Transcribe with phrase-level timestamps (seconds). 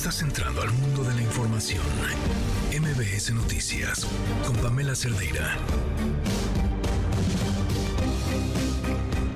[0.00, 1.84] Estás entrando al mundo de la información.
[2.72, 4.06] MBS Noticias
[4.46, 5.58] con Pamela Cerdeira.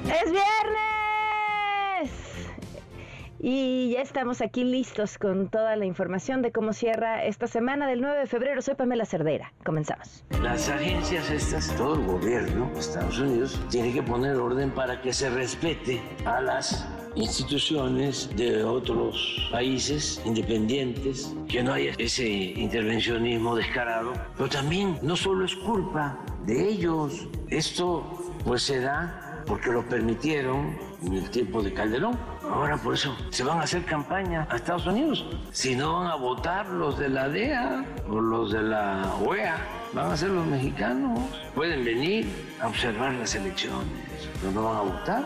[0.06, 0.93] ¡Es viernes!
[3.46, 8.00] Y ya estamos aquí listos con toda la información de cómo cierra esta semana del
[8.00, 8.62] 9 de febrero.
[8.62, 9.52] Soy Pamela Cerdera.
[9.66, 10.24] Comenzamos.
[10.42, 15.12] Las agencias estas, todo el gobierno de Estados Unidos tiene que poner orden para que
[15.12, 24.14] se respete a las instituciones de otros países independientes, que no haya ese intervencionismo descarado.
[24.38, 28.04] Pero también no solo es culpa de ellos, esto
[28.42, 32.18] pues se da porque lo permitieron en el tiempo de Calderón.
[32.50, 35.24] Ahora por eso se van a hacer campaña a Estados Unidos.
[35.52, 39.56] Si no van a votar los de la DEA o los de la OEA,
[39.92, 41.18] van a ser los mexicanos.
[41.54, 42.28] Pueden venir
[42.60, 43.86] a observar las elecciones,
[44.40, 45.24] pero no van a votar.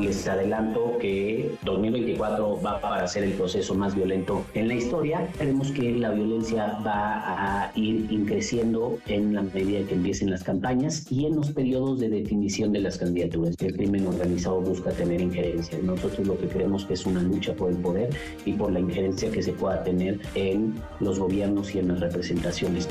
[0.00, 5.28] Les adelanto que 2024 va para ser el proceso más violento en la historia.
[5.38, 11.06] Creemos que la violencia va a ir creciendo en la medida que empiecen las campañas
[11.10, 13.54] y en los periodos de definición de las candidaturas.
[13.60, 15.78] El crimen organizado busca tener injerencia.
[15.82, 18.10] Nosotros lo que creemos que es una lucha por el poder
[18.44, 22.88] y por la injerencia que se pueda tener en los gobiernos y en las representaciones.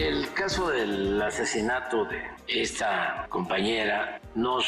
[0.00, 4.64] El caso del asesinato de esta compañera nos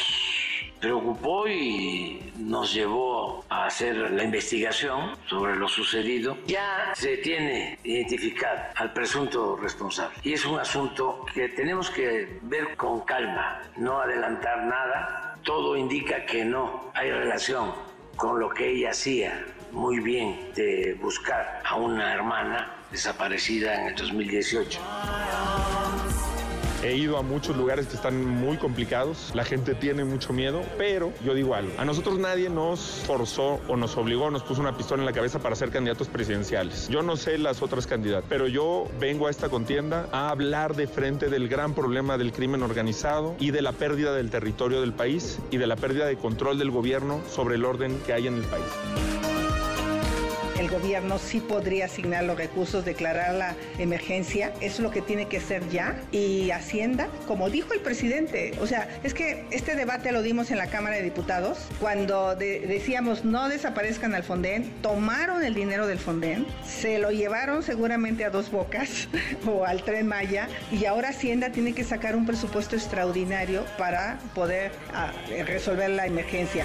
[0.79, 6.37] preocupó y nos llevó a hacer la investigación sobre lo sucedido.
[6.47, 12.77] Ya se tiene identificado al presunto responsable y es un asunto que tenemos que ver
[12.77, 15.39] con calma, no adelantar nada.
[15.45, 17.73] Todo indica que no hay relación
[18.17, 23.95] con lo que ella hacía muy bien de buscar a una hermana desaparecida en el
[23.95, 24.81] 2018.
[26.83, 31.13] He ido a muchos lugares que están muy complicados, la gente tiene mucho miedo, pero
[31.25, 35.03] yo digo algo, a nosotros nadie nos forzó o nos obligó, nos puso una pistola
[35.03, 36.89] en la cabeza para ser candidatos presidenciales.
[36.89, 40.89] Yo no sé las otras candidatas, pero yo vengo a esta contienda a hablar de
[40.89, 45.39] frente del gran problema del crimen organizado y de la pérdida del territorio del país
[45.53, 48.43] y de la pérdida de control del gobierno sobre el orden que hay en el
[48.43, 49.22] país
[50.59, 55.41] el gobierno sí podría asignar los recursos, declarar la emergencia, es lo que tiene que
[55.41, 55.97] ser ya.
[56.11, 60.59] Y Hacienda, como dijo el presidente, o sea, es que este debate lo dimos en
[60.59, 66.47] la Cámara de Diputados, cuando decíamos no desaparezcan al Fonden, tomaron el dinero del Fonden,
[66.65, 69.09] se lo llevaron seguramente a dos bocas
[69.47, 74.73] o al tren Maya, y ahora Hacienda tiene que sacar un presupuesto extraordinario para poder
[74.95, 75.13] ah,
[75.47, 76.65] resolver la emergencia.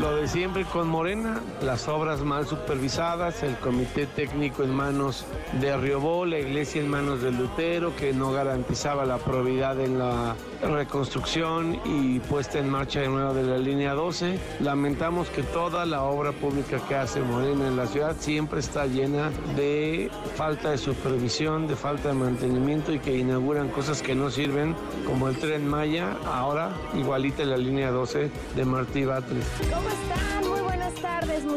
[0.00, 5.24] Lo de siempre con Morena, las obras mal supervisadas, el comité técnico en manos
[5.60, 10.34] de Riobó, la iglesia en manos de Lutero, que no garantizaba la probidad en la
[10.62, 14.38] reconstrucción y puesta en marcha de nuevo de la línea 12.
[14.60, 19.30] Lamentamos que toda la obra pública que hace Morena en la ciudad siempre está llena
[19.54, 24.74] de falta de supervisión, de falta de mantenimiento y que inauguran cosas que no sirven,
[25.06, 29.46] como el tren Maya, ahora igualita la línea 12 de Martí Batres.
[29.70, 30.35] ¿Cómo?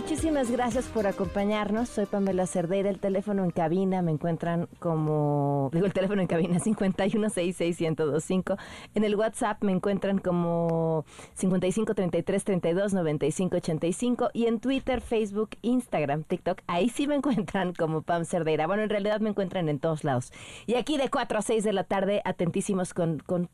[0.02, 1.90] Muchísimas gracias por acompañarnos.
[1.90, 2.90] Soy Pamela Cerdeira.
[2.90, 5.70] El teléfono en cabina me encuentran como.
[5.74, 8.58] Digo, el teléfono en cabina 5166125.
[8.96, 11.04] En el WhatsApp me encuentran como
[11.38, 14.30] 5533329585.
[14.34, 16.62] Y en Twitter, Facebook, Instagram, TikTok.
[16.68, 18.68] Ahí sí me encuentran como Pam Cerdeira.
[18.68, 20.31] Bueno, en realidad me encuentran en todos lados.
[20.66, 23.50] Y aquí de 4 a 6 de la tarde, atentísimos con, con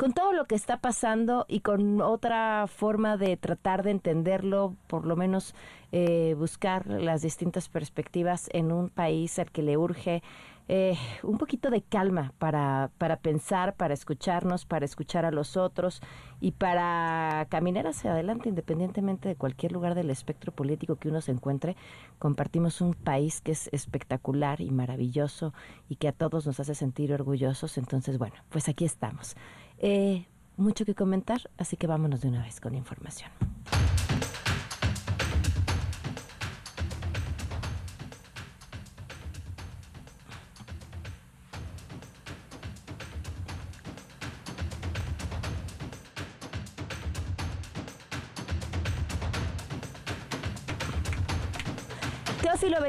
[0.00, 5.04] con todo lo que está pasando y con otra forma de tratar de entenderlo, por
[5.04, 5.54] lo menos
[5.92, 10.22] eh, buscar las distintas perspectivas en un país al que le urge
[10.68, 16.00] eh, un poquito de calma para, para pensar, para escucharnos, para escuchar a los otros
[16.40, 21.32] y para caminar hacia adelante independientemente de cualquier lugar del espectro político que uno se
[21.32, 21.76] encuentre.
[22.18, 25.52] Compartimos un país que es espectacular y maravilloso
[25.90, 27.76] y que a todos nos hace sentir orgullosos.
[27.76, 29.36] Entonces, bueno, pues aquí estamos.
[29.80, 30.26] Eh,
[30.56, 33.30] mucho que comentar, así que vámonos de una vez con información.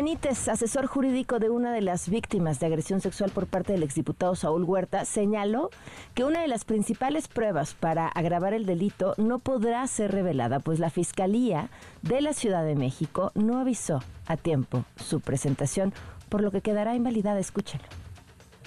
[0.01, 4.33] Benítez, asesor jurídico de una de las víctimas de agresión sexual por parte del exdiputado
[4.33, 5.69] Saúl Huerta, señaló
[6.15, 10.79] que una de las principales pruebas para agravar el delito no podrá ser revelada, pues
[10.79, 11.69] la Fiscalía
[12.01, 15.93] de la Ciudad de México no avisó a tiempo su presentación,
[16.29, 17.39] por lo que quedará invalidada.
[17.39, 17.85] Escúchenlo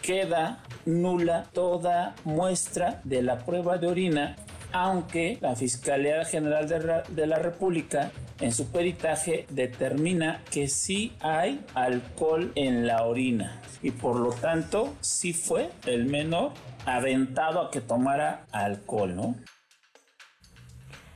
[0.03, 4.37] queda nula toda muestra de la prueba de orina
[4.75, 6.69] aunque la Fiscalía General
[7.09, 8.11] de la República
[8.41, 14.93] en su peritaje determina que sí hay alcohol en la orina y por lo tanto
[15.01, 16.51] sí fue el menor
[16.87, 19.37] aventado a que tomara alcohol, ¿no?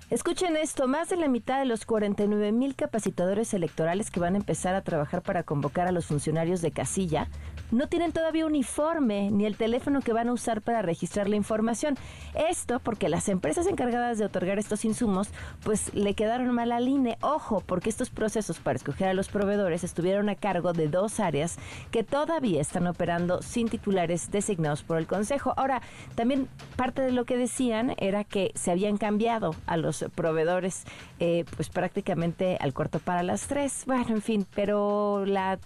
[0.09, 4.39] Escuchen esto, más de la mitad de los 49 mil capacitadores electorales que van a
[4.39, 7.29] empezar a trabajar para convocar a los funcionarios de casilla
[7.70, 11.97] no tienen todavía uniforme ni el teléfono que van a usar para registrar la información.
[12.35, 15.29] Esto porque las empresas encargadas de otorgar estos insumos
[15.65, 17.19] pues le quedaron mal al INE.
[17.20, 21.59] Ojo, porque estos procesos para escoger a los proveedores estuvieron a cargo de dos áreas
[21.91, 25.55] que todavía están operando sin titulares designados por el Consejo.
[25.56, 25.82] Ahora,
[26.14, 30.85] también parte de lo que decían era que se habían cambiado a los proveedores
[31.21, 33.85] eh, pues prácticamente al cuarto para las tres.
[33.87, 35.59] Bueno, en fin, pero la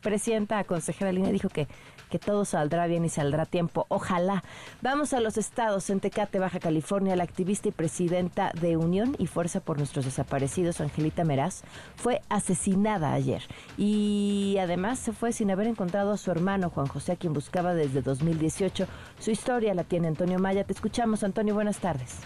[0.00, 1.68] presidenta consejera Línea dijo que,
[2.10, 3.86] que todo saldrá bien y saldrá tiempo.
[3.88, 4.42] Ojalá.
[4.82, 5.88] Vamos a los estados.
[5.90, 10.80] En Tecate, Baja California, la activista y presidenta de Unión y Fuerza por Nuestros Desaparecidos,
[10.80, 11.62] Angelita Meraz,
[11.96, 13.42] fue asesinada ayer.
[13.78, 17.74] Y además se fue sin haber encontrado a su hermano Juan José, a quien buscaba
[17.74, 18.86] desde 2018.
[19.18, 20.64] Su historia la tiene Antonio Maya.
[20.64, 21.54] Te escuchamos, Antonio.
[21.54, 22.18] Buenas tardes.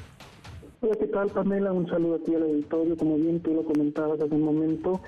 [0.81, 1.73] Hola, ¿qué tal, Pamela?
[1.73, 2.97] Un saludo a ti al auditorio.
[2.97, 5.01] Como bien tú lo comentabas hace un momento,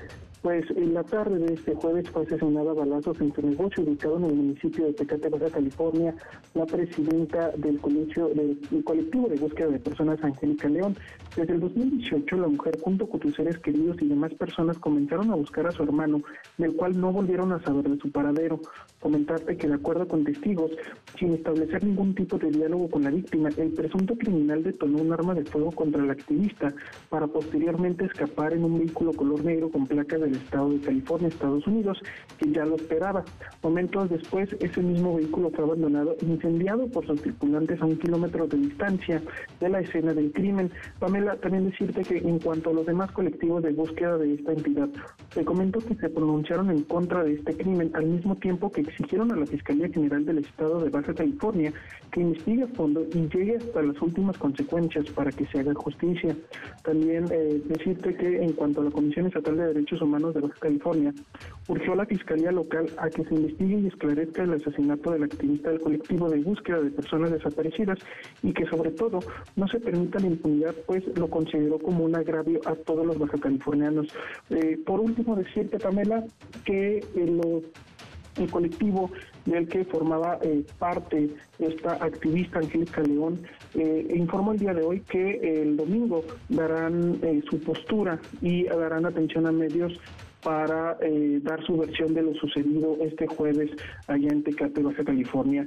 [0.46, 4.16] pues en la tarde de este jueves fue asesinada a balazos en su negocio ubicado
[4.18, 6.14] en el municipio de Tecate, Baja California,
[6.54, 10.96] la presidenta del colegio del colectivo de búsqueda de personas Angélica León.
[11.34, 15.34] Desde el 2018 la mujer junto con sus seres queridos y demás personas comenzaron a
[15.34, 16.22] buscar a su hermano,
[16.58, 18.60] del cual no volvieron a saber de su paradero.
[19.00, 20.70] Comentarte que de acuerdo con testigos,
[21.18, 25.34] sin establecer ningún tipo de diálogo con la víctima, el presunto criminal detonó un arma
[25.34, 26.72] de fuego contra el activista
[27.08, 31.66] para posteriormente escapar en un vehículo color negro con placa del estado de California, Estados
[31.66, 31.98] Unidos,
[32.38, 33.24] que ya lo esperaba.
[33.62, 38.58] Momentos después, ese mismo vehículo fue abandonado incendiado por sus tripulantes a un kilómetro de
[38.58, 39.22] distancia
[39.60, 40.70] de la escena del crimen.
[40.98, 44.88] Pamela, también decirte que en cuanto a los demás colectivos de búsqueda de esta entidad,
[45.34, 49.32] te comento que se pronunciaron en contra de este crimen al mismo tiempo que exigieron
[49.32, 51.72] a la Fiscalía General del Estado de Baja California
[52.10, 56.36] que investigue a fondo y llegue hasta las últimas consecuencias para que se haga justicia.
[56.82, 60.54] También eh, decirte que en cuanto a la Comisión Estatal de Derechos Humanos, de Baja
[60.60, 61.12] California,
[61.68, 65.70] urgió a la Fiscalía Local a que se investigue y esclarezca el asesinato del activista
[65.70, 67.98] del colectivo de búsqueda de personas desaparecidas
[68.42, 69.20] y que sobre todo
[69.56, 73.38] no se permita la impunidad, pues lo consideró como un agravio a todos los baja
[73.38, 74.06] californianos.
[74.50, 76.24] Eh, por último, decirte, Pamela,
[76.64, 77.40] que el,
[78.38, 79.10] el colectivo
[79.44, 83.40] del que formaba eh, parte esta activista Angélica León,
[83.74, 89.06] eh, informó el día de hoy que el domingo darán eh, su postura y darán
[89.06, 89.98] atención a medios
[90.42, 90.96] para
[91.42, 93.68] dar su versión de lo sucedido este jueves
[94.06, 95.66] allá en Tecate, Baja California.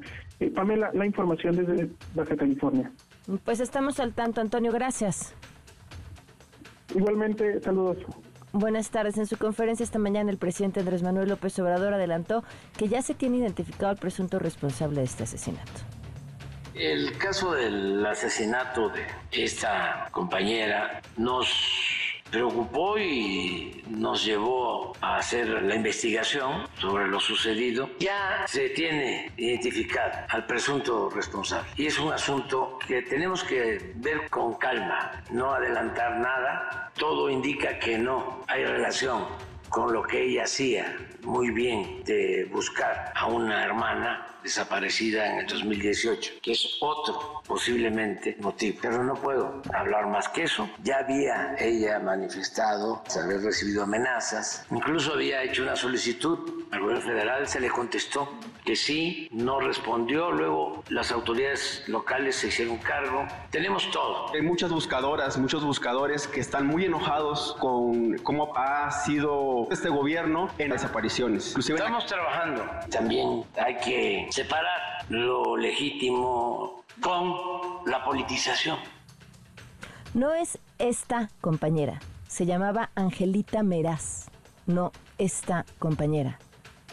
[0.56, 2.89] Pamela, la información desde Baja California.
[3.44, 5.36] Pues estamos al tanto, Antonio, gracias.
[6.95, 7.98] Igualmente, saludos.
[8.51, 9.18] Buenas tardes.
[9.18, 12.44] En su conferencia esta mañana, el presidente Andrés Manuel López Obrador adelantó
[12.78, 15.72] que ya se tiene identificado al presunto responsable de este asesinato.
[16.74, 21.48] El caso del asesinato de esta compañera nos
[22.29, 27.89] preocupó y nos llevó a hacer la investigación sobre lo sucedido.
[27.99, 34.29] Ya se tiene identificado al presunto responsable y es un asunto que tenemos que ver
[34.29, 36.91] con calma, no adelantar nada.
[36.98, 39.25] Todo indica que no hay relación
[39.69, 45.48] con lo que ella hacía muy bien de buscar a una hermana desaparecida en el
[45.48, 48.79] 2018, que es otro posiblemente motivo.
[48.81, 50.69] Pero no puedo hablar más que eso.
[50.84, 57.48] Ya había ella manifestado haber recibido amenazas, incluso había hecho una solicitud al gobierno federal,
[57.48, 58.29] se le contestó
[58.65, 63.25] que sí, no respondió, luego las autoridades locales se hicieron cargo.
[63.50, 64.31] Tenemos todo.
[64.34, 70.50] Hay muchas buscadoras, muchos buscadores que están muy enojados con cómo ha sido este gobierno
[70.58, 71.55] en desapariciones.
[71.58, 72.69] Estamos trabajando.
[72.91, 77.34] También hay que separar lo legítimo con
[77.86, 78.77] la politización.
[80.13, 84.29] No es esta compañera, se llamaba Angelita Meraz,
[84.65, 86.39] no esta compañera.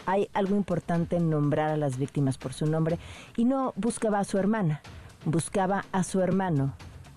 [0.05, 2.99] Hay algo importante en nombrar a las víctimas por su nombre
[3.37, 4.81] y no buscaba a su hermana,
[5.23, 6.73] buscaba a su hermano,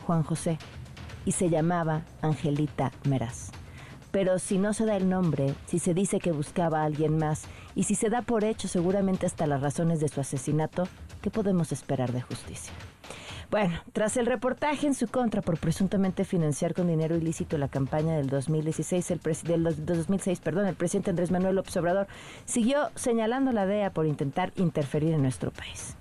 [0.07, 0.59] Juan José,
[1.25, 3.51] y se llamaba Angelita Meraz.
[4.11, 7.45] Pero si no se da el nombre, si se dice que buscaba a alguien más
[7.75, 10.89] y si se da por hecho seguramente hasta las razones de su asesinato,
[11.23, 12.73] ¿qué podemos esperar de justicia?
[13.51, 18.17] Bueno, tras el reportaje en su contra por presuntamente financiar con dinero ilícito la campaña
[18.17, 22.07] del 2016, el del 2006, perdón, el presidente Andrés Manuel López Obrador
[22.45, 25.97] siguió señalando a la DEA por intentar interferir en nuestro país.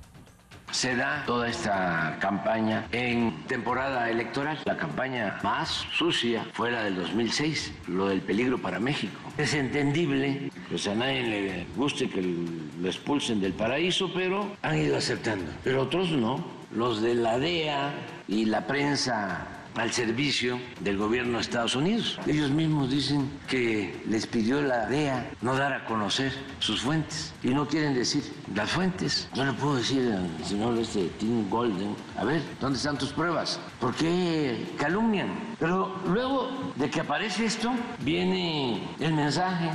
[0.71, 6.95] Se da toda esta campaña en temporada electoral, la campaña más sucia fue la del
[6.95, 9.19] 2006, lo del peligro para México.
[9.38, 14.97] Es entendible, pues a nadie le guste que lo expulsen del paraíso, pero han ido
[14.97, 15.51] aceptando.
[15.63, 17.93] Pero otros no, los de la DEA
[18.27, 22.19] y la prensa al servicio del gobierno de Estados Unidos.
[22.27, 27.49] Ellos mismos dicen que les pidió la DEA no dar a conocer sus fuentes y
[27.49, 28.23] no quieren decir
[28.53, 29.29] las fuentes.
[29.33, 33.59] Yo le puedo decir al señor este Tim Golden, a ver, ¿dónde están tus pruebas?
[33.79, 35.29] ¿Por qué calumnian?
[35.59, 39.69] Pero luego de que aparece esto, viene el mensaje,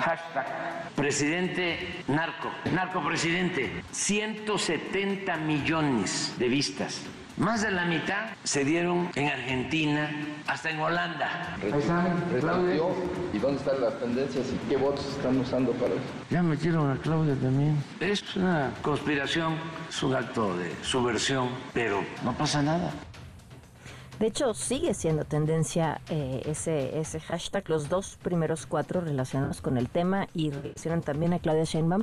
[0.00, 7.02] hashtag, presidente narco, narco presidente, 170 millones de vistas.
[7.36, 10.10] Más de la mitad se dieron en Argentina,
[10.46, 11.58] hasta en Holanda.
[13.32, 16.02] ¿Y dónde están las tendencias y qué votos están usando para eso?
[16.30, 17.76] Ya metieron a Claudia también.
[18.00, 22.90] Es una conspiración, es un acto de subversión, pero no pasa nada.
[24.18, 29.76] De hecho, sigue siendo tendencia eh, ese, ese hashtag, los dos primeros cuatro relacionados con
[29.76, 32.02] el tema y relacionan también a Claudia Sheinbaum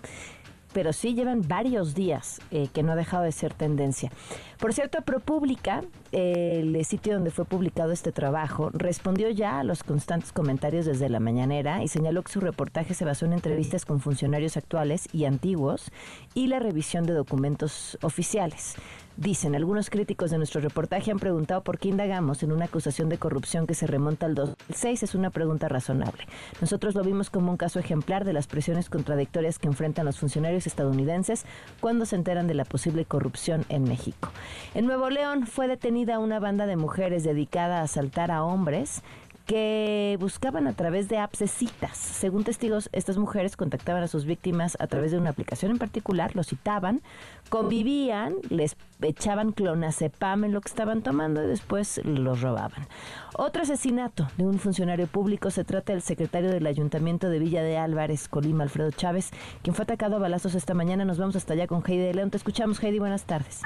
[0.74, 4.12] pero sí llevan varios días eh, que no ha dejado de ser tendencia.
[4.60, 10.32] Por cierto, ProPublica, el sitio donde fue publicado este trabajo, respondió ya a los constantes
[10.32, 14.58] comentarios desde la mañanera y señaló que su reportaje se basó en entrevistas con funcionarios
[14.58, 15.92] actuales y antiguos
[16.34, 18.76] y la revisión de documentos oficiales.
[19.16, 23.20] Dicen, algunos críticos de nuestro reportaje han preguntado por qué indagamos en una acusación de
[23.20, 25.04] corrupción que se remonta al 2006.
[25.04, 26.26] Es una pregunta razonable.
[26.62, 30.66] Nosotros lo vimos como un caso ejemplar de las presiones contradictorias que enfrentan los funcionarios
[30.66, 31.46] estadounidenses
[31.80, 34.32] cuando se enteran de la posible corrupción en México.
[34.74, 39.04] En Nuevo León fue detenida una banda de mujeres dedicada a asaltar a hombres
[39.46, 41.98] que buscaban a través de apps citas.
[41.98, 46.36] Según testigos, estas mujeres contactaban a sus víctimas a través de una aplicación en particular,
[46.36, 47.02] los citaban,
[47.50, 52.88] convivían, les echaban clonazepam en lo que estaban tomando y después los robaban.
[53.36, 57.78] Otro asesinato de un funcionario público se trata del secretario del Ayuntamiento de Villa de
[57.78, 59.32] Álvarez, Colima, Alfredo Chávez,
[59.62, 61.04] quien fue atacado a balazos esta mañana.
[61.04, 62.30] Nos vamos hasta allá con Heidi de León.
[62.30, 63.00] Te escuchamos, Heidi.
[63.00, 63.62] Buenas tardes.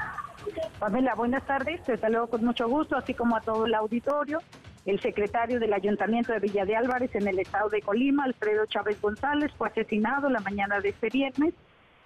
[0.80, 1.84] Pamela, buenas tardes.
[1.84, 4.40] Te saludo con mucho gusto, así como a todo el auditorio
[4.88, 9.00] el secretario del Ayuntamiento de Villa de Álvarez en el estado de Colima, Alfredo Chávez
[9.02, 11.54] González, fue asesinado la mañana de este viernes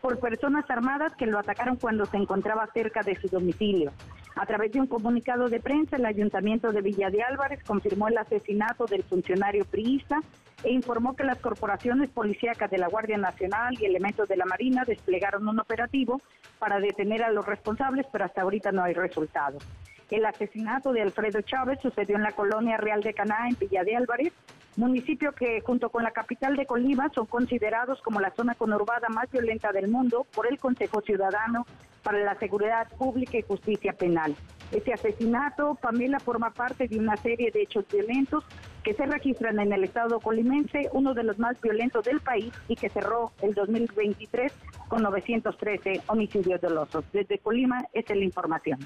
[0.02, 3.92] por personas armadas que lo atacaron cuando se encontraba cerca de su domicilio.
[4.36, 8.18] A través de un comunicado de prensa, el Ayuntamiento de Villa de Álvarez confirmó el
[8.18, 10.20] asesinato del funcionario priista
[10.64, 14.86] e informó que las corporaciones policíacas de la Guardia Nacional y elementos de la Marina
[14.88, 16.20] desplegaron un operativo
[16.58, 19.64] para detener a los responsables, pero hasta ahorita no hay resultados.
[20.12, 23.96] El asesinato de Alfredo Chávez sucedió en la colonia Real de Caná, en Villa de
[23.96, 24.34] Álvarez,
[24.76, 29.32] municipio que junto con la capital de Colima son considerados como la zona conurbada más
[29.32, 31.66] violenta del mundo por el Consejo Ciudadano
[32.04, 34.36] para la Seguridad Pública y Justicia Penal.
[34.74, 38.44] Este asesinato, Pamela, forma parte de una serie de hechos violentos
[38.84, 42.76] que se registran en el estado colimense, uno de los más violentos del país y
[42.76, 44.52] que cerró el 2023
[44.90, 47.06] con 913 homicidios dolosos.
[47.14, 48.80] Desde Colima, esta es la información.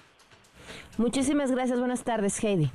[0.98, 1.80] Muchísimas gracias.
[1.80, 2.72] Buenas tardes, Heidi.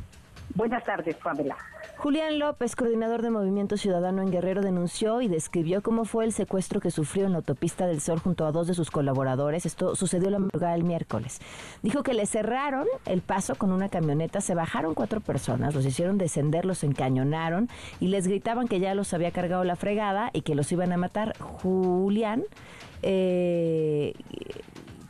[0.55, 1.57] Buenas tardes, Pamela.
[1.97, 6.81] Julián López, coordinador de Movimiento Ciudadano en Guerrero, denunció y describió cómo fue el secuestro
[6.81, 9.67] que sufrió en la autopista del Sol junto a dos de sus colaboradores.
[9.67, 11.41] Esto sucedió la madrugada del miércoles.
[11.83, 16.17] Dijo que le cerraron el paso con una camioneta, se bajaron cuatro personas, los hicieron
[16.17, 17.69] descender, los encañonaron
[18.01, 20.97] y les gritaban que ya los había cargado la fregada y que los iban a
[20.97, 21.37] matar.
[21.39, 22.45] Julián
[23.03, 24.15] eh,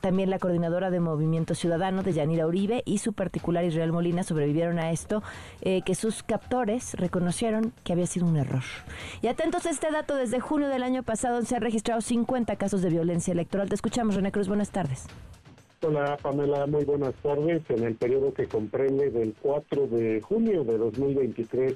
[0.00, 4.78] también la coordinadora de Movimiento Ciudadano de Yanira Uribe y su particular Israel Molina sobrevivieron
[4.78, 5.22] a esto,
[5.60, 8.62] eh, que sus captores reconocieron que había sido un error.
[9.22, 12.82] Y atentos a este dato, desde junio del año pasado se han registrado 50 casos
[12.82, 13.68] de violencia electoral.
[13.68, 15.06] Te escuchamos, René Cruz, buenas tardes.
[15.82, 17.62] Hola Pamela, muy buenas tardes.
[17.70, 21.74] En el periodo que comprende del 4 de junio de 2023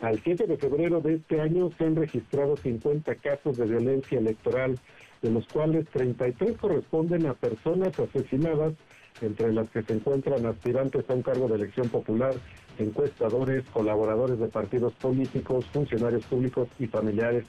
[0.00, 4.78] al 7 de febrero de este año se han registrado 50 casos de violencia electoral
[5.22, 8.74] de los cuales 33 corresponden a personas asesinadas,
[9.20, 12.34] entre las que se encuentran aspirantes a un cargo de elección popular,
[12.78, 17.44] encuestadores, colaboradores de partidos políticos, funcionarios públicos y familiares.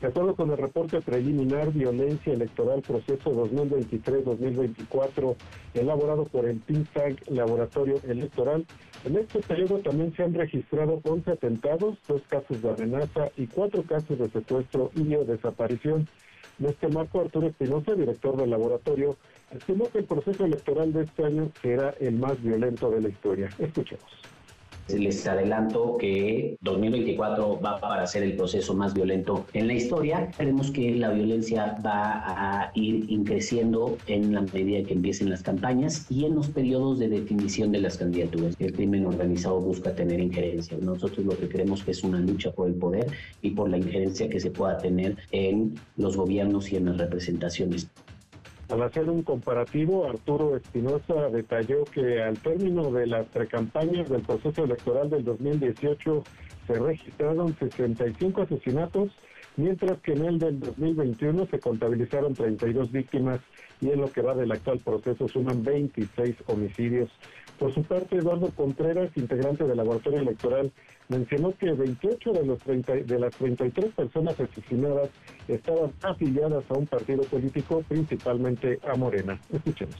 [0.00, 5.36] De acuerdo con el reporte preliminar Violencia Electoral Proceso 2023-2024,
[5.74, 6.88] elaborado por el think
[7.28, 8.64] Laboratorio Electoral,
[9.04, 13.82] en este periodo también se han registrado 11 atentados, dos casos de amenaza y cuatro
[13.82, 16.08] casos de secuestro y o desaparición.
[16.60, 19.16] En este marco, Arturo Espinosa, director del laboratorio,
[19.50, 23.48] estimó que el proceso electoral de este año será el más violento de la historia.
[23.58, 24.04] Escuchemos.
[24.94, 30.30] Les adelanto que 2024 va para ser el proceso más violento en la historia.
[30.36, 36.06] Creemos que la violencia va a ir creciendo en la medida que empiecen las campañas
[36.10, 38.54] y en los periodos de definición de las candidaturas.
[38.58, 40.76] El crimen organizado busca tener injerencia.
[40.80, 43.06] Nosotros lo que creemos que es una lucha por el poder
[43.42, 47.88] y por la injerencia que se pueda tener en los gobiernos y en las representaciones.
[48.70, 54.62] Al hacer un comparativo, Arturo Espinosa detalló que al término de las precampañas del proceso
[54.62, 56.22] electoral del 2018
[56.68, 59.10] se registraron 65 asesinatos
[59.56, 63.40] mientras que en el del 2021 se contabilizaron 32 víctimas
[63.80, 67.10] y en lo que va del actual proceso suman 26 homicidios.
[67.58, 70.70] Por su parte, Eduardo Contreras, integrante del laboratorio electoral,
[71.10, 75.10] mencionó que 28 de, los 30, de las 33 personas asesinadas
[75.48, 79.38] estaban afiliadas a un partido político, principalmente a Morena.
[79.52, 79.96] Escuchemos.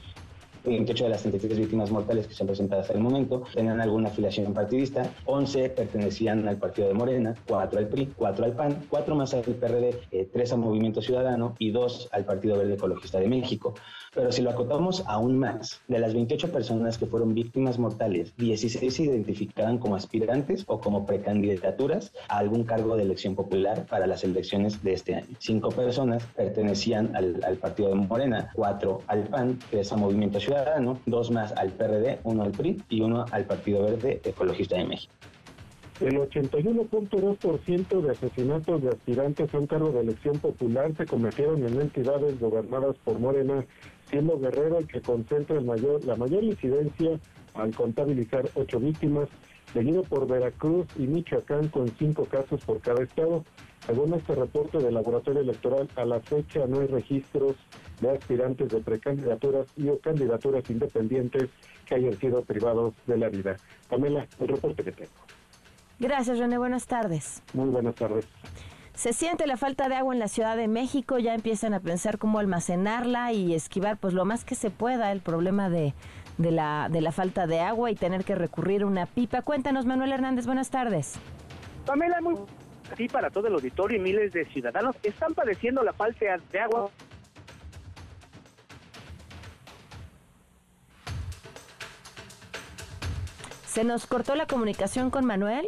[0.63, 4.09] 28 de las 33 víctimas mortales que se han presentado hasta el momento tenían alguna
[4.09, 9.15] afiliación partidista, 11 pertenecían al partido de Morena, 4 al PRI, 4 al PAN, 4
[9.15, 13.73] más al PRD, 3 al Movimiento Ciudadano y 2 al Partido Verde Ecologista de México.
[14.13, 18.93] Pero si lo acotamos aún más, de las 28 personas que fueron víctimas mortales, 16
[18.93, 24.25] se identificaban como aspirantes o como precandidaturas a algún cargo de elección popular para las
[24.25, 25.35] elecciones de este año.
[25.39, 30.50] 5 personas pertenecían al, al partido de Morena, 4 al PAN, 3 al Movimiento Ciudadano,
[30.51, 34.83] Ciudadano, dos más al PRD, uno al PRI y uno al Partido Verde Ecologista de
[34.83, 35.13] México.
[36.01, 41.79] El 81.2% de asesinatos de aspirantes a un cargo de elección popular se cometieron en
[41.79, 43.63] entidades gobernadas por Morena,
[44.09, 47.17] siendo Guerrero el que concentra el mayor, la mayor incidencia
[47.53, 49.29] al contabilizar ocho víctimas,
[49.71, 53.45] seguido por Veracruz y Michoacán con cinco casos por cada estado.
[53.87, 57.55] Según este reporte del laboratorio electoral, a la fecha no hay registros
[58.01, 61.49] de aspirantes de precandidaturas y o candidaturas independientes
[61.85, 63.55] que hayan sido privados de la vida.
[63.89, 65.11] Pamela, el reporte que tengo.
[65.99, 66.57] Gracias, René.
[66.57, 67.43] Buenas tardes.
[67.53, 68.27] Muy buenas tardes.
[68.93, 72.17] Se siente la falta de agua en la Ciudad de México, ya empiezan a pensar
[72.17, 75.93] cómo almacenarla y esquivar pues lo más que se pueda el problema de,
[76.37, 79.43] de, la, de la falta de agua y tener que recurrir a una pipa.
[79.43, 81.15] Cuéntanos, Manuel Hernández, buenas tardes.
[81.85, 82.35] Pamela, muy
[82.91, 86.89] así para todo el auditorio y miles de ciudadanos están padeciendo la falta de agua
[93.71, 95.65] Se nos cortó la comunicación con Manuel.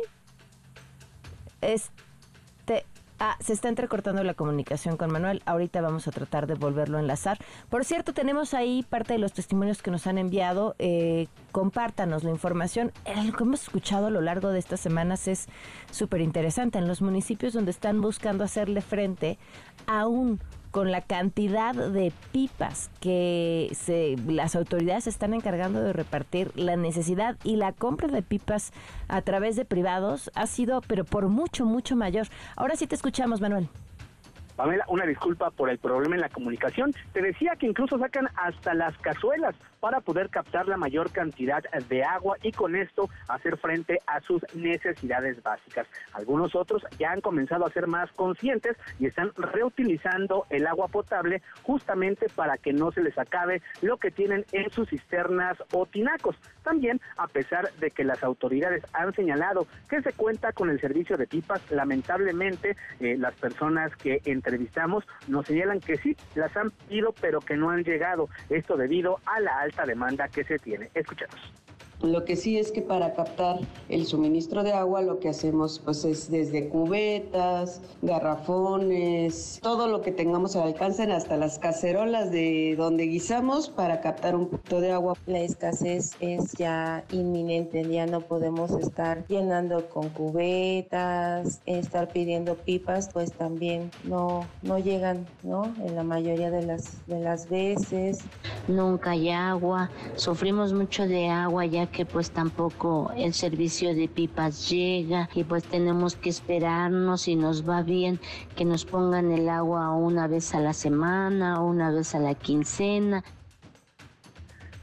[1.62, 2.86] Este,
[3.18, 5.42] ah, se está entrecortando la comunicación con Manuel.
[5.46, 7.38] Ahorita vamos a tratar de volverlo a enlazar.
[7.70, 10.76] Por cierto, tenemos ahí parte de los testimonios que nos han enviado.
[10.80, 12.92] Eh, compártanos la información.
[13.26, 15.48] Lo que hemos escuchado a lo largo de estas semanas es
[15.90, 16.80] súper interesante.
[16.80, 19.40] En los municipios donde están buscando hacerle frente
[19.88, 20.42] a un
[20.74, 27.38] con la cantidad de pipas que se, las autoridades están encargando de repartir, la necesidad
[27.44, 28.74] y la compra de pipas
[29.08, 32.26] a través de privados ha sido, pero por mucho, mucho mayor.
[32.56, 33.70] Ahora sí te escuchamos, Manuel.
[34.56, 36.92] Pamela, una disculpa por el problema en la comunicación.
[37.14, 42.04] Te decía que incluso sacan hasta las cazuelas para poder captar la mayor cantidad de
[42.06, 45.88] agua y con esto hacer frente a sus necesidades básicas.
[46.14, 51.42] Algunos otros ya han comenzado a ser más conscientes y están reutilizando el agua potable
[51.64, 56.38] justamente para que no se les acabe lo que tienen en sus cisternas o tinacos.
[56.64, 61.18] También, a pesar de que las autoridades han señalado que se cuenta con el servicio
[61.18, 66.72] de pipas, lamentablemente eh, las personas que en entrevistamos nos señalan que sí, las han
[66.72, 68.30] pedido, pero que no han llegado.
[68.50, 70.90] Esto debido a la alta demanda que se tiene.
[70.94, 71.63] Escuchemos.
[72.04, 76.04] Lo que sí es que para captar el suministro de agua lo que hacemos pues
[76.04, 83.06] es desde cubetas, garrafones, todo lo que tengamos al alcance, hasta las cacerolas de donde
[83.06, 85.16] guisamos para captar un poquito de agua.
[85.28, 93.12] La escasez es ya inminente, ya no podemos estar llenando con cubetas, estar pidiendo pipas,
[93.14, 95.74] pues también no, no llegan, ¿no?
[95.86, 98.20] En la mayoría de las, de las veces.
[98.68, 104.70] Nunca hay agua, sufrimos mucho de agua ya que pues tampoco el servicio de pipas
[104.70, 108.20] llega y pues tenemos que esperarnos y nos va bien
[108.58, 112.36] que nos pongan el agua una vez a la semana o una vez a la
[112.36, 113.24] quincena.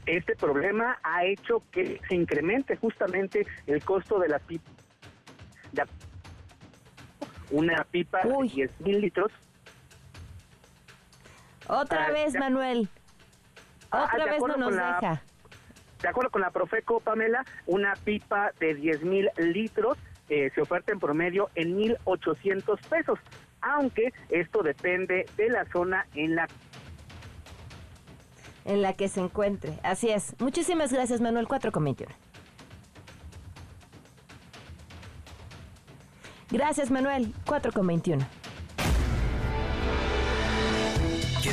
[0.07, 4.71] Este problema ha hecho que se incremente justamente el costo de la pipa.
[7.51, 9.31] Una pipa de 10 mil litros.
[11.67, 12.89] Otra ah, vez, Manuel.
[13.91, 15.21] Ah, Otra vez no nos deja.
[16.01, 19.97] De acuerdo con la Profeco, Pamela, una pipa de 10 mil litros
[20.29, 23.19] eh, se oferta en promedio en 1.800 pesos,
[23.61, 26.47] aunque esto depende de la zona en la
[28.63, 29.79] en la que se encuentre.
[29.83, 30.35] Así es.
[30.39, 31.95] Muchísimas gracias, Manuel 4 con
[36.51, 37.33] Gracias, Manuel.
[37.45, 38.40] 4 con 21.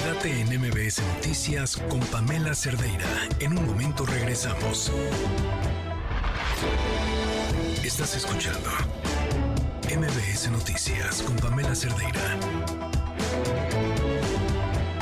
[0.09, 3.05] Quédate en MBS Noticias con Pamela Cerdeira.
[3.41, 4.91] En un momento regresamos.
[7.85, 8.71] Estás escuchando
[9.85, 12.21] MBS Noticias con Pamela Cerdeira.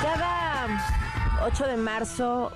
[0.03, 2.51] Cada 8 de marzo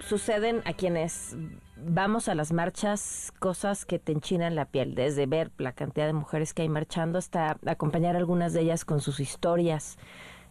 [0.00, 1.36] suceden a quienes
[1.76, 6.12] vamos a las marchas cosas que te enchinan la piel, desde ver la cantidad de
[6.12, 9.96] mujeres que hay marchando hasta acompañar algunas de ellas con sus historias,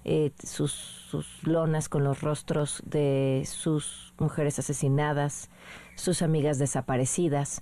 [0.05, 5.49] eh, sus, sus lonas con los rostros de sus mujeres asesinadas,
[5.95, 7.61] sus amigas desaparecidas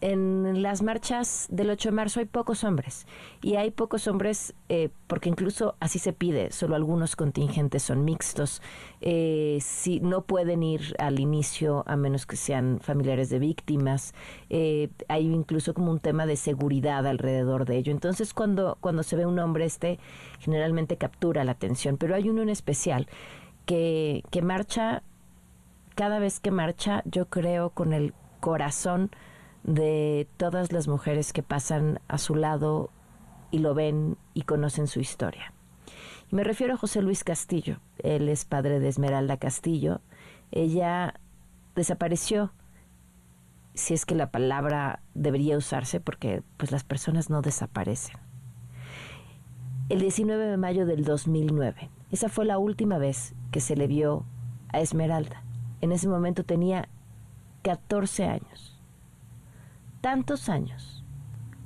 [0.00, 3.06] en las marchas del 8 de marzo hay pocos hombres.
[3.42, 8.62] Y hay pocos hombres eh, porque incluso así se pide, solo algunos contingentes son mixtos,
[9.00, 14.14] eh, si no pueden ir al inicio a menos que sean familiares de víctimas,
[14.50, 17.92] eh, hay incluso como un tema de seguridad alrededor de ello.
[17.92, 19.98] Entonces cuando, cuando se ve un hombre este
[20.40, 23.06] generalmente captura la atención, pero hay uno en especial
[23.64, 25.02] que, que marcha,
[25.94, 29.10] cada vez que marcha yo creo con el corazón,
[29.66, 32.90] de todas las mujeres que pasan a su lado
[33.50, 35.52] y lo ven y conocen su historia.
[36.30, 37.78] Me refiero a José Luis Castillo.
[37.98, 40.00] Él es padre de Esmeralda Castillo.
[40.52, 41.14] Ella
[41.74, 42.52] desapareció,
[43.74, 48.18] si es que la palabra debería usarse, porque pues las personas no desaparecen.
[49.88, 51.90] El 19 de mayo del 2009.
[52.12, 54.24] Esa fue la última vez que se le vio
[54.68, 55.42] a Esmeralda.
[55.80, 56.88] En ese momento tenía
[57.62, 58.75] 14 años
[60.06, 61.04] tantos años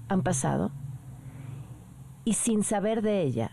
[0.09, 0.71] han pasado
[2.25, 3.51] y sin saber de ella,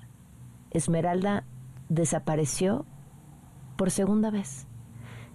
[0.71, 1.43] Esmeralda
[1.89, 2.85] desapareció
[3.75, 4.65] por segunda vez.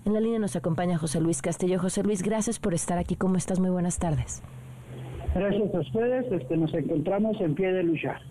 [0.07, 1.79] En la línea nos acompaña José Luis Castillo.
[1.79, 3.15] José Luis, gracias por estar aquí.
[3.15, 3.61] ¿Cómo estás?
[3.61, 4.43] Muy buenas tardes.
[5.35, 6.33] Gracias a ustedes.
[6.33, 8.23] Este, nos encontramos en pie de lucha.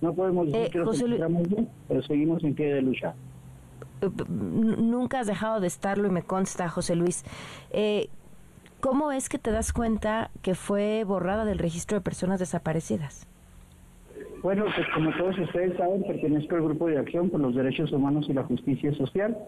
[0.00, 3.14] No podemos decir eh, que nos encontramos bien, pero seguimos en pie de lucha.
[4.00, 7.24] Eh, nunca has dejado de estarlo y me consta, José Luis.
[7.72, 8.08] Eh,
[8.82, 13.28] ¿Cómo es que te das cuenta que fue borrada del registro de personas desaparecidas?
[14.42, 18.26] Bueno, pues como todos ustedes saben, pertenezco al Grupo de Acción por los Derechos Humanos
[18.28, 19.38] y la Justicia Social.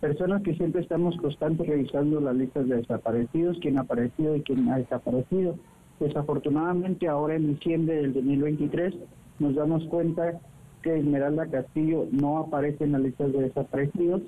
[0.00, 4.68] Personas que siempre estamos constantes revisando las listas de desaparecidos, quién ha aparecido y quién
[4.68, 5.54] ha desaparecido.
[6.00, 8.92] Desafortunadamente, ahora en diciembre del 2023,
[9.38, 10.40] nos damos cuenta
[10.82, 14.22] que Esmeralda Castillo no aparece en las listas de desaparecidos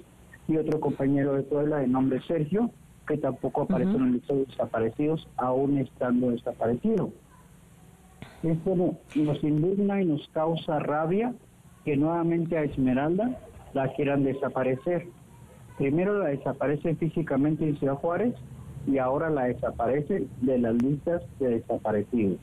[0.47, 2.71] y otro compañero de Puebla de nombre Sergio
[3.07, 7.11] que tampoco aparecen en el lista de desaparecidos, aún estando desaparecido.
[8.43, 11.35] Esto nos indigna y nos causa rabia
[11.85, 13.39] que nuevamente a Esmeralda
[13.73, 15.07] la quieran desaparecer.
[15.79, 18.35] Primero la desaparece físicamente en Ciudad Juárez
[18.87, 22.39] y ahora la desaparece de las listas de desaparecidos.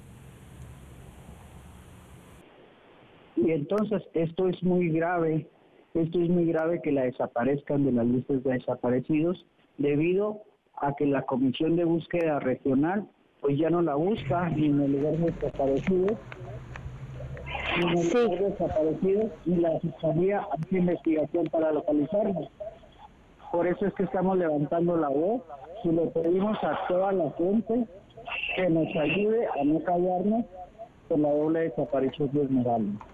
[3.35, 5.47] Y entonces esto es muy grave,
[5.93, 9.45] esto es muy grave que la desaparezcan de las listas de desaparecidos
[9.77, 10.41] debido
[10.81, 13.07] a que la Comisión de Búsqueda Regional
[13.41, 16.17] pues ya no la busca ni en el lugar de desaparecidos,
[17.77, 22.49] ni en el lugar de desaparecidos, y la Fiscalía hace investigación para localizarnos.
[23.51, 25.41] Por eso es que estamos levantando la voz
[25.83, 27.87] y le pedimos a toda la gente
[28.55, 30.45] que nos ayude a no callarnos
[31.07, 33.05] con la doble desaparición de Esmeralda.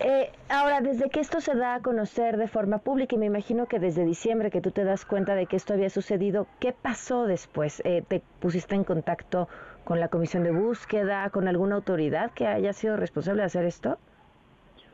[0.00, 3.66] Eh, ahora, desde que esto se da a conocer de forma pública, y me imagino
[3.66, 7.26] que desde diciembre que tú te das cuenta de que esto había sucedido, ¿qué pasó
[7.26, 7.82] después?
[7.84, 9.48] Eh, ¿Te pusiste en contacto
[9.84, 13.98] con la comisión de búsqueda, con alguna autoridad que haya sido responsable de hacer esto?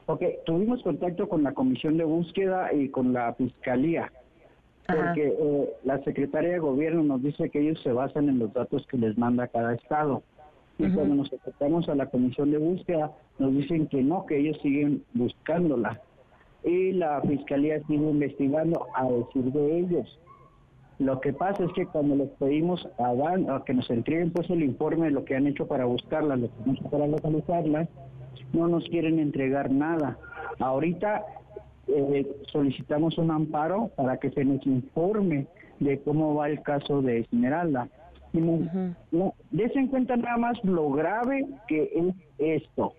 [0.07, 4.13] Ok, tuvimos contacto con la comisión de búsqueda y con la fiscalía,
[4.87, 8.87] porque eh, la secretaria de gobierno nos dice que ellos se basan en los datos
[8.87, 10.23] que les manda cada estado.
[10.79, 14.59] Y cuando nos acercamos a la comisión de búsqueda, nos dicen que no, que ellos
[14.61, 16.01] siguen buscándola.
[16.65, 20.19] Y la fiscalía sigue investigando a decir de ellos.
[20.99, 24.63] Lo que pasa es que cuando les pedimos a, a que nos entreguen pues el
[24.63, 27.89] informe de lo que han hecho para buscarla, lo que han hecho para localizarla,
[28.53, 30.19] no nos quieren entregar nada.
[30.59, 31.25] Ahorita
[31.89, 35.47] eh, solicitamos un amparo para que se nos informe
[35.81, 37.89] de cómo va el caso de Esmeralda
[38.41, 42.15] no, en cuenta nada más lo grave que es
[42.63, 42.95] esto.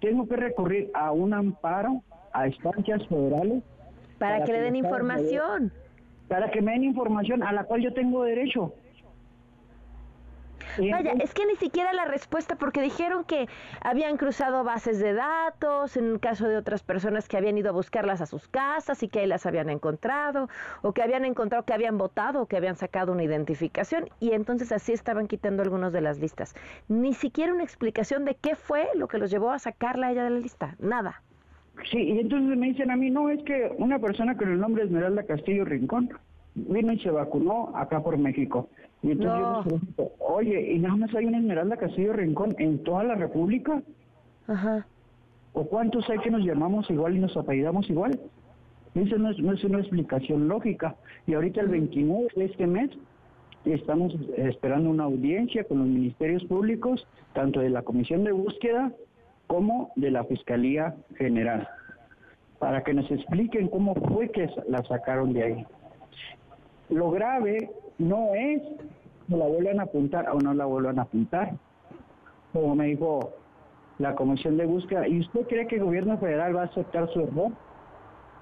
[0.00, 3.62] Tengo que recurrir a un amparo a estancias federales.
[4.18, 5.72] Para, que, le den información.
[6.28, 8.72] para que me den información a la cual yo tengo derecho.
[10.78, 13.48] Vaya, es que ni siquiera la respuesta, porque dijeron que
[13.80, 17.72] habían cruzado bases de datos, en el caso de otras personas que habían ido a
[17.72, 20.48] buscarlas a sus casas y que ahí las habían encontrado,
[20.82, 24.72] o que habían encontrado que habían votado o que habían sacado una identificación, y entonces
[24.72, 26.54] así estaban quitando algunos de las listas.
[26.88, 30.24] Ni siquiera una explicación de qué fue lo que los llevó a sacarla a ella
[30.24, 31.22] de la lista, nada.
[31.90, 34.84] Sí, y entonces me dicen a mí, no, es que una persona con el nombre
[34.84, 36.10] Esmeralda Castillo Rincón
[36.54, 38.68] vino y se vacunó acá por México.
[39.06, 42.82] Y entonces yo me pregunto, oye, ¿y nada más hay una Esmeralda Castillo Rincón en
[42.82, 43.80] toda la República?
[44.48, 44.84] Ajá.
[45.52, 48.18] ¿O cuántos hay que nos llamamos igual y nos apellidamos igual?
[48.96, 50.96] Eso no es, no es una explicación lógica.
[51.28, 52.90] Y ahorita el 29 de este mes
[53.64, 58.90] estamos esperando una audiencia con los ministerios públicos, tanto de la Comisión de Búsqueda
[59.46, 61.68] como de la Fiscalía General,
[62.58, 65.66] para que nos expliquen cómo fue que la sacaron de ahí.
[66.90, 68.62] Lo grave no es
[69.28, 71.54] que la vuelvan a apuntar o no la vuelvan a apuntar,
[72.52, 73.32] como me dijo
[73.98, 75.08] la Comisión de Búsqueda.
[75.08, 77.52] ¿Y usted cree que el gobierno federal va a aceptar su error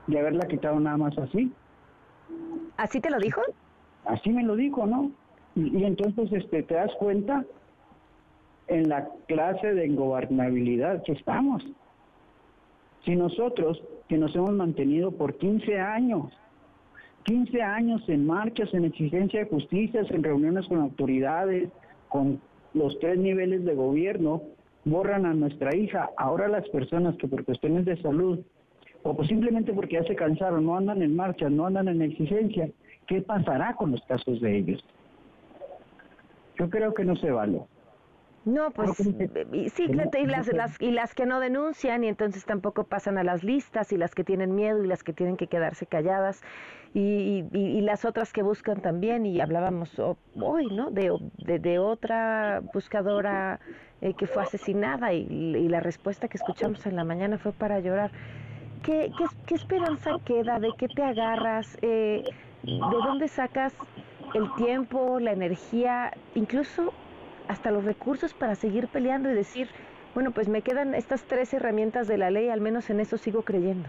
[0.06, 1.52] de haberla quitado nada más así?
[2.76, 3.40] ¿Así te lo dijo?
[4.04, 5.10] Así me lo dijo, ¿no?
[5.54, 7.44] Y, y entonces este, te das cuenta
[8.66, 11.64] en la clase de ingobernabilidad que estamos.
[13.04, 16.32] Si nosotros, que nos hemos mantenido por 15 años,
[17.24, 21.70] 15 años en marchas, en exigencia de justicia, en reuniones con autoridades,
[22.08, 22.40] con
[22.74, 24.42] los tres niveles de gobierno,
[24.84, 26.10] borran a nuestra hija.
[26.16, 28.40] Ahora las personas que por cuestiones de salud
[29.02, 32.70] o pues simplemente porque ya se cansaron, no andan en marcha, no andan en exigencia,
[33.06, 34.84] ¿qué pasará con los casos de ellos?
[36.58, 37.60] Yo creo que no se vale.
[38.44, 39.00] No, pues
[39.52, 43.24] y, sí, y las, las, y las que no denuncian y entonces tampoco pasan a
[43.24, 46.42] las listas y las que tienen miedo y las que tienen que quedarse calladas
[46.92, 50.90] y, y, las otras que buscan también y hablábamos hoy, ¿no?
[50.90, 53.58] De, de, otra buscadora
[54.00, 58.12] eh, que fue asesinada y, la respuesta que escuchamos en la mañana fue para llorar.
[58.82, 60.60] ¿Qué, qué, qué esperanza queda?
[60.60, 61.76] ¿De qué te agarras?
[61.82, 62.22] Eh,
[62.62, 63.74] ¿De dónde sacas
[64.34, 66.92] el tiempo, la energía, incluso
[67.48, 69.68] hasta los recursos para seguir peleando y decir,
[70.14, 73.42] bueno, pues me quedan estas tres herramientas de la ley, al menos en eso sigo
[73.42, 73.88] creyendo.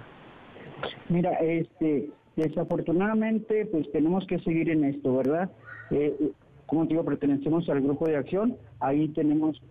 [1.07, 5.49] Mira, este, desafortunadamente, pues tenemos que seguir en esto, ¿verdad?
[5.91, 6.31] Eh,
[6.65, 9.61] como te digo, pertenecemos al grupo de acción, ahí tenemos,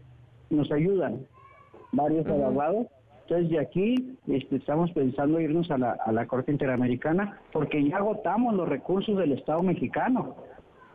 [0.51, 1.27] nos ayudan
[1.93, 2.87] varios abogados.
[3.23, 7.97] Entonces, de aquí este, estamos pensando irnos a la, a la Corte Interamericana porque ya
[7.97, 10.37] agotamos los recursos del Estado mexicano,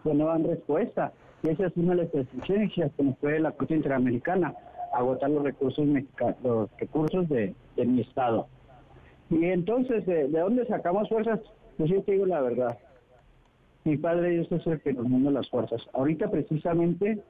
[0.03, 1.11] que no dan respuesta.
[1.43, 4.53] Y esa es una de las exigencias que nos puede la Corte Interamericana,
[4.93, 8.47] agotar los recursos mexicanos, los recursos de, mi Estado.
[9.29, 11.39] Y entonces, ¿de, dónde sacamos fuerzas?
[11.77, 12.77] Pues yo te digo la verdad.
[13.85, 15.81] Mi padre Dios es el que nos manda las fuerzas.
[15.93, 17.21] Ahorita precisamente,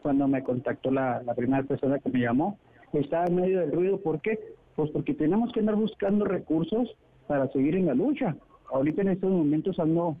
[0.00, 2.58] cuando me contactó la, la primera persona que me llamó,
[2.94, 3.98] estaba en medio del ruido.
[3.98, 4.38] ¿Por qué?
[4.76, 8.34] Pues porque tenemos que andar buscando recursos para seguir en la lucha.
[8.72, 10.16] Ahorita en estos momentos ando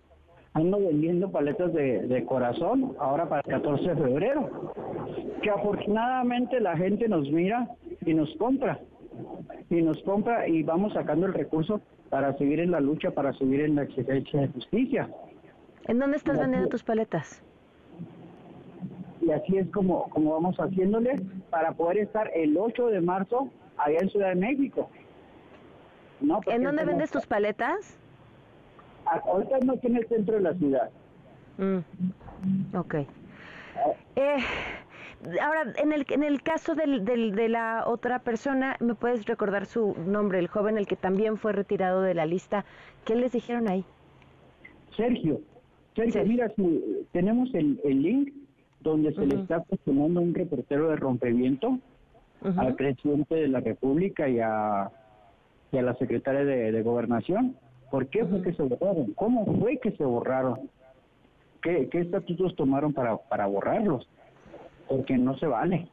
[0.54, 4.72] ando vendiendo paletas de, corazón ahora para el 14 de febrero.
[5.42, 7.68] Que afortunadamente la gente nos mira
[8.04, 8.78] y nos compra.
[9.70, 13.60] Y nos compra y vamos sacando el recurso para seguir en la lucha, para seguir
[13.60, 15.08] en la exigencia de justicia.
[15.88, 17.42] ¿En dónde estás vendiendo tus paletas?
[19.20, 23.98] Y así es como, como vamos haciéndole para poder estar el 8 de marzo allá
[24.00, 24.90] en Ciudad de México.
[26.20, 26.40] ¿No?
[26.46, 27.98] ¿En dónde vendes tus paletas?
[29.06, 30.90] Ahorita no tiene el centro de la ciudad.
[31.58, 32.76] Mm.
[32.76, 32.94] Ok.
[34.16, 34.36] Eh,
[35.40, 39.66] ahora, en el, en el caso del, del, de la otra persona, ¿me puedes recordar
[39.66, 42.64] su nombre, el joven, el que también fue retirado de la lista?
[43.04, 43.84] ¿Qué les dijeron ahí?
[44.96, 45.40] Sergio.
[45.94, 48.32] Sergio, mira, si tenemos el, el link
[48.80, 51.78] donde se le está cuestionando un reportero de rompeviento
[52.56, 54.90] al presidente de la República y a,
[55.70, 57.56] y a la secretaria de, de Gobernación.
[57.92, 59.12] ¿Por qué fue que se borraron?
[59.12, 60.70] ¿Cómo fue que se borraron?
[61.60, 64.08] ¿Qué, estatutos tomaron para, para borrarlos?
[64.88, 65.88] Porque no se vale.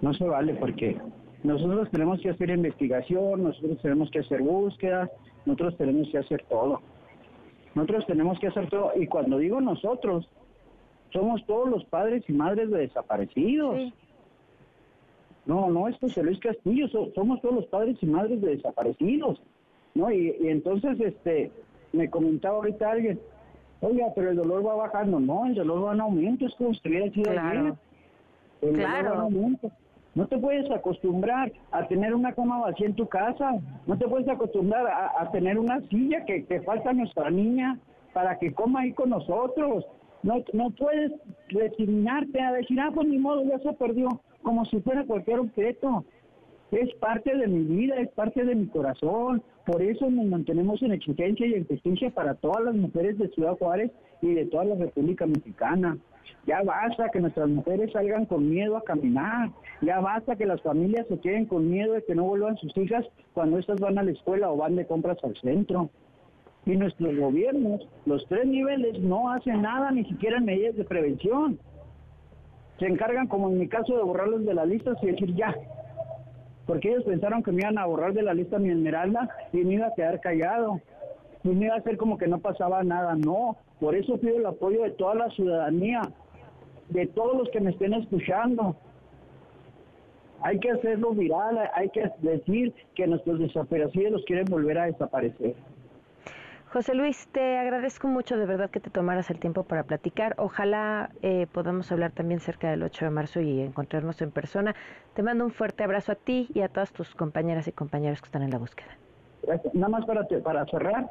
[0.00, 0.96] No se vale porque
[1.44, 5.10] nosotros tenemos que hacer investigación, nosotros tenemos que hacer búsquedas,
[5.44, 6.80] nosotros tenemos que hacer todo.
[7.74, 8.92] Nosotros tenemos que hacer todo.
[8.96, 10.26] Y cuando digo nosotros,
[11.12, 13.92] somos todos los padres y madres de desaparecidos.
[15.44, 19.38] No, no es José Luis Castillo, somos todos los padres y madres de desaparecidos.
[19.94, 20.10] ¿No?
[20.10, 21.50] Y, entonces, este,
[21.92, 23.20] me comentaba ahorita alguien,
[23.80, 25.20] oiga, pero el dolor va bajando.
[25.20, 27.76] No, el dolor va en aumento, es como si estuviera sido claro.
[28.62, 29.08] El claro.
[29.08, 29.72] dolor va en aumento.
[30.14, 33.52] No te puedes acostumbrar a tener una cama vacía en tu casa.
[33.86, 37.78] No te puedes acostumbrar a, tener una silla que, que falta a nuestra niña
[38.12, 39.86] para que coma ahí con nosotros.
[40.22, 41.12] No, no puedes
[41.48, 44.08] resignarte a decir, ah, pues ni modo, ya se perdió,
[44.42, 46.04] como si fuera cualquier objeto.
[46.72, 49.42] Es parte de mi vida, es parte de mi corazón.
[49.68, 53.58] Por eso nos mantenemos en exigencia y en justicia para todas las mujeres de Ciudad
[53.58, 55.98] Juárez y de toda la República Mexicana.
[56.46, 59.50] Ya basta que nuestras mujeres salgan con miedo a caminar.
[59.82, 63.04] Ya basta que las familias se queden con miedo de que no vuelvan sus hijas
[63.34, 65.90] cuando estas van a la escuela o van de compras al centro.
[66.64, 71.58] Y nuestros gobiernos, los tres niveles, no hacen nada, ni siquiera medidas de prevención.
[72.78, 75.54] Se encargan, como en mi caso, de borrarlos de la lista y decir ya.
[76.68, 79.74] Porque ellos pensaron que me iban a borrar de la lista mi esmeralda y me
[79.76, 80.82] iba a quedar callado.
[81.42, 83.16] Y me iba a hacer como que no pasaba nada.
[83.16, 86.02] No, por eso pido el apoyo de toda la ciudadanía,
[86.90, 88.76] de todos los que me estén escuchando.
[90.42, 95.54] Hay que hacerlo viral, hay que decir que nuestros desaparecidos los quieren volver a desaparecer.
[96.72, 100.34] José Luis, te agradezco mucho de verdad que te tomaras el tiempo para platicar.
[100.36, 104.74] Ojalá eh, podamos hablar también cerca del 8 de marzo y encontrarnos en persona.
[105.14, 108.26] Te mando un fuerte abrazo a ti y a todas tus compañeras y compañeros que
[108.26, 108.88] están en la búsqueda.
[109.72, 111.10] Nada más para, para cerrar.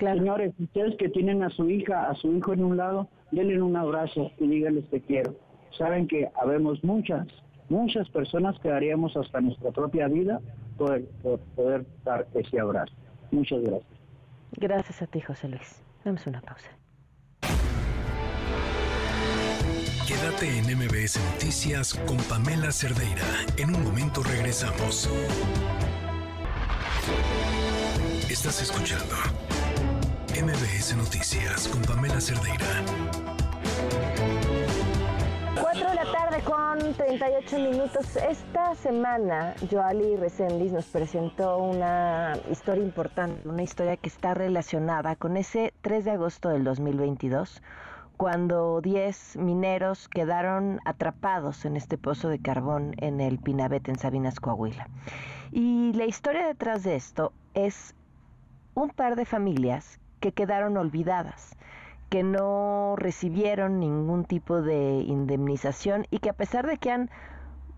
[0.00, 3.76] Señores, ustedes que tienen a su hija, a su hijo en un lado, denle un
[3.76, 5.36] abrazo y díganles te quiero.
[5.76, 7.28] Saben que habemos muchas,
[7.68, 10.40] muchas personas que daríamos hasta nuestra propia vida
[10.76, 12.92] por, por poder dar ese abrazo.
[13.30, 13.97] Muchas gracias.
[14.52, 15.82] Gracias a ti, José Luis.
[16.04, 16.68] Damos una pausa.
[20.06, 23.26] Quédate en MBS Noticias con Pamela Cerdeira.
[23.56, 25.08] En un momento regresamos.
[28.30, 29.14] Estás escuchando
[30.34, 33.27] MBS Noticias con Pamela Cerdeira.
[36.44, 38.16] Con 38 minutos.
[38.16, 45.36] Esta semana Joali Recendis nos presentó una historia importante, una historia que está relacionada con
[45.36, 47.62] ese 3 de agosto del 2022,
[48.16, 54.38] cuando 10 mineros quedaron atrapados en este pozo de carbón en el Pinabete, en Sabinas,
[54.38, 54.88] Coahuila.
[55.50, 57.94] Y la historia detrás de esto es
[58.74, 61.56] un par de familias que quedaron olvidadas
[62.08, 67.10] que no recibieron ningún tipo de indemnización y que a pesar de que han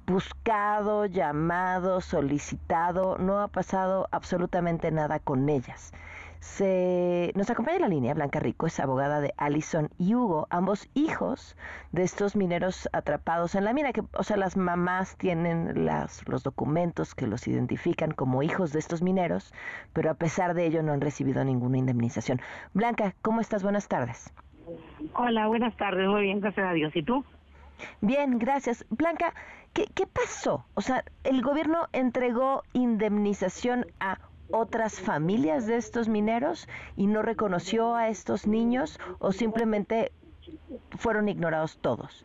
[0.06, 5.92] buscado, llamado, solicitado, no ha pasado absolutamente nada con ellas.
[6.40, 10.88] Se, nos acompaña en la línea Blanca Rico, es abogada de Allison y Hugo, ambos
[10.94, 11.54] hijos
[11.92, 16.42] de estos mineros atrapados en la mina, que, o sea, las mamás tienen las, los
[16.42, 19.52] documentos que los identifican como hijos de estos mineros,
[19.92, 22.40] pero a pesar de ello no han recibido ninguna indemnización.
[22.72, 23.62] Blanca, ¿cómo estás?
[23.62, 24.32] Buenas tardes.
[25.14, 26.96] Hola, buenas tardes, muy bien, gracias a Dios.
[26.96, 27.22] ¿Y tú?
[28.00, 28.86] Bien, gracias.
[28.88, 29.34] Blanca,
[29.74, 30.64] ¿qué, qué pasó?
[30.72, 34.18] O sea, el gobierno entregó indemnización a
[34.52, 40.12] otras familias de estos mineros y no reconoció a estos niños o simplemente
[40.98, 42.24] fueron ignorados todos?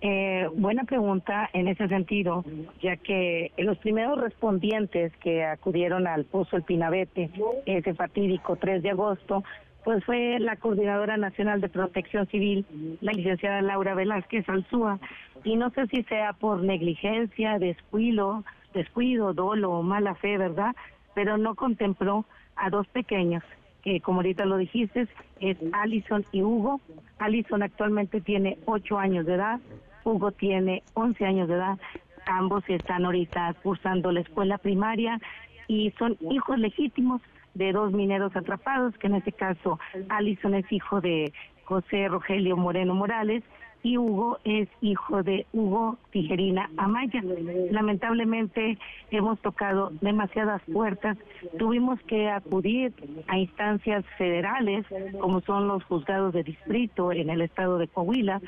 [0.00, 2.44] Eh, buena pregunta en ese sentido,
[2.80, 7.30] ya que los primeros respondientes que acudieron al Pozo El Pinabete,
[7.66, 9.42] ese fatídico 3 de agosto,
[9.82, 12.64] pues fue la Coordinadora Nacional de Protección Civil,
[13.00, 15.00] la licenciada Laura Velázquez Alzúa,
[15.42, 20.76] y no sé si sea por negligencia, descuido, descuido, dolo o mala fe, ¿verdad?
[21.14, 22.24] Pero no contempló
[22.56, 23.42] a dos pequeños,
[23.82, 25.08] que como ahorita lo dijiste,
[25.40, 26.80] es Allison y Hugo.
[27.18, 29.60] Allison actualmente tiene ocho años de edad,
[30.04, 31.78] Hugo tiene once años de edad,
[32.26, 35.20] ambos están ahorita cursando la escuela primaria
[35.66, 37.20] y son hijos legítimos
[37.54, 41.32] de dos mineros atrapados, que en este caso Allison es hijo de
[41.64, 43.42] José Rogelio Moreno Morales
[43.82, 47.22] y Hugo es hijo de Hugo Tijerina Amaya.
[47.70, 48.78] Lamentablemente
[49.10, 51.16] hemos tocado demasiadas puertas,
[51.58, 52.92] tuvimos que acudir
[53.28, 54.84] a instancias federales
[55.20, 58.40] como son los juzgados de distrito en el estado de Coahuila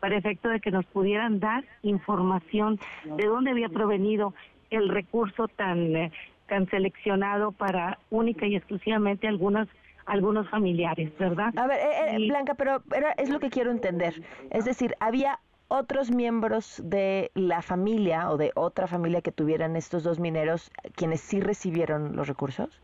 [0.00, 2.78] para efecto de que nos pudieran dar información
[3.16, 4.34] de dónde había provenido
[4.70, 6.12] el recurso tan eh,
[6.48, 9.68] tan seleccionado para única y exclusivamente algunas
[10.08, 11.52] algunos familiares, ¿verdad?
[11.56, 12.82] A ver, eh, eh, Blanca, pero,
[13.16, 14.22] es lo que quiero entender.
[14.50, 20.02] Es decir, había otros miembros de la familia o de otra familia que tuvieran estos
[20.02, 22.80] dos mineros quienes sí recibieron los recursos?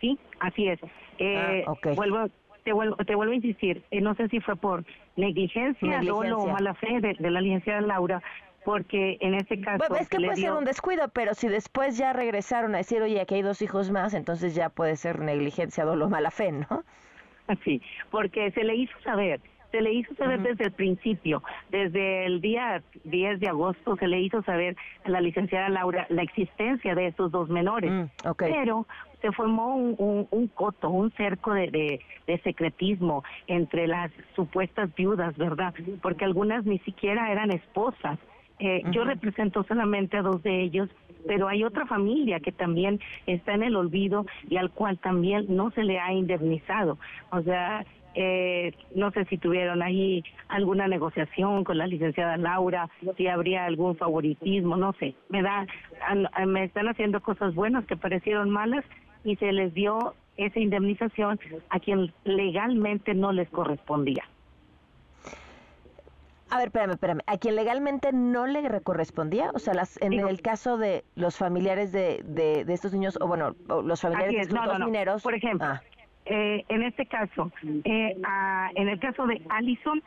[0.00, 0.80] Sí, así es.
[1.18, 2.28] Eh, ah, vuelvo,
[2.64, 4.84] te, vuelvo, te vuelvo a insistir, eh, no sé si fue por
[5.16, 8.22] negligencia, o mala fe de, de la licenciada Laura,
[8.68, 9.78] porque en este caso...
[9.78, 13.18] Bueno, es que puede ser un descuido, pero si después ya regresaron a decir, oye,
[13.18, 16.84] aquí hay dos hijos más, entonces ya puede ser negligencia, dolo, mala fe, ¿no?
[17.64, 19.40] Sí, porque se le hizo saber,
[19.70, 24.20] se le hizo saber desde el principio, desde el día 10 de agosto se le
[24.20, 27.90] hizo saber a la licenciada Laura la existencia de esos dos menores.
[27.90, 28.86] Mm, pero
[29.22, 35.72] se formó un, coto, un cerco de, de, secretismo entre las supuestas viudas, ¿verdad?
[36.02, 38.18] Porque algunas ni siquiera eran esposas.
[38.58, 40.88] Eh, yo represento solamente a dos de ellos,
[41.26, 45.70] pero hay otra familia que también está en el olvido y al cual también no
[45.70, 46.98] se le ha indemnizado.
[47.30, 47.84] O sea,
[48.14, 53.96] eh, no sé si tuvieron ahí alguna negociación con la licenciada Laura, si habría algún
[53.96, 55.14] favoritismo, no sé.
[55.28, 55.66] Me da,
[56.46, 58.84] me están haciendo cosas buenas que parecieron malas
[59.24, 61.38] y se les dio esa indemnización
[61.68, 64.24] a quien legalmente no les correspondía.
[66.50, 67.20] A ver, espérame, espérame.
[67.26, 69.50] ¿A quien legalmente no le correspondía?
[69.54, 73.54] O sea, las, en el caso de los familiares de, de, estos niños, o bueno,
[73.68, 75.22] los familiares de estos dos mineros.
[75.22, 75.82] Por ejemplo, ah.
[76.26, 77.52] eh, en este caso,
[77.84, 78.16] eh,
[78.74, 80.02] en el caso de Allison,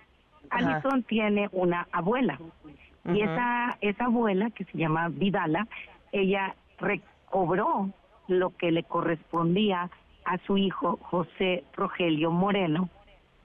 [0.50, 2.40] Allison tiene una abuela.
[3.06, 5.68] Y esa, esa abuela, que se llama Vidala,
[6.12, 7.90] ella recobró
[8.28, 9.90] lo que le correspondía
[10.26, 12.90] a su hijo José Rogelio Moreno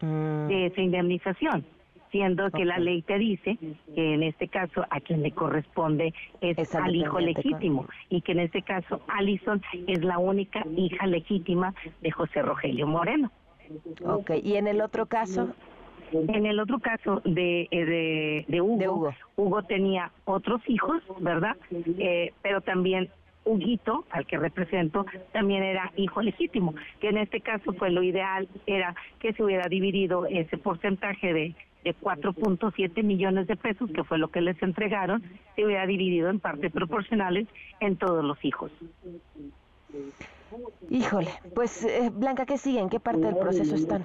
[0.01, 0.49] mm.
[0.49, 1.65] de esa indemnización,
[2.11, 3.59] siendo que la ley te dice
[3.95, 8.41] que en este caso a quien le corresponde es al hijo legítimo y que en
[8.41, 13.31] este caso Alison es la única hija legítima de José Rogelio Moreno.
[14.05, 15.55] Ok, ¿y en el otro caso?
[16.13, 21.57] En el otro caso de, eh, de, Hugo, Hugo, tenía otros hijos, ¿verdad?
[21.99, 23.11] Eh, pero también
[23.45, 28.49] Huguito, al que represento, también era hijo legítimo, que en este caso pues lo ideal
[28.67, 31.55] era que se hubiera dividido ese porcentaje de,
[31.87, 35.23] de 4.7 millones de pesos, que fue lo que les entregaron,
[35.55, 37.47] se hubiera dividido en partes proporcionales
[37.79, 38.73] en todos los hijos.
[40.89, 42.79] Híjole, pues eh, Blanca, ¿qué sigue?
[42.81, 44.05] ¿En qué parte del proceso están?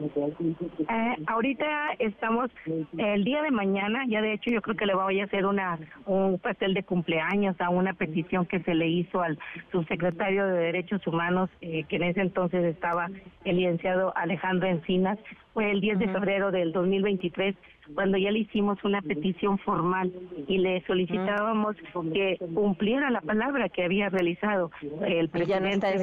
[0.00, 2.50] Eh, ahorita estamos,
[2.96, 5.78] el día de mañana, ya de hecho yo creo que le voy a hacer una
[6.06, 9.38] un pastel de cumpleaños a una petición que se le hizo al
[9.72, 13.10] subsecretario de Derechos Humanos, eh, que en ese entonces estaba
[13.44, 15.18] el licenciado Alejandro Encinas,
[15.52, 17.54] fue el 10 de febrero del 2023
[17.94, 20.12] cuando ya le hicimos una petición formal
[20.46, 21.76] y le solicitábamos
[22.12, 24.70] que cumpliera la palabra que había realizado
[25.06, 25.94] el presidente.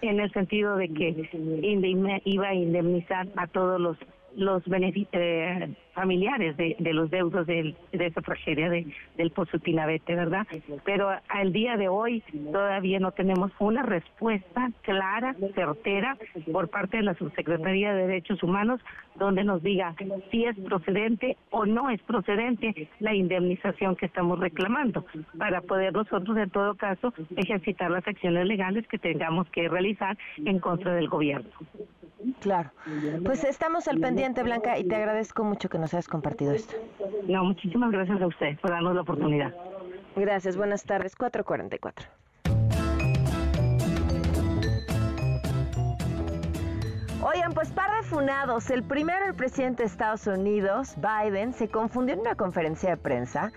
[0.00, 3.96] En el sentido de que iba a indemnizar a todos los
[4.36, 4.62] los
[5.12, 8.86] eh, familiares de, de, los deudos de, de esa tragedia de,
[9.16, 10.46] del Pozo Tinabete, ¿verdad?
[10.84, 12.22] Pero al día de hoy
[12.52, 16.16] todavía no tenemos una respuesta clara, certera,
[16.52, 18.80] por parte de la Subsecretaría de Derechos Humanos,
[19.14, 19.94] donde nos diga
[20.30, 25.06] si es procedente o no es procedente la indemnización que estamos reclamando,
[25.38, 30.58] para poder nosotros, en todo caso, ejercitar las acciones legales que tengamos que realizar en
[30.58, 31.50] contra del gobierno.
[32.40, 32.70] Claro.
[33.24, 36.74] Pues estamos al pendiente, Blanca, y te agradezco mucho que nos hayas compartido esto.
[37.28, 39.54] No, muchísimas gracias a usted por darnos la oportunidad.
[40.16, 42.08] Gracias, buenas tardes, 444.
[47.26, 48.70] Oigan, pues par de funados.
[48.70, 53.50] El primero, el presidente de Estados Unidos, Biden, se confundió en una conferencia de prensa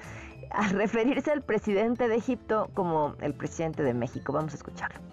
[0.52, 4.32] al referirse al presidente de Egipto como el presidente de México.
[4.32, 5.07] Vamos a escucharlo.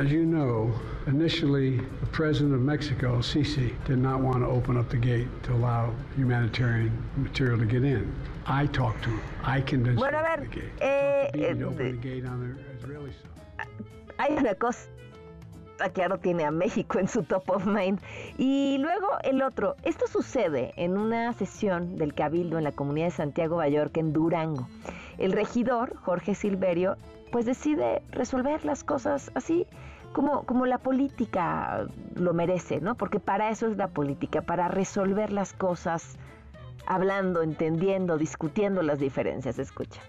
[0.00, 0.72] As you know,
[1.08, 5.52] initially the president of Mexico, Sisi, did not want to open up the gate to
[5.52, 8.10] allow humanitarian material to get in.
[8.46, 9.20] I talked to him.
[9.44, 10.72] I convinced bueno, him to open the gate.
[10.80, 13.68] Eh, eh, the gate on the Israeli side.
[14.18, 14.88] Hay una cosa
[15.92, 18.00] que ahora tiene a México en su top of mind.
[18.38, 23.12] Y luego el otro, esto sucede en una sesión del Cabildo en la comunidad de
[23.12, 24.66] Santiago Mallorca en Durango.
[25.18, 26.96] El regidor, Jorge Silverio,
[27.30, 29.66] pues decide resolver las cosas así
[30.12, 32.96] como, como la política lo merece, ¿no?
[32.96, 36.16] Porque para eso es la política, para resolver las cosas
[36.86, 39.58] hablando, entendiendo, discutiendo las diferencias.
[39.58, 40.00] Escucha.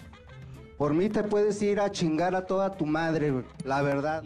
[0.78, 4.24] Por mí te puedes ir a chingar a toda tu madre, la verdad.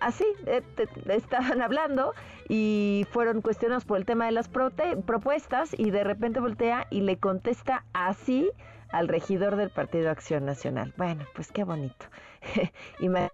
[0.00, 0.62] Así, eh,
[1.06, 2.14] estaban hablando
[2.48, 7.18] y fueron cuestionados por el tema de las propuestas y de repente voltea y le
[7.18, 8.50] contesta así
[8.92, 10.94] al regidor del Partido Acción Nacional.
[10.96, 12.06] Bueno, pues qué bonito.
[13.00, 13.30] me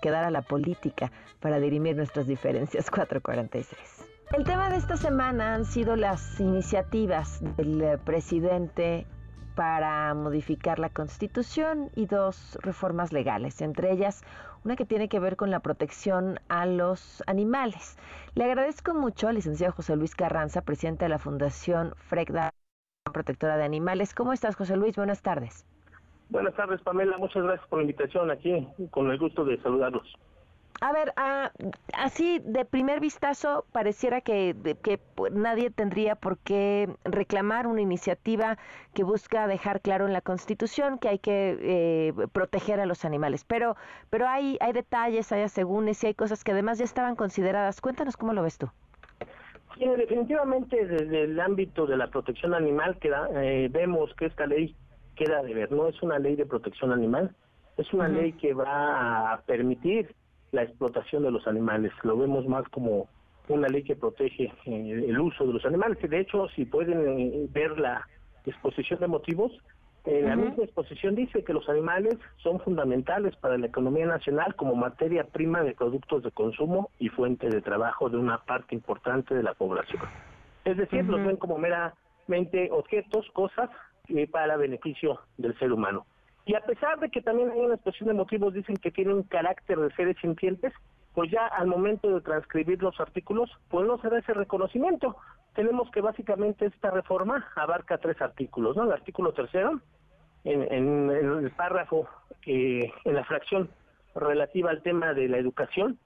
[0.00, 4.08] quedar a la política para dirimir nuestras diferencias 446.
[4.36, 9.06] El tema de esta semana han sido las iniciativas del eh, presidente
[9.54, 14.22] para modificar la Constitución y dos reformas legales, entre ellas
[14.64, 17.96] una que tiene que ver con la protección a los animales.
[18.34, 22.52] Le agradezco mucho al licenciado José Luis Carranza, presidente de la Fundación FRECDA
[23.12, 24.14] protectora de animales.
[24.14, 24.96] ¿Cómo estás, José Luis?
[24.96, 25.66] Buenas tardes.
[26.28, 27.18] Buenas tardes, Pamela.
[27.18, 28.66] Muchas gracias por la invitación aquí.
[28.90, 30.06] Con el gusto de saludarlos.
[30.80, 31.52] A ver, ah,
[31.94, 35.00] así de primer vistazo pareciera que, que,
[35.32, 38.58] nadie tendría por qué reclamar una iniciativa
[38.92, 43.44] que busca dejar claro en la Constitución que hay que eh, proteger a los animales.
[43.44, 43.76] Pero,
[44.10, 47.80] pero hay, hay detalles, hay asegúnes y hay cosas que además ya estaban consideradas.
[47.80, 48.70] Cuéntanos cómo lo ves tú.
[49.78, 54.74] Sí, definitivamente desde el ámbito de la protección animal queda, eh, vemos que esta ley
[55.16, 55.70] queda de ver.
[55.70, 57.34] No es una ley de protección animal,
[57.76, 60.14] es una ley que va a permitir
[60.52, 61.92] la explotación de los animales.
[62.02, 63.08] Lo vemos más como
[63.48, 65.98] una ley que protege eh, el uso de los animales.
[65.98, 68.06] Que de hecho, si pueden eh, ver la
[68.46, 69.52] exposición de motivos,
[70.06, 74.76] en la misma exposición dice que los animales son fundamentales para la economía nacional como
[74.76, 79.42] materia prima de productos de consumo y fuente de trabajo de una parte importante de
[79.42, 80.02] la población.
[80.64, 83.68] Es decir, los ven como meramente objetos, cosas
[84.08, 86.06] eh, para beneficio del ser humano.
[86.44, 89.78] Y a pesar de que también hay una exposición de motivos, dicen que tienen carácter
[89.78, 90.72] de seres sintientes,
[91.14, 95.16] pues ya al momento de transcribir los artículos, pues no se da ese reconocimiento.
[95.56, 98.84] Tenemos que básicamente esta reforma abarca tres artículos, ¿no?
[98.84, 99.80] El artículo tercero,
[100.46, 102.08] en, el párrafo,
[102.40, 103.68] que en la fracción
[104.14, 105.98] relativa al tema de la educación,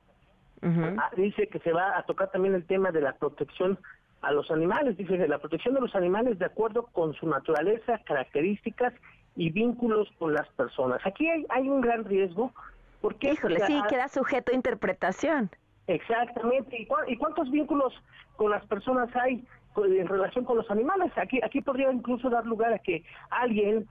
[0.63, 3.79] ah, dice que se va a tocar también el tema de la protección
[4.23, 8.93] a los animales, dice la protección de los animales de acuerdo con su naturaleza, características
[9.37, 11.01] y vínculos con las personas.
[11.05, 12.53] Aquí hay, un gran riesgo
[13.01, 13.33] porque...
[13.33, 15.51] Híjole, sí, queda sujeto a interpretación.
[15.87, 16.87] Exactamente.
[17.07, 17.95] ¿Y, cuántos vínculos
[18.37, 19.45] con las personas hay
[19.77, 21.11] en relación con los animales?
[21.17, 23.89] Aquí, aquí podría incluso dar lugar a que alguien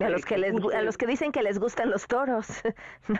[0.00, 2.46] a los que, les, a los que dicen que les gustan los toros
[3.08, 3.16] ¿no?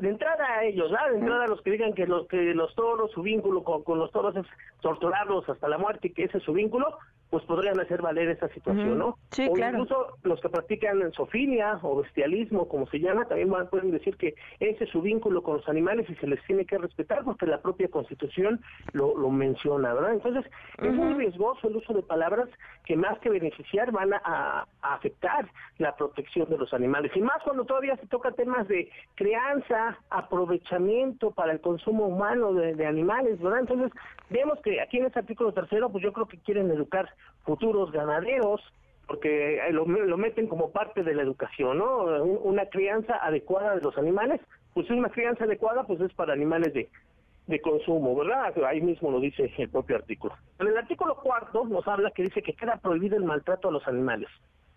[0.00, 3.10] de entrada a ellos de entrada a los que digan que los que los toros
[3.12, 4.46] su vínculo con, con los toros es
[4.80, 6.98] torturarlos hasta la muerte y que ese es su vínculo
[7.30, 9.18] pues podrían hacer valer esa situación, ¿no?
[9.30, 9.78] Sí, o claro.
[9.78, 14.84] incluso los que practican sofilia o bestialismo, como se llama, también pueden decir que ese
[14.84, 17.88] es su vínculo con los animales y se les tiene que respetar porque la propia
[17.88, 18.60] Constitución
[18.92, 20.14] lo, lo menciona, ¿verdad?
[20.14, 20.44] Entonces,
[20.78, 22.48] es muy riesgoso el uso de palabras
[22.84, 25.48] que más que beneficiar van a, afectar
[25.78, 27.10] la protección de los animales.
[27.14, 32.74] Y más cuando todavía se toca temas de crianza, aprovechamiento para el consumo humano de,
[32.74, 33.60] de animales, ¿verdad?
[33.60, 33.92] Entonces,
[34.30, 37.08] vemos que aquí en este artículo tercero, pues yo creo que quieren educar
[37.44, 38.60] futuros ganaderos,
[39.06, 42.04] porque lo, lo meten como parte de la educación, ¿no?
[42.24, 44.40] Una crianza adecuada de los animales,
[44.72, 46.88] pues una crianza adecuada pues es para animales de,
[47.46, 48.54] de consumo, ¿verdad?
[48.66, 50.34] Ahí mismo lo dice el propio artículo.
[50.58, 53.86] En el artículo cuarto nos habla que dice que queda prohibido el maltrato a los
[53.86, 54.28] animales.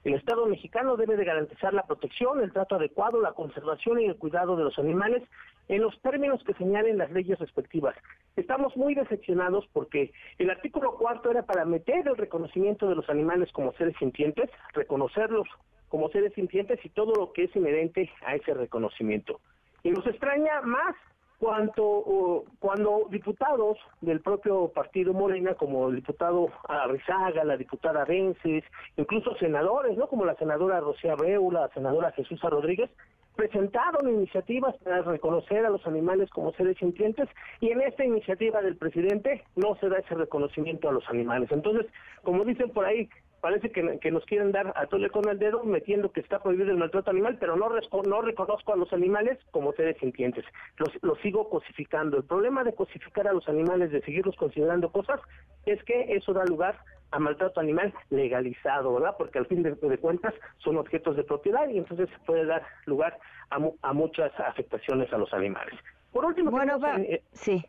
[0.07, 4.15] El Estado mexicano debe de garantizar la protección, el trato adecuado, la conservación y el
[4.15, 5.21] cuidado de los animales
[5.67, 7.93] en los términos que señalen las leyes respectivas.
[8.37, 13.51] Estamos muy decepcionados porque el artículo cuarto era para meter el reconocimiento de los animales
[13.51, 15.45] como seres sintientes, reconocerlos
[15.89, 19.41] como seres sintientes y todo lo que es inherente a ese reconocimiento.
[19.83, 20.95] Y nos extraña más
[21.39, 28.63] cuanto cuando diputados del propio partido Morena, como el diputado Arrizaga, la diputada Vences,
[28.95, 30.07] incluso senadores, ¿no?
[30.07, 32.89] Como la senadora Rocía Abreu, la senadora Jesús Rodríguez,
[33.37, 37.29] presentaron iniciativas para reconocer a los animales como seres sintientes
[37.61, 41.49] y en esta iniciativa del presidente no se da ese reconocimiento a los animales.
[41.51, 41.85] Entonces,
[42.23, 43.07] como dicen por ahí,
[43.39, 46.77] parece que, nos quieren dar a tole con el dedo metiendo que está prohibido el
[46.77, 50.43] maltrato animal, pero no, no reconozco a los animales como seres sintientes.
[50.77, 52.17] Los, los sigo cosificando.
[52.17, 55.21] El problema de cosificar a los animales, de seguirlos considerando cosas,
[55.65, 56.77] es que eso da lugar
[57.11, 59.15] a maltrato animal legalizado, ¿verdad?
[59.17, 63.17] Porque al fin de, cuentas son objetos de propiedad y entonces puede dar lugar
[63.49, 65.73] a, muchas afectaciones a los animales.
[66.11, 67.63] Por último, bueno, eh, sí.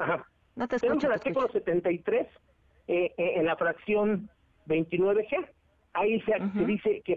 [0.57, 2.26] No te escucho, el artículo 73
[2.89, 4.28] eh, eh, en la fracción
[4.66, 5.47] 29G
[5.95, 6.32] ahí se,
[6.64, 7.16] dice que,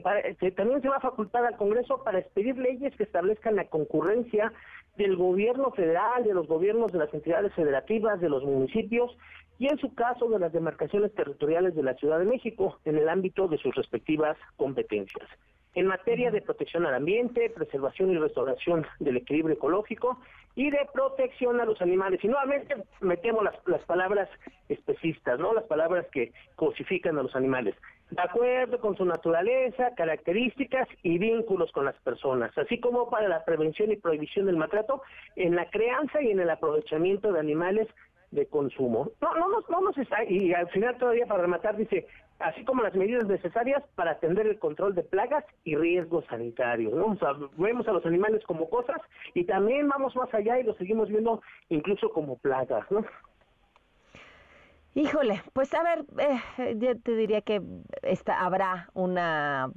[0.52, 4.52] también se va a facultar al Congreso para expedir leyes que establezcan la concurrencia
[4.98, 9.18] del gobierno federal, de los gobiernos de las entidades federativas, de los municipios
[9.58, 13.10] y en su caso de las demarcaciones territoriales de la Ciudad de México en el
[13.10, 15.28] ámbito de sus respectivas competencias
[15.74, 20.20] en materia de protección al ambiente, preservación y restauración del equilibrio ecológico
[20.56, 22.22] y de protección a los animales.
[22.24, 24.30] Y nuevamente metemos las, palabras
[24.68, 25.54] especistas, ¿no?
[25.54, 27.76] Las palabras que cosifican a los animales.
[28.12, 33.46] De acuerdo con su naturaleza, características y vínculos con las personas, así como para la
[33.46, 35.02] prevención y prohibición del maltrato
[35.38, 37.88] en la crianza y en el aprovechamiento de animales
[38.32, 39.12] de consumo.
[39.22, 42.06] No, no, no, no nos está, y al final todavía para rematar dice,
[42.40, 46.94] así como las medidas necesarias para atender el control de plagas y riesgos sanitarios.
[46.94, 47.08] ¿no?
[47.08, 49.00] O sea, vemos a los animales como cosas
[49.34, 52.90] y también vamos más allá y los seguimos viendo incluso como plagas.
[52.92, 53.06] ¿no?
[54.94, 57.62] Híjole, pues a ver, eh, yo te diría que
[58.02, 59.72] esta, habrá una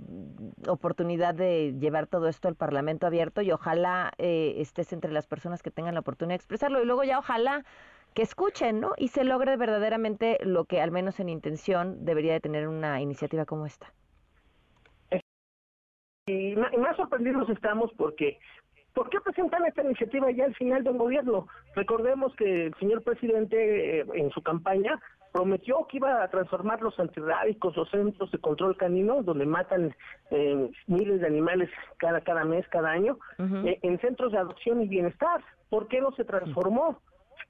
[0.67, 5.62] oportunidad de llevar todo esto al Parlamento abierto y ojalá eh, estés entre las personas
[5.62, 7.65] que tengan la oportunidad de expresarlo y luego ya ojalá
[8.15, 8.93] que escuchen, ¿no?
[8.97, 13.45] Y se logre verdaderamente lo que al menos en intención debería de tener una iniciativa
[13.45, 13.93] como esta.
[16.27, 18.39] Y más sorprendidos estamos porque
[18.95, 21.49] ¿Por qué presentan esta iniciativa ya al final del gobierno?
[21.75, 25.01] Recordemos que el señor presidente eh, en su campaña
[25.33, 29.93] prometió que iba a transformar los antirrábicos, los centros de control canino, donde matan
[30.31, 33.19] eh, miles de animales cada cada mes, cada año,
[33.65, 35.43] eh, en centros de adopción y bienestar.
[35.71, 37.01] ¿Por qué no se transformó?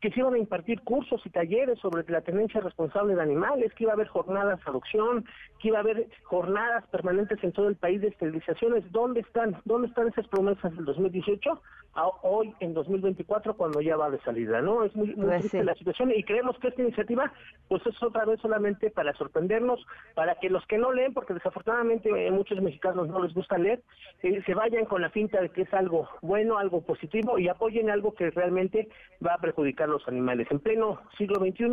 [0.00, 3.84] Que se iban a impartir cursos y talleres sobre la tenencia responsable de animales, que
[3.84, 5.24] iba a haber jornadas de adopción,
[5.60, 8.90] que iba a haber jornadas permanentes en todo el país de esterilizaciones.
[8.92, 9.56] ¿Dónde están?
[9.64, 11.60] ¿Dónde están esas promesas del 2018?
[11.96, 14.84] A hoy, en 2024, cuando ya va de salida, ¿no?
[14.84, 17.32] Es muy, muy pues triste la situación y creemos que esta iniciativa,
[17.68, 22.10] pues es otra vez solamente para sorprendernos, para que los que no leen, porque desafortunadamente
[22.10, 23.80] eh, muchos mexicanos no les gusta leer,
[24.22, 27.90] eh, se vayan con la finta de que es algo bueno, algo positivo y apoyen
[27.90, 28.88] algo que realmente
[29.24, 30.46] va a perjudicar los animales.
[30.50, 31.66] En pleno siglo XXI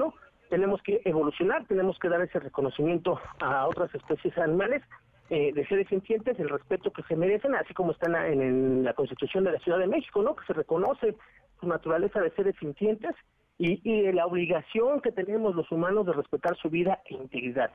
[0.50, 4.84] tenemos que evolucionar, tenemos que dar ese reconocimiento a otras especies animales
[5.30, 9.46] eh, de seres sintientes, el respeto que se merecen, así como están en, la Constitución
[9.46, 10.36] de la Ciudad de México, ¿no?
[10.36, 11.16] Que se reconoce
[11.60, 13.16] su naturaleza de seres sintientes
[13.58, 17.72] y, y la obligación que tenemos los humanos de respetar su vida e integridad.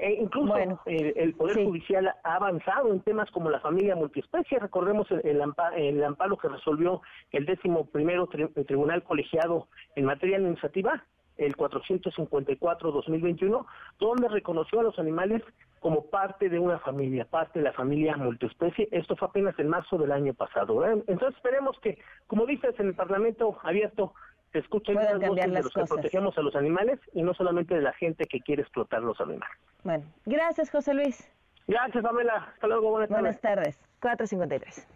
[0.00, 4.58] E incluso el, Poder Judicial ha avanzado en temas como la familia multiespecie.
[4.58, 11.04] Recordemos el, amparo, que resolvió el décimo primero Tribunal Colegiado en materia administrativa,
[11.36, 13.66] el 454-2021,
[13.98, 15.42] donde reconoció a los animales
[15.80, 18.88] como parte de una familia, parte de la familia multiespecie.
[18.92, 20.82] Esto fue apenas en marzo del año pasado.
[20.86, 24.14] Entonces esperemos que, como dices, en el Parlamento abierto
[24.58, 27.92] escuchen las voces de los que protegemos a los animales y no solamente de la
[27.92, 29.56] gente que quiere explotar los animales.
[29.84, 31.30] Bueno, gracias José Luis.
[31.66, 33.22] Gracias Pamela, hasta luego, buenas tardes.
[33.22, 34.86] Buenas tardes, 453.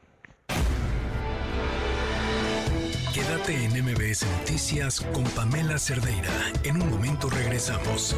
[3.14, 6.32] Quédate en MBS Noticias con Pamela Cerdeira.
[6.64, 8.16] En un momento regresamos.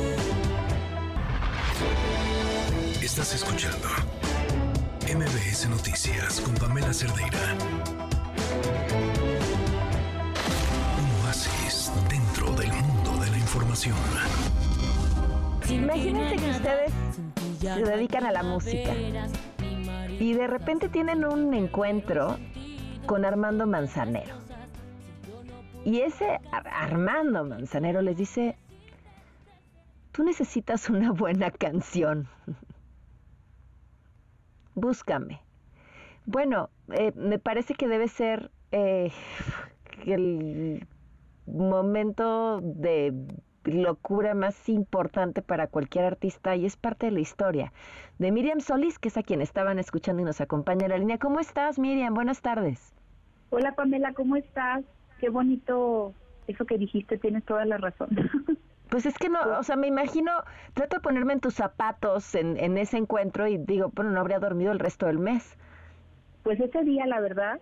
[3.02, 3.88] Estás escuchando
[5.14, 7.38] MBS Noticias con Pamela Cerdeira.
[13.56, 13.96] Información.
[15.70, 16.92] Imagínense que ustedes
[17.60, 18.94] se dedican a la música
[20.20, 22.36] y de repente tienen un encuentro
[23.06, 24.34] con Armando Manzanero.
[25.84, 28.56] Y ese Armando Manzanero les dice,
[30.12, 32.28] tú necesitas una buena canción.
[34.74, 35.40] Búscame.
[36.26, 39.10] Bueno, eh, me parece que debe ser eh,
[40.04, 40.86] el
[41.46, 43.12] momento de
[43.66, 47.72] locura más importante para cualquier artista y es parte de la historia
[48.18, 51.18] de Miriam Solís, que es a quien estaban escuchando y nos acompaña en la línea.
[51.18, 52.14] ¿Cómo estás, Miriam?
[52.14, 52.94] Buenas tardes.
[53.50, 54.84] Hola, Pamela, ¿cómo estás?
[55.18, 56.14] Qué bonito
[56.46, 58.08] eso que dijiste, tienes toda la razón.
[58.88, 60.30] Pues es que no, o sea, me imagino,
[60.72, 64.38] trato de ponerme en tus zapatos en, en ese encuentro y digo, bueno, no habría
[64.38, 65.56] dormido el resto del mes.
[66.44, 67.58] Pues ese día, la verdad,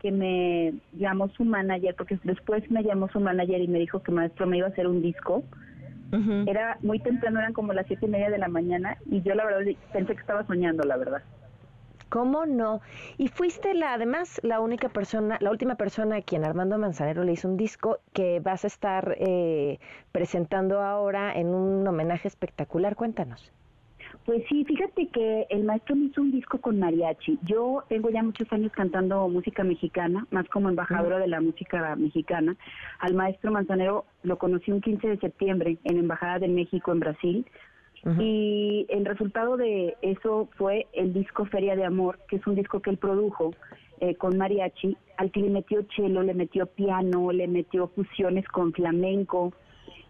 [0.00, 4.12] que me llamó su manager, porque después me llamó su manager y me dijo que
[4.12, 5.42] maestro me iba a hacer un disco.
[6.46, 9.44] Era muy temprano, eran como las siete y media de la mañana y yo la
[9.44, 11.22] verdad pensé que estaba soñando, la verdad.
[12.08, 12.80] ¿Cómo no?
[13.18, 17.32] Y fuiste la, además, la única persona, la última persona a quien Armando Manzanero le
[17.32, 19.78] hizo un disco que vas a estar eh,
[20.10, 22.96] presentando ahora en un homenaje espectacular.
[22.96, 23.52] Cuéntanos.
[24.28, 27.38] Pues sí, fíjate que el maestro me hizo un disco con mariachi.
[27.44, 32.54] Yo tengo ya muchos años cantando música mexicana, más como embajadora de la música mexicana.
[32.98, 37.46] Al maestro Manzanero lo conocí un 15 de septiembre en Embajada de México en Brasil.
[38.20, 42.82] Y el resultado de eso fue el disco Feria de Amor, que es un disco
[42.82, 43.54] que él produjo
[44.00, 48.74] eh, con mariachi, al que le metió cello, le metió piano, le metió fusiones con
[48.74, 49.54] flamenco.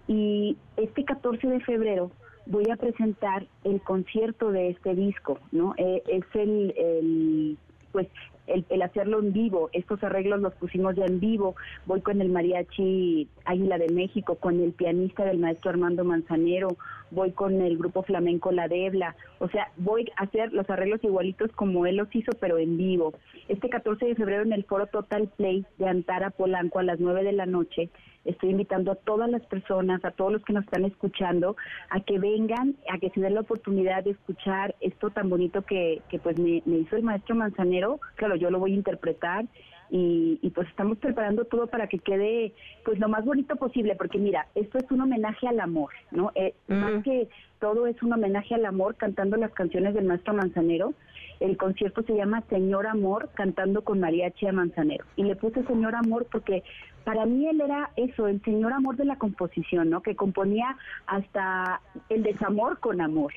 [0.08, 2.10] Y este 14 de febrero
[2.48, 5.74] voy a presentar el concierto de este disco, ¿no?
[5.76, 7.58] Eh, es el, el
[7.92, 8.08] pues
[8.46, 11.54] el, el, hacerlo en vivo, estos arreglos los pusimos ya en vivo,
[11.86, 16.76] voy con el mariachi Águila de México, con el pianista del maestro Armando Manzanero,
[17.10, 21.50] voy con el grupo flamenco La Debla, o sea, voy a hacer los arreglos igualitos
[21.52, 23.14] como él los hizo, pero en vivo.
[23.48, 27.24] Este 14 de febrero en el foro Total Play de Antara Polanco a las 9
[27.24, 27.90] de la noche,
[28.24, 31.56] estoy invitando a todas las personas, a todos los que nos están escuchando,
[31.90, 36.02] a que vengan, a que se den la oportunidad de escuchar esto tan bonito que,
[36.08, 39.46] que pues me, me hizo el maestro Manzanero, claro, yo lo voy a interpretar
[39.90, 42.52] y, y, pues estamos preparando todo para que quede
[42.84, 46.54] pues lo más bonito posible porque mira esto es un homenaje al amor no eh,
[46.68, 47.28] más que
[47.58, 50.94] todo es un homenaje al amor cantando las canciones del maestro Manzanero.
[51.40, 55.04] El concierto se llama Señor Amor cantando con mariachi a Manzanero.
[55.16, 56.62] Y le puse Señor Amor porque
[57.04, 60.02] para mí él era eso, el Señor Amor de la composición, ¿no?
[60.02, 60.76] Que componía
[61.06, 63.32] hasta el desamor con amor.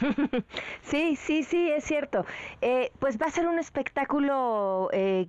[0.82, 2.24] sí, sí, sí, es cierto.
[2.60, 5.28] Eh, pues va a ser un espectáculo eh,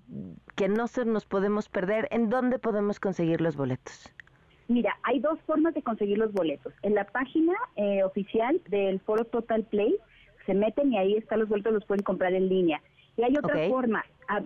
[0.56, 2.08] que no se nos podemos perder.
[2.12, 4.12] ¿En dónde podemos conseguir los boletos?
[4.68, 6.74] Mira, hay dos formas de conseguir los boletos.
[6.82, 9.96] En la página eh, oficial del Foro Total Play
[10.46, 12.82] se meten y ahí están los boletos, los pueden comprar en línea.
[13.18, 14.04] Y hay otra forma,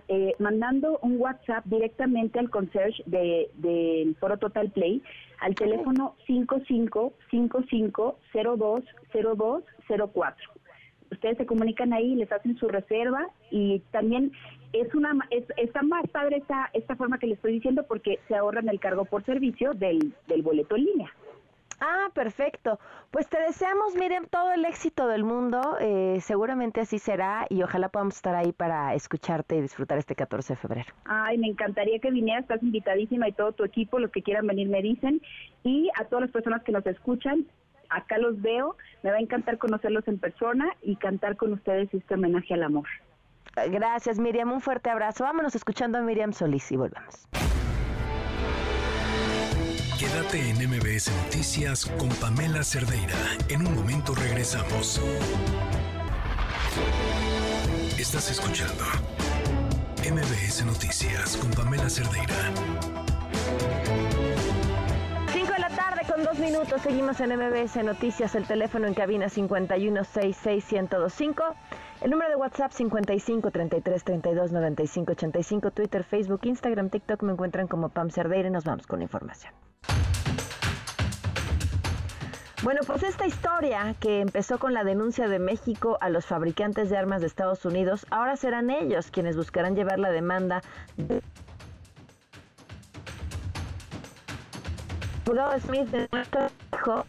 [0.09, 5.01] eh, mandando un WhatsApp directamente al concierge del de, Foro Total Play
[5.39, 6.15] al teléfono
[9.89, 10.35] 5555020204.
[11.11, 14.31] Ustedes se comunican ahí, les hacen su reserva y también
[14.73, 18.35] es una es, está más padre esta, esta forma que les estoy diciendo porque se
[18.35, 21.11] ahorran el cargo por servicio del, del boleto en línea.
[21.81, 22.77] Ah, perfecto.
[23.09, 25.77] Pues te deseamos, Miriam, todo el éxito del mundo.
[25.79, 30.53] Eh, seguramente así será y ojalá podamos estar ahí para escucharte y disfrutar este 14
[30.53, 30.93] de febrero.
[31.05, 34.67] Ay, me encantaría que vinieras, estás invitadísima y todo tu equipo, los que quieran venir
[34.67, 35.21] me dicen.
[35.63, 37.45] Y a todas las personas que nos escuchan,
[37.89, 38.75] acá los veo.
[39.03, 42.87] Me va a encantar conocerlos en persona y cantar con ustedes este homenaje al amor.
[43.55, 44.51] Gracias, Miriam.
[44.51, 45.23] Un fuerte abrazo.
[45.23, 47.27] Vámonos escuchando a Miriam Solís y volvemos.
[49.99, 53.17] Quédate en MBS Noticias con Pamela Cerdeira.
[53.49, 55.01] En un momento regresamos.
[57.99, 58.85] Estás escuchando
[60.09, 62.98] MBS Noticias con Pamela Cerdeira.
[66.39, 66.81] Minutos.
[66.81, 68.33] Seguimos en MBS Noticias.
[68.35, 71.43] El teléfono en cabina 5166125.
[72.01, 77.67] El número de WhatsApp 55 33 32 95 85, Twitter, Facebook, Instagram, TikTok me encuentran
[77.67, 79.53] como Pam Cerdeira y nos vamos con la información.
[82.63, 86.97] Bueno, pues esta historia que empezó con la denuncia de México a los fabricantes de
[86.97, 90.61] armas de Estados Unidos, ahora serán ellos quienes buscarán llevar la demanda
[90.97, 91.21] de
[95.59, 97.05] Smith de nuestro hijo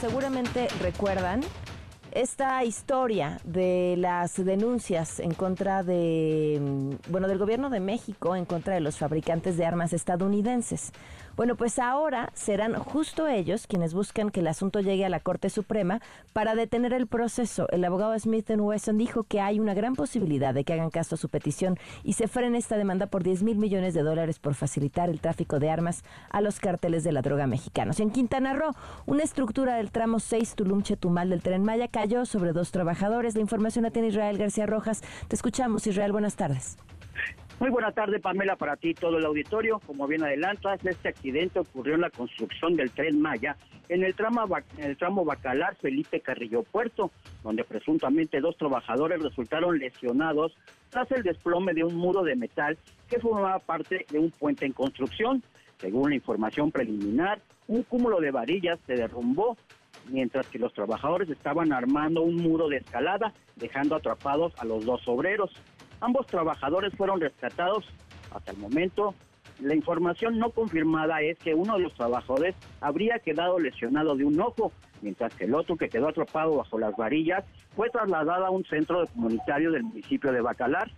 [0.00, 1.40] seguramente recuerdan
[2.14, 8.44] esta historia de las denuncias en contra de, mm, bueno, del gobierno de México en
[8.44, 10.92] contra de los fabricantes de armas estadounidenses.
[11.36, 15.50] Bueno, pues ahora serán justo ellos quienes buscan que el asunto llegue a la Corte
[15.50, 16.00] Suprema
[16.32, 17.66] para detener el proceso.
[17.70, 21.18] El abogado Smith Wesson dijo que hay una gran posibilidad de que hagan caso a
[21.18, 25.10] su petición y se frene esta demanda por 10 mil millones de dólares por facilitar
[25.10, 27.98] el tráfico de armas a los cárteles de la droga mexicanos.
[27.98, 28.72] En Quintana Roo,
[29.06, 33.34] una estructura del tramo 6 Tulum-Chetumal del Tren Maya cayó sobre dos trabajadores.
[33.34, 35.02] La información la tiene Israel García Rojas.
[35.26, 36.12] Te escuchamos, Israel.
[36.12, 36.76] Buenas tardes.
[37.60, 39.78] Muy buena tarde, Pamela, para ti todo el auditorio.
[39.86, 43.56] Como bien adelantas, este accidente ocurrió en la construcción del tren Maya
[43.88, 44.44] en el tramo,
[44.78, 47.10] en el tramo Bacalar Felipe Carrillo Puerto,
[47.42, 50.56] donde presuntamente dos trabajadores resultaron lesionados
[50.90, 52.76] tras el desplome de un muro de metal
[53.08, 55.42] que formaba parte de un puente en construcción.
[55.78, 59.56] Según la información preliminar, un cúmulo de varillas se derrumbó
[60.08, 65.06] mientras que los trabajadores estaban armando un muro de escalada, dejando atrapados a los dos
[65.06, 65.50] obreros.
[66.04, 67.82] Ambos trabajadores fueron rescatados.
[68.30, 69.14] Hasta el momento,
[69.58, 74.38] la información no confirmada es que uno de los trabajadores habría quedado lesionado de un
[74.38, 77.42] ojo, mientras que el otro que quedó atrapado bajo las varillas
[77.74, 80.90] fue trasladado a un centro comunitario del municipio de Bacalar.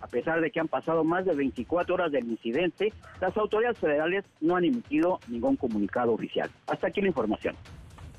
[0.00, 2.90] A pesar de que han pasado más de 24 horas del incidente,
[3.20, 6.50] las autoridades federales no han emitido ningún comunicado oficial.
[6.68, 7.54] Hasta aquí la información.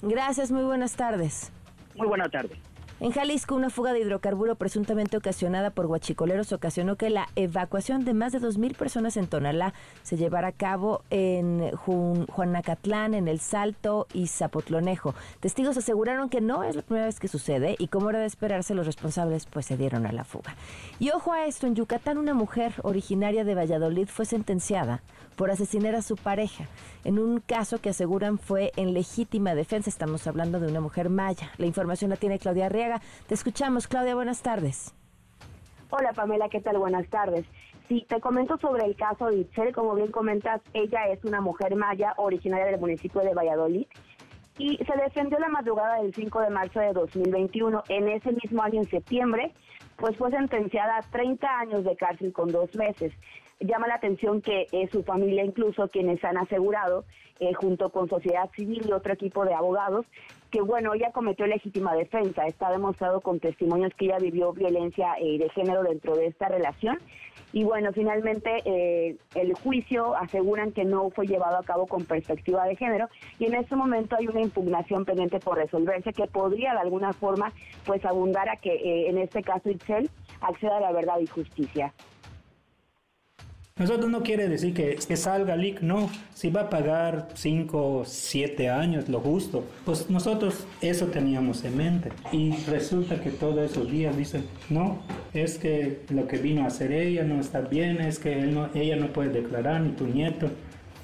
[0.04, 1.52] Gracias, muy buenas tardes.
[1.96, 2.56] Muy buena tarde.
[3.02, 8.14] En Jalisco, una fuga de hidrocarburo presuntamente ocasionada por guachicoleros ocasionó que la evacuación de
[8.14, 14.08] más de 2.000 personas en Tonalá se llevara a cabo en Juanacatlán, en El Salto
[14.14, 15.14] y Zapotlonejo.
[15.42, 18.74] Testigos aseguraron que no es la primera vez que sucede y como era de esperarse,
[18.74, 20.56] los responsables pues se dieron a la fuga.
[20.98, 25.02] Y ojo a esto, en Yucatán una mujer originaria de Valladolid fue sentenciada
[25.36, 26.68] por asesinar a su pareja,
[27.04, 29.90] en un caso que aseguran fue en legítima defensa.
[29.90, 31.52] Estamos hablando de una mujer maya.
[31.58, 33.02] La información la tiene Claudia Arriaga.
[33.28, 34.94] Te escuchamos, Claudia, buenas tardes.
[35.90, 36.78] Hola Pamela, ¿qué tal?
[36.78, 37.46] Buenas tardes.
[37.88, 41.76] Sí, te comento sobre el caso de Itzel, como bien comentas, ella es una mujer
[41.76, 43.86] maya originaria del municipio de Valladolid
[44.58, 47.84] y se defendió la madrugada del 5 de marzo de 2021.
[47.90, 49.54] En ese mismo año, en septiembre,
[49.98, 53.14] pues fue sentenciada a 30 años de cárcel con dos meses.
[53.60, 57.06] Llama la atención que es su familia, incluso quienes han asegurado,
[57.40, 60.06] eh, junto con sociedad civil y otro equipo de abogados,
[60.52, 62.48] que bueno, ella cometió legítima defensa.
[62.48, 66.98] Está demostrado con testimonios que ella vivió violencia eh, de género dentro de esta relación.
[67.52, 72.66] Y bueno, finalmente eh, el juicio aseguran que no fue llevado a cabo con perspectiva
[72.66, 73.08] de género
[73.40, 77.54] y en este momento hay una impugnación pendiente por resolverse que podría de alguna forma
[77.86, 80.10] pues abundar a que en este caso Itzel
[80.42, 81.94] acceda a la verdad y justicia.
[83.78, 86.10] Nosotros no quiere decir que, que salga LIC, no.
[86.34, 91.76] Si va a pagar 5 o 7 años, lo justo, pues nosotros eso teníamos en
[91.76, 92.10] mente.
[92.32, 95.00] Y resulta que todos esos días dicen, no,
[95.34, 98.46] es que lo que vino a hacer ella no está bien, es que
[98.76, 100.50] ella no puede declarar, ni tu nieto.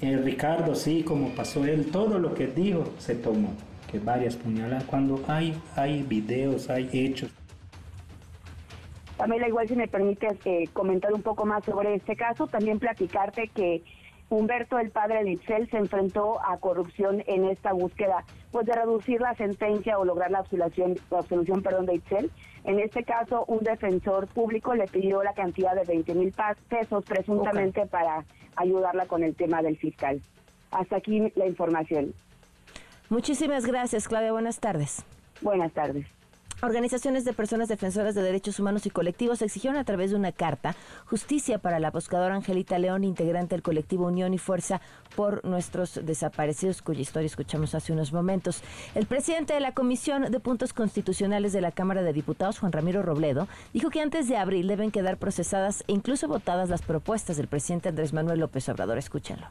[0.00, 3.52] Eh, Ricardo, sí, como pasó él, todo lo que dijo se tomó,
[3.90, 4.84] que varias puñaladas.
[4.84, 7.30] Cuando hay, hay videos, hay hechos.
[9.22, 13.46] Pamela, igual si me permites eh, comentar un poco más sobre este caso, también platicarte
[13.54, 13.84] que
[14.30, 19.20] Humberto, el padre de Itzel, se enfrentó a corrupción en esta búsqueda pues de reducir
[19.20, 22.32] la sentencia o lograr la absolución, la absolución perdón, de Itzel.
[22.64, 26.34] En este caso, un defensor público le pidió la cantidad de 20 mil
[26.68, 28.24] pesos presuntamente para
[28.56, 30.20] ayudarla con el tema del fiscal.
[30.72, 32.12] Hasta aquí la información.
[33.08, 34.32] Muchísimas gracias, Claudia.
[34.32, 35.04] Buenas tardes.
[35.42, 36.08] Buenas tardes.
[36.64, 40.76] Organizaciones de personas defensoras de derechos humanos y colectivos exigieron a través de una carta
[41.06, 44.80] justicia para la buscadora Angelita León, integrante del colectivo Unión y Fuerza
[45.16, 48.62] por nuestros desaparecidos, cuya historia escuchamos hace unos momentos.
[48.94, 53.02] El presidente de la Comisión de Puntos Constitucionales de la Cámara de Diputados, Juan Ramiro
[53.02, 57.48] Robledo, dijo que antes de abril deben quedar procesadas e incluso votadas las propuestas del
[57.48, 58.98] presidente Andrés Manuel López Obrador.
[58.98, 59.48] Escúchenlo.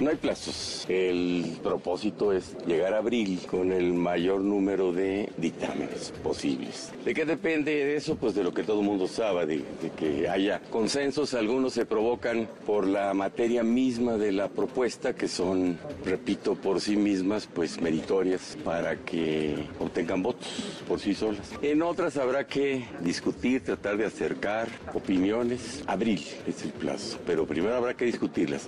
[0.00, 0.86] No hay plazos.
[0.88, 6.90] El propósito es llegar a abril con el mayor número de dictámenes posibles.
[7.04, 8.16] ¿De qué depende de eso?
[8.16, 9.64] Pues de lo que todo el mundo sabe, de,
[9.98, 11.34] que haya consensos.
[11.34, 16.96] Algunos se provocan por la materia misma de la propuesta, que son, repito, por sí
[16.96, 21.52] mismas, pues meritorias para que obtengan votos por sí solas.
[21.60, 25.84] En otras habrá que discutir, tratar de acercar opiniones.
[25.86, 28.66] Abril es el plazo, pero primero habrá que discutirlas.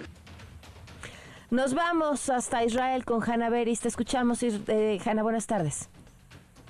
[1.53, 3.80] Nos vamos hasta Israel con Hanna Beris.
[3.80, 5.22] Te escuchamos, eh, Hanna.
[5.22, 5.90] Buenas tardes.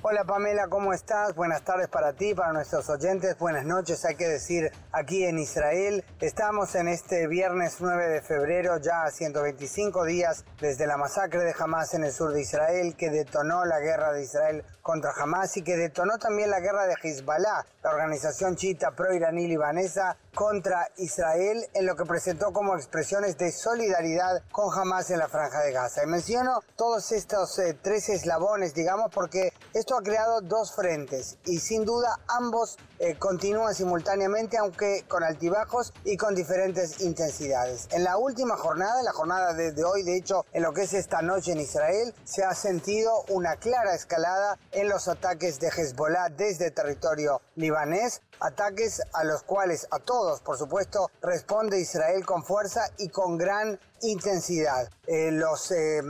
[0.05, 1.37] Hola Pamela, ¿cómo estás?
[1.37, 3.39] Buenas tardes para ti, para nuestros oyentes.
[3.39, 6.05] Buenas noches, hay que decir, aquí en Israel.
[6.21, 11.55] Estamos en este viernes 9 de febrero, ya a 125 días desde la masacre de
[11.57, 15.63] Hamas en el sur de Israel, que detonó la guerra de Israel contra Hamas y
[15.63, 21.87] que detonó también la guerra de Hezbollah, la organización chiita pro-iraní libanesa, contra Israel, en
[21.87, 26.03] lo que presentó como expresiones de solidaridad con Hamas en la franja de Gaza.
[26.05, 31.59] Y menciono todos estos eh, tres eslabones, digamos, porque esto ha creado dos frentes y
[31.59, 37.89] sin duda ambos eh, continúan simultáneamente, aunque con altibajos y con diferentes intensidades.
[37.91, 41.23] En la última jornada, la jornada de hoy, de hecho, en lo que es esta
[41.23, 46.71] noche en Israel, se ha sentido una clara escalada en los ataques de Hezbollah desde
[46.71, 53.09] territorio libanés, ataques a los cuales a todos, por supuesto, responde Israel con fuerza y
[53.09, 54.89] con gran intensidad.
[55.07, 56.01] Eh, los, eh,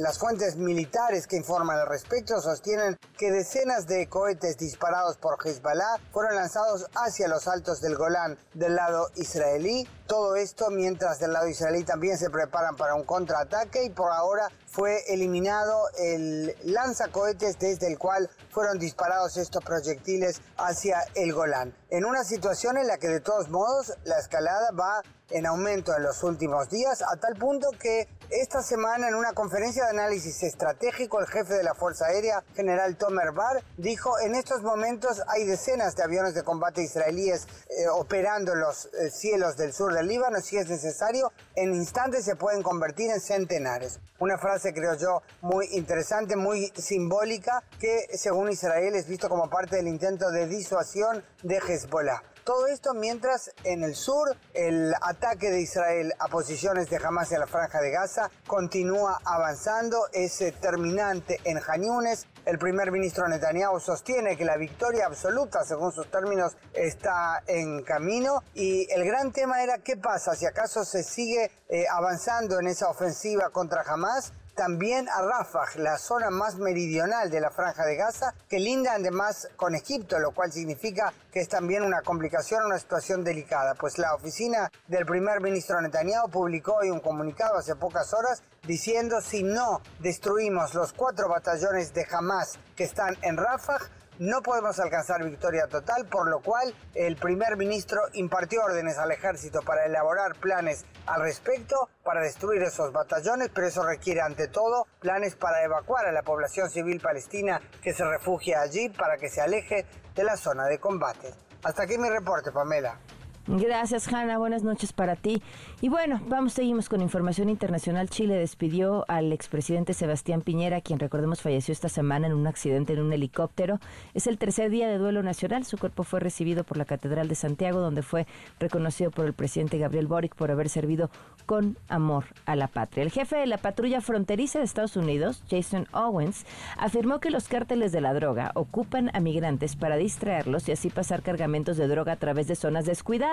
[0.00, 5.98] las fuentes militares que informan al respecto sostienen que decenas de cohetes disparados por Hezbollah
[6.12, 9.88] fueron lanzados hacia los altos del Golán del lado israelí.
[10.06, 14.48] Todo esto mientras del lado israelí también se preparan para un contraataque y por ahora
[14.66, 21.74] fue eliminado el lanzacohetes desde el cual fueron disparados estos proyectiles hacia el Golán.
[21.90, 26.02] En una situación en la que de todos modos la escalada va en aumento en
[26.02, 31.20] los últimos días, a tal punto que esta semana en una conferencia de análisis estratégico
[31.20, 35.96] el jefe de la Fuerza Aérea, general Tomer Bar, dijo en estos momentos hay decenas
[35.96, 40.56] de aviones de combate israelíes eh, operando los eh, cielos del sur del Líbano, si
[40.56, 44.00] es necesario, en instantes se pueden convertir en centenares.
[44.18, 49.76] Una frase creo yo muy interesante, muy simbólica, que según Israel es visto como parte
[49.76, 52.22] del intento de disuasión de Hezbollah.
[52.44, 57.40] Todo esto mientras en el sur el ataque de Israel a posiciones de Hamas en
[57.40, 62.26] la franja de Gaza continúa avanzando, es eh, terminante en Janiunes.
[62.46, 68.42] El primer ministro Netanyahu sostiene que la victoria absoluta, según sus términos, está en camino.
[68.54, 72.88] Y el gran tema era qué pasa si acaso se sigue eh, avanzando en esa
[72.88, 78.34] ofensiva contra Hamas también a Rafah, la zona más meridional de la franja de Gaza,
[78.46, 83.24] que linda además con Egipto, lo cual significa que es también una complicación, una situación
[83.24, 83.74] delicada.
[83.74, 89.22] Pues la oficina del primer ministro Netanyahu publicó hoy un comunicado hace pocas horas diciendo
[89.22, 93.78] si no destruimos los cuatro batallones de Hamas que están en Rafah,
[94.20, 99.62] no podemos alcanzar victoria total, por lo cual el primer ministro impartió órdenes al ejército
[99.62, 105.36] para elaborar planes al respecto, para destruir esos batallones, pero eso requiere ante todo planes
[105.36, 109.86] para evacuar a la población civil palestina que se refugia allí para que se aleje
[110.14, 111.32] de la zona de combate.
[111.62, 112.98] Hasta aquí mi reporte, Pamela.
[113.46, 114.36] Gracias, Hanna.
[114.36, 115.42] Buenas noches para ti.
[115.80, 118.10] Y bueno, vamos, seguimos con información internacional.
[118.10, 123.00] Chile despidió al expresidente Sebastián Piñera, quien recordemos falleció esta semana en un accidente en
[123.00, 123.80] un helicóptero.
[124.12, 125.64] Es el tercer día de duelo nacional.
[125.64, 128.26] Su cuerpo fue recibido por la Catedral de Santiago, donde fue
[128.58, 131.10] reconocido por el presidente Gabriel Boric por haber servido
[131.46, 133.02] con amor a la patria.
[133.02, 136.44] El jefe de la patrulla fronteriza de Estados Unidos, Jason Owens,
[136.76, 141.22] afirmó que los cárteles de la droga ocupan a migrantes para distraerlos y así pasar
[141.22, 143.29] cargamentos de droga a través de zonas descuidadas.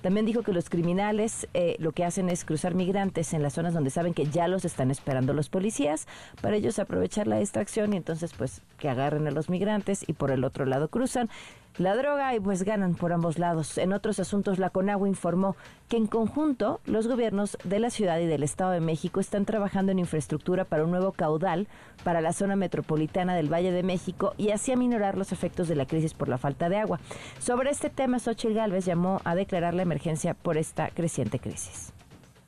[0.00, 3.74] También dijo que los criminales eh, lo que hacen es cruzar migrantes en las zonas
[3.74, 6.06] donde saben que ya los están esperando los policías
[6.40, 10.30] para ellos aprovechar la distracción y entonces pues que agarren a los migrantes y por
[10.30, 11.28] el otro lado cruzan
[11.78, 13.78] la droga y pues ganan por ambos lados.
[13.78, 15.56] En otros asuntos, la CONAGUA informó
[15.88, 19.92] que en conjunto los gobiernos de la ciudad y del Estado de México están trabajando
[19.92, 21.66] en infraestructura para un nuevo caudal
[22.04, 25.86] para la zona metropolitana del Valle de México y así aminorar los efectos de la
[25.86, 27.00] crisis por la falta de agua.
[27.38, 31.93] Sobre este tema, Xochitl Gálvez llamó a declarar la emergencia por esta creciente crisis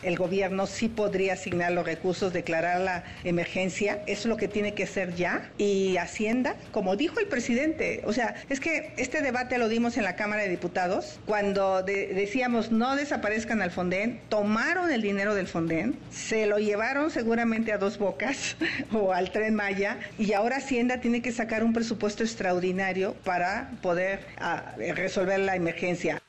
[0.03, 4.87] el gobierno sí podría asignar los recursos, declarar la emergencia, es lo que tiene que
[4.87, 5.51] ser ya.
[5.59, 10.05] Y Hacienda, como dijo el presidente, o sea, es que este debate lo dimos en
[10.05, 15.97] la Cámara de Diputados, cuando decíamos no desaparezcan al Fonden, tomaron el dinero del Fonden,
[16.11, 18.57] se lo llevaron seguramente a dos bocas
[18.93, 24.21] o al tren Maya, y ahora Hacienda tiene que sacar un presupuesto extraordinario para poder
[24.39, 26.23] ah, resolver la emergencia.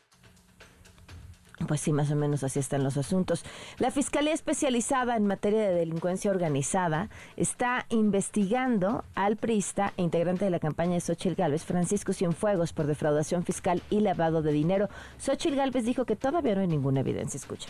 [1.66, 3.44] Pues sí, más o menos así están los asuntos.
[3.80, 10.52] La Fiscalía Especializada en Materia de Delincuencia Organizada está investigando al priista e integrante de
[10.52, 14.88] la campaña de Xochitl Gálvez, Francisco Cienfuegos, por defraudación fiscal y lavado de dinero.
[15.18, 17.38] Xochitl Gálvez dijo que todavía no hay ninguna evidencia.
[17.38, 17.70] Escucha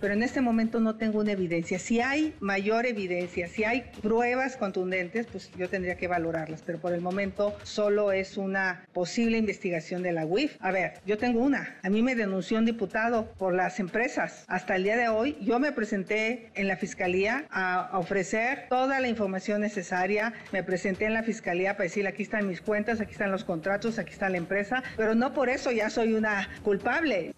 [0.00, 1.78] pero en este momento no tengo una evidencia.
[1.78, 6.92] Si hay mayor evidencia, si hay pruebas contundentes, pues yo tendría que valorarlas, pero por
[6.92, 10.56] el momento solo es una posible investigación de la UIF.
[10.60, 11.78] A ver, yo tengo una.
[11.82, 14.44] A mí me denunció un diputado por las empresas.
[14.48, 19.08] Hasta el día de hoy yo me presenté en la fiscalía a ofrecer toda la
[19.08, 20.32] información necesaria.
[20.52, 23.98] Me presenté en la fiscalía para decir aquí están mis cuentas, aquí están los contratos,
[23.98, 27.34] aquí está la empresa, pero no por eso ya soy una culpable.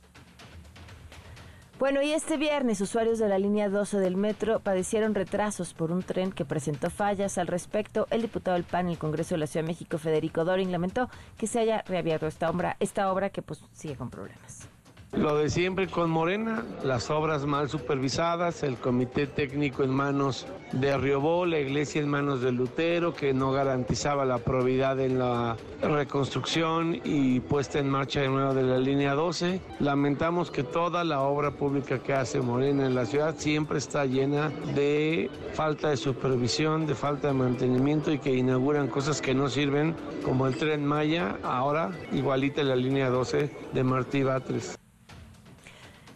[1.82, 6.04] Bueno, y este viernes usuarios de la línea 12 del metro padecieron retrasos por un
[6.04, 8.06] tren que presentó fallas al respecto.
[8.10, 11.10] El diputado del PAN en el Congreso de la Ciudad de México, Federico Dorin, lamentó
[11.36, 14.68] que se haya reabierto esta obra, esta obra que pues sigue con problemas.
[15.12, 20.96] Lo de siempre con Morena, las obras mal supervisadas, el comité técnico en manos de
[20.96, 26.98] Riobó, la iglesia en manos de Lutero, que no garantizaba la probidad en la reconstrucción
[27.04, 29.60] y puesta en marcha de nuevo de la línea 12.
[29.80, 34.48] Lamentamos que toda la obra pública que hace Morena en la ciudad siempre está llena
[34.74, 39.94] de falta de supervisión, de falta de mantenimiento y que inauguran cosas que no sirven,
[40.24, 44.81] como el tren Maya, ahora igualita la línea 12 de Martí Batres.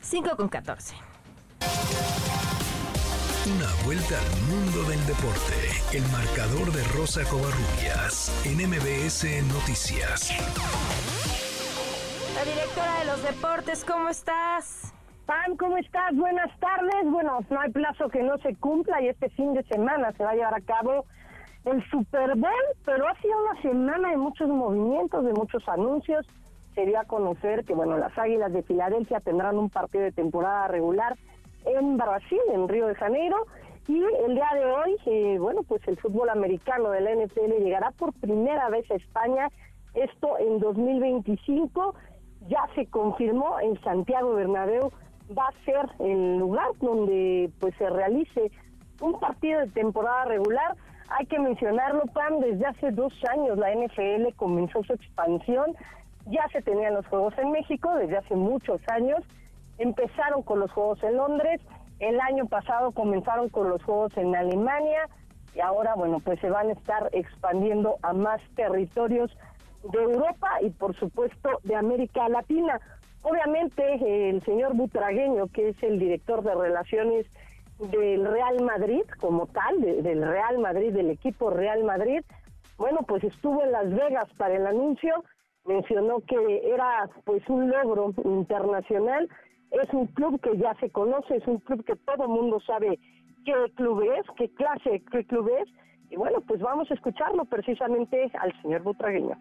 [0.07, 0.94] 5 con 14.
[3.50, 5.59] Una vuelta al mundo del deporte.
[5.92, 10.30] El marcador de Rosa Covarrubias en MBS Noticias.
[12.36, 14.94] La directora de los deportes, ¿cómo estás?
[15.26, 16.14] Pam, ¿cómo estás?
[16.14, 17.11] Buenas tardes.
[17.11, 20.30] Bueno, no hay plazo que no se cumpla y este fin de semana se va
[20.30, 21.04] a llevar a cabo
[21.64, 22.52] el Super Bowl,
[22.84, 26.24] pero ha sido una semana de muchos movimientos, de muchos anuncios
[26.76, 31.16] sería conocer que bueno las Águilas de Filadelfia tendrán un partido de temporada regular
[31.64, 33.46] en Brasil, en Río de Janeiro.
[33.88, 37.90] Y el día de hoy, eh, bueno, pues el fútbol americano de la NFL llegará
[37.92, 39.48] por primera vez a España.
[39.94, 41.94] Esto en 2025
[42.48, 44.92] ya se confirmó en Santiago Bernabéu
[45.36, 48.50] va a ser el lugar donde pues se realice
[49.00, 50.76] un partido de temporada regular.
[51.08, 55.74] Hay que mencionarlo, Pam, desde hace dos años la NFL comenzó su expansión
[56.26, 59.20] ya se tenían los Juegos en México desde hace muchos años.
[59.78, 61.60] Empezaron con los Juegos en Londres,
[61.98, 65.08] el año pasado comenzaron con los Juegos en Alemania
[65.54, 69.30] y ahora, bueno, pues se van a estar expandiendo a más territorios
[69.90, 72.80] de Europa y por supuesto de América Latina.
[73.22, 77.26] Obviamente el señor Butragueño, que es el director de relaciones
[77.78, 82.22] del Real Madrid como tal, del Real Madrid, del equipo Real Madrid,
[82.78, 85.24] bueno, pues estuvo en Las Vegas para el anuncio
[85.66, 89.28] mencionó que era pues un logro internacional.
[89.70, 92.98] Es un club que ya se conoce, es un club que todo el mundo sabe
[93.44, 95.68] qué club es, qué clase, qué club es.
[96.10, 99.36] Y Y bueno, pues vamos a escucharlo precisamente al señor Butragueño.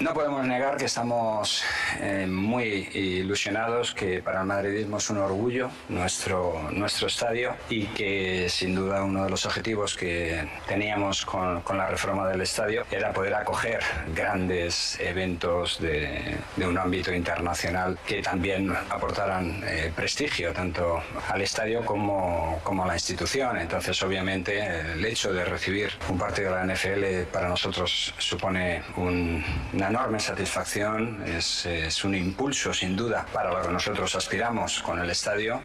[0.00, 1.62] No podemos negar que estamos
[2.00, 8.48] eh, muy ilusionados, que para el madridismo es un orgullo nuestro, nuestro estadio y que
[8.48, 13.12] sin duda uno de los objetivos que teníamos con, con la reforma del estadio era
[13.12, 13.80] poder acoger
[14.14, 21.84] grandes eventos de, de un ámbito internacional que también aportaran eh, prestigio tanto al estadio
[21.84, 23.58] como, como a la institución.
[23.58, 29.44] Entonces obviamente el hecho de recibir un partido de la NFL para nosotros supone un,
[29.74, 35.10] una enorme satisfacción, es, un impulso sin duda para lo que nosotros aspiramos con el
[35.10, 35.62] estadio.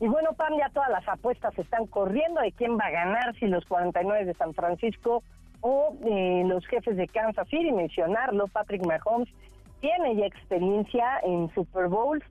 [0.00, 3.46] Y bueno, Pam, ya todas las apuestas están corriendo de quién va a ganar, si
[3.46, 5.22] los 49 de San Francisco
[5.60, 9.28] o eh, los jefes de Kansas City, mencionarlo, Patrick Mahomes
[9.80, 12.24] tiene ya experiencia en Super Bowls,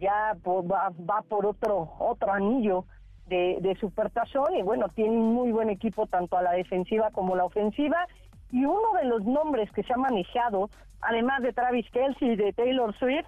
[0.00, 2.84] ya va, va por otro, otro anillo
[3.26, 7.34] de, de supertazón y bueno, tiene un muy buen equipo tanto a la defensiva como
[7.34, 8.06] la ofensiva
[8.50, 10.70] y uno de los nombres que se ha manejado,
[11.00, 13.26] además de Travis Kelsey de Taylor Swift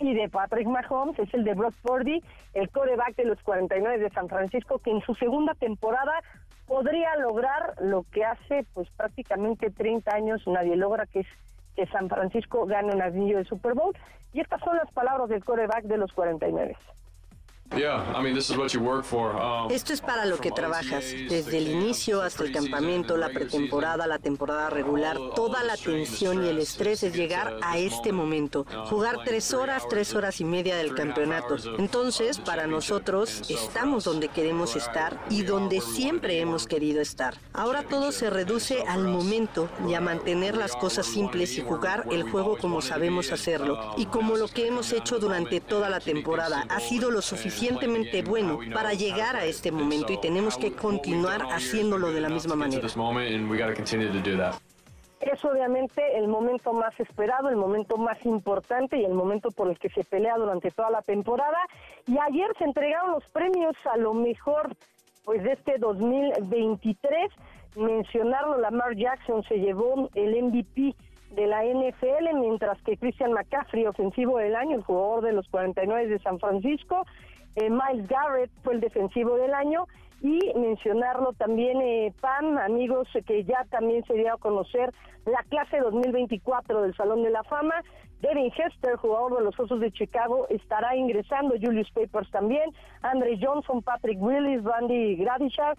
[0.00, 2.22] y de Patrick Mahomes, es el de Brock Purdy,
[2.54, 6.12] el coreback de los 49 de San Francisco, que en su segunda temporada
[6.66, 11.26] podría lograr lo que hace pues prácticamente 30 años nadie logra, que es
[11.76, 13.96] que San Francisco gane un anillo de Super Bowl.
[14.32, 16.76] Y estas son las palabras del coreback de los 49.
[19.70, 24.18] Esto es para lo que trabajas, desde el inicio hasta el campamento, la pretemporada, la
[24.18, 29.54] temporada regular, toda la tensión y el estrés es llegar a este momento, jugar tres
[29.54, 31.56] horas, tres horas y media del campeonato.
[31.78, 37.36] Entonces, para nosotros, estamos donde queremos estar y donde siempre hemos querido estar.
[37.54, 42.24] Ahora todo se reduce al momento y a mantener las cosas simples y jugar el
[42.24, 46.66] juego como sabemos hacerlo y como lo que hemos hecho durante toda la temporada.
[46.68, 51.42] Ha sido lo suficiente suficientemente bueno para llegar a este momento y tenemos que continuar
[51.50, 52.86] haciéndolo de la misma manera.
[55.20, 59.78] Es obviamente el momento más esperado, el momento más importante y el momento por el
[59.78, 61.58] que se pelea durante toda la temporada.
[62.06, 64.74] Y ayer se entregaron los premios a lo mejor
[65.24, 67.30] pues de este 2023.
[67.76, 70.96] Mencionarlo, Lamar Jackson se llevó el MVP
[71.36, 76.08] de la NFL, mientras que Christian McCaffrey, ofensivo del año, el jugador de los 49
[76.08, 77.06] de San Francisco,
[77.56, 79.86] eh, Miles Garrett fue el defensivo del año
[80.22, 84.92] y mencionarlo también, eh, Pam, amigos, que ya también se dio a conocer
[85.26, 87.74] la clase 2024 del Salón de la Fama.
[88.20, 91.56] Devin Hester, jugador de los Osos de Chicago, estará ingresando.
[91.60, 92.70] Julius Papers también.
[93.02, 95.76] Andre Johnson, Patrick Willis, Randy Gradishar,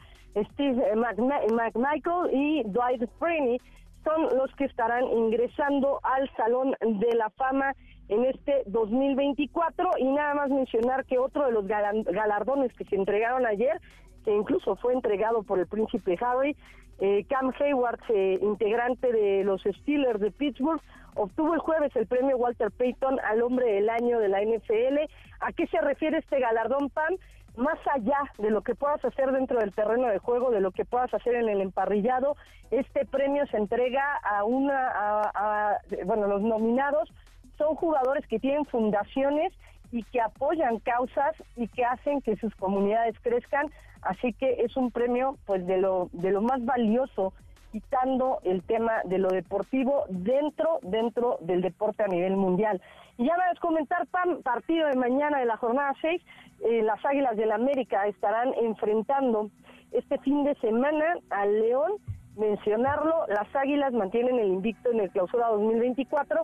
[0.51, 3.61] Steve eh, McMichael y Dwight Freeney
[4.03, 7.73] son los que estarán ingresando al Salón de la Fama
[8.09, 13.45] en este 2024 y nada más mencionar que otro de los galardones que se entregaron
[13.45, 13.79] ayer,
[14.25, 16.55] que incluso fue entregado por el príncipe Harry,
[16.99, 20.81] eh, Cam Hayward, eh, integrante de los Steelers de Pittsburgh,
[21.15, 25.09] obtuvo el jueves el premio Walter Payton al hombre del año de la NFL.
[25.41, 27.15] ¿A qué se refiere este galardón, Pam?
[27.55, 30.85] Más allá de lo que puedas hacer dentro del terreno de juego, de lo que
[30.85, 32.35] puedas hacer en el emparrillado,
[32.71, 34.91] este premio se entrega a una,
[35.35, 37.11] a, bueno, los nominados
[37.57, 39.53] son jugadores que tienen fundaciones
[39.91, 43.67] y que apoyan causas y que hacen que sus comunidades crezcan,
[44.01, 47.33] así que es un premio pues de lo de lo más valioso
[47.71, 52.81] quitando el tema de lo deportivo dentro dentro del deporte a nivel mundial.
[53.17, 56.21] Y ya a comentar, Pam, partido de mañana de la jornada 6,
[56.65, 59.51] eh, las Águilas del América estarán enfrentando
[59.91, 61.93] este fin de semana al León.
[62.35, 66.43] Mencionarlo, las Águilas mantienen el invicto en el clausura 2024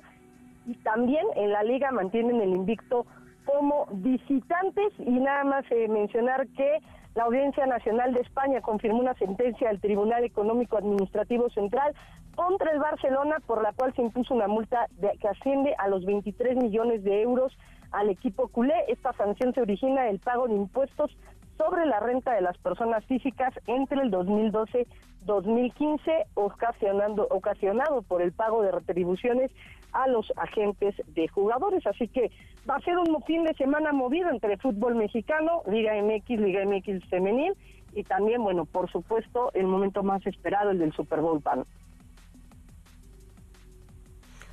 [0.69, 3.07] y también en la liga mantienen el invicto
[3.45, 6.77] como visitantes y nada más eh, mencionar que
[7.15, 11.95] la Audiencia Nacional de España confirmó una sentencia del Tribunal Económico Administrativo Central
[12.35, 14.85] contra el Barcelona por la cual se impuso una multa
[15.19, 17.57] que asciende a los 23 millones de euros
[17.91, 18.75] al equipo culé.
[18.87, 21.17] Esta sanción se origina del pago de impuestos
[21.57, 28.61] sobre la renta de las personas físicas entre el 2012-2015, ocasionando, ocasionado por el pago
[28.61, 29.49] de retribuciones
[29.91, 31.85] a los agentes de jugadores.
[31.85, 32.31] Así que
[32.69, 37.07] va a ser un fin de semana movido entre fútbol mexicano, Liga MX, Liga MX
[37.09, 37.53] femenil
[37.93, 41.65] y también, bueno, por supuesto, el momento más esperado, el del Super Bowl PAN.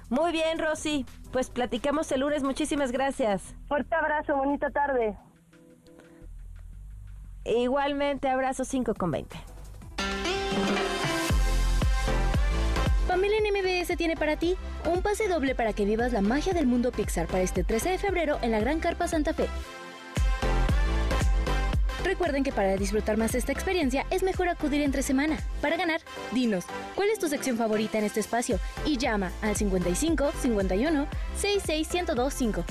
[0.08, 1.04] Muy bien, Rosy.
[1.32, 2.44] Pues platicamos el lunes.
[2.44, 3.54] Muchísimas gracias.
[3.68, 5.16] Fuerte abrazo, bonita tarde.
[7.44, 9.36] Igualmente, abrazo 5 con 20.
[13.06, 16.66] Familia en MBS tiene para ti un pase doble para que vivas la magia del
[16.66, 19.46] mundo Pixar para este 13 de febrero en la Gran Carpa Santa Fe.
[22.02, 25.38] Recuerden que para disfrutar más esta experiencia es mejor acudir entre semana.
[25.60, 26.00] Para ganar,
[26.32, 26.64] dinos,
[26.94, 28.58] ¿cuál es tu sección favorita en este espacio?
[28.84, 31.06] Y llama al 55 51
[31.36, 32.64] 66 1025.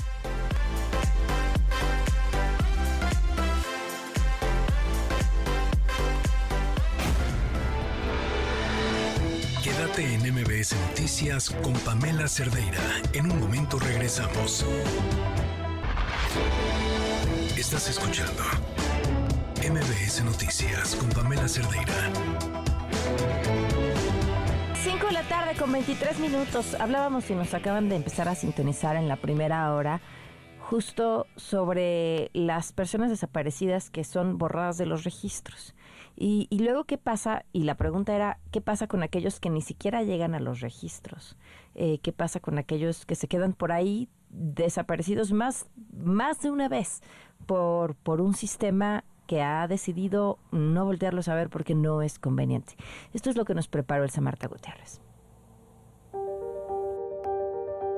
[9.76, 12.80] Quédate en MBS Noticias con Pamela Cerdeira.
[13.12, 14.64] En un momento regresamos.
[17.58, 18.42] Estás escuchando
[19.60, 21.92] MBS Noticias con Pamela Cerdeira.
[24.82, 26.72] 5 de la tarde con 23 minutos.
[26.80, 30.00] Hablábamos y nos acaban de empezar a sintonizar en la primera hora
[30.58, 35.74] justo sobre las personas desaparecidas que son borradas de los registros.
[36.16, 37.44] Y, y, luego, ¿qué pasa?
[37.52, 41.36] Y la pregunta era, ¿qué pasa con aquellos que ni siquiera llegan a los registros?
[41.74, 46.68] Eh, ¿Qué pasa con aquellos que se quedan por ahí desaparecidos más, más de una
[46.68, 47.02] vez
[47.44, 52.76] por, por un sistema que ha decidido no voltearlos a ver porque no es conveniente?
[53.12, 55.00] Esto es lo que nos preparó el Marta Gutiérrez.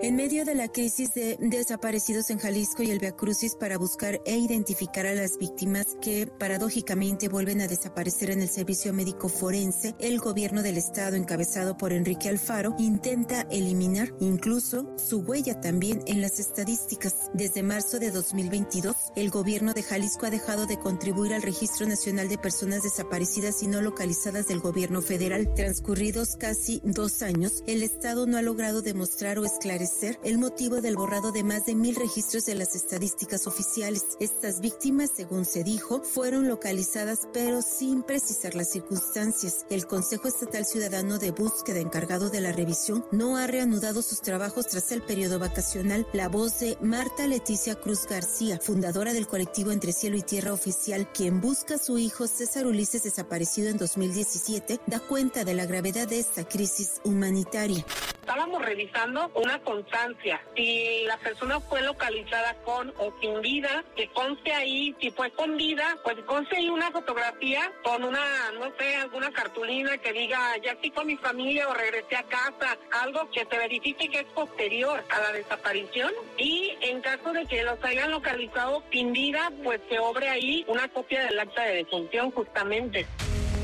[0.00, 4.36] En medio de la crisis de desaparecidos en Jalisco y el Crucis para buscar e
[4.36, 10.20] identificar a las víctimas que paradójicamente vuelven a desaparecer en el servicio médico forense, el
[10.20, 16.38] gobierno del estado encabezado por Enrique Alfaro intenta eliminar incluso su huella también en las
[16.38, 17.32] estadísticas.
[17.34, 22.28] Desde marzo de 2022, el gobierno de Jalisco ha dejado de contribuir al Registro Nacional
[22.28, 25.52] de Personas Desaparecidas y no localizadas del gobierno federal.
[25.54, 29.87] Transcurridos casi dos años, el estado no ha logrado demostrar o esclarecer
[30.22, 34.04] el motivo del borrado de más de mil registros de las estadísticas oficiales.
[34.20, 39.64] Estas víctimas, según se dijo, fueron localizadas pero sin precisar las circunstancias.
[39.70, 44.66] El Consejo Estatal Ciudadano de Búsqueda encargado de la revisión no ha reanudado sus trabajos
[44.66, 46.06] tras el periodo vacacional.
[46.12, 51.10] La voz de Marta Leticia Cruz García, fundadora del colectivo Entre Cielo y Tierra Oficial,
[51.12, 56.06] quien busca a su hijo César Ulises desaparecido en 2017, da cuenta de la gravedad
[56.06, 57.84] de esta crisis humanitaria.
[58.28, 60.40] Estábamos revisando una constancia.
[60.56, 65.56] Si la persona fue localizada con o sin vida, que conste ahí, si fue con
[65.56, 70.72] vida, pues conste ahí una fotografía con una, no sé, alguna cartulina que diga, ya
[70.72, 75.04] estoy con mi familia o regresé a casa, algo que se verifique que es posterior
[75.10, 76.12] a la desaparición.
[76.36, 80.88] Y en caso de que los hayan localizado sin vida, pues se obre ahí una
[80.88, 83.06] copia del acta de defunción justamente.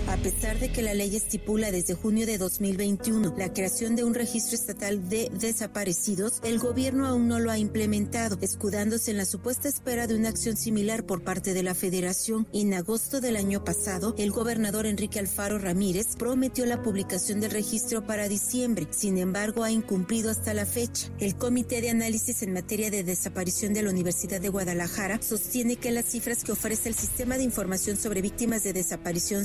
[0.07, 4.15] A pesar de que la ley estipula desde junio de 2021 la creación de un
[4.15, 9.69] registro estatal de desaparecidos, el gobierno aún no lo ha implementado, escudándose en la supuesta
[9.69, 12.47] espera de una acción similar por parte de la federación.
[12.53, 18.07] En agosto del año pasado, el gobernador Enrique Alfaro Ramírez prometió la publicación del registro
[18.07, 21.09] para diciembre, sin embargo ha incumplido hasta la fecha.
[21.19, 25.93] El Comité de Análisis en materia de desaparición de la Universidad de Guadalajara sostiene que
[25.93, 29.45] las cifras que ofrece el Sistema de Información sobre Víctimas de Desaparición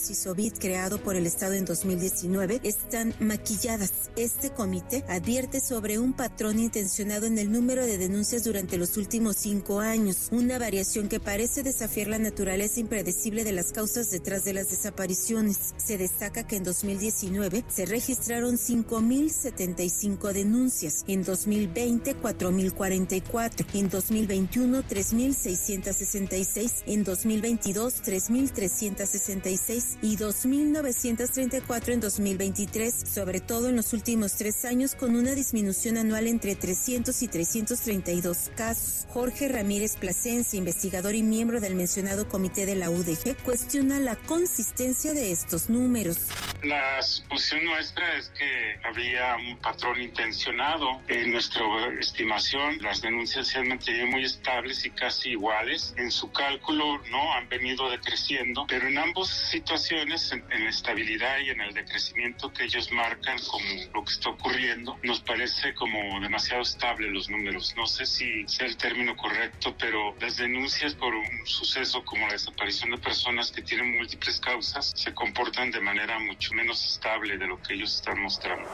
[0.58, 3.92] Creado por el Estado en 2019 están maquilladas.
[4.16, 9.38] Este comité advierte sobre un patrón intencionado en el número de denuncias durante los últimos
[9.38, 14.54] cinco años, una variación que parece desafiar la naturaleza impredecible de las causas detrás de
[14.54, 15.74] las desapariciones.
[15.78, 26.84] Se destaca que en 2019 se registraron 5.075 denuncias, en 2020 4.044, en 2021 3.666,
[26.88, 34.96] en 2022 3.366 y 2 2.934 en 2023, sobre todo en los últimos tres años,
[34.96, 39.06] con una disminución anual entre 300 y 332 casos.
[39.10, 45.14] Jorge Ramírez Plasencia, investigador y miembro del mencionado comité de la UDG, cuestiona la consistencia
[45.14, 46.20] de estos números.
[46.64, 51.02] La suposición nuestra es que había un patrón intencionado.
[51.08, 51.64] En nuestra
[52.00, 55.94] estimación, las denuncias se han mantenido muy estables y casi iguales.
[55.98, 61.52] En su cálculo no han venido decreciendo, pero en ambas situaciones en, la estabilidad y
[61.52, 66.64] en el decrecimiento que ellos marcan como lo que está ocurriendo, nos parece como demasiado
[66.64, 67.74] estable los números.
[67.78, 72.34] No sé si sea el término correcto, pero las denuncias por un suceso como la
[72.34, 77.48] desaparición de personas que tienen múltiples causas se comportan de manera mucho menos estable de
[77.48, 78.70] lo que ellos están mostrando.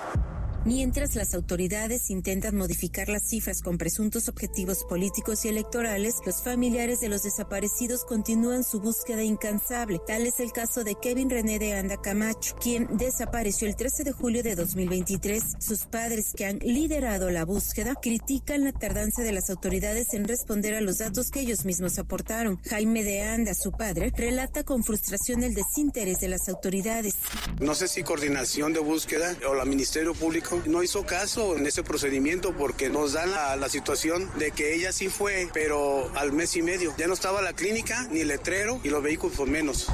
[0.65, 6.99] Mientras las autoridades intentan modificar las cifras con presuntos objetivos políticos y electorales, los familiares
[6.99, 10.01] de los desaparecidos continúan su búsqueda incansable.
[10.07, 14.11] Tal es el caso de Kevin René de Anda Camacho, quien desapareció el 13 de
[14.11, 15.43] julio de 2023.
[15.59, 20.73] Sus padres, que han liderado la búsqueda, critican la tardanza de las autoridades en responder
[20.73, 22.59] a los datos que ellos mismos aportaron.
[22.67, 27.13] Jaime de Anda, su padre, relata con frustración el desinterés de las autoridades.
[27.59, 30.54] No sé si coordinación de búsqueda o la Ministerio Público.
[30.65, 34.91] No hizo caso en ese procedimiento porque nos dan la, la situación de que ella
[34.91, 36.93] sí fue, pero al mes y medio.
[36.97, 39.87] Ya no estaba la clínica, ni letrero y los vehículos por menos.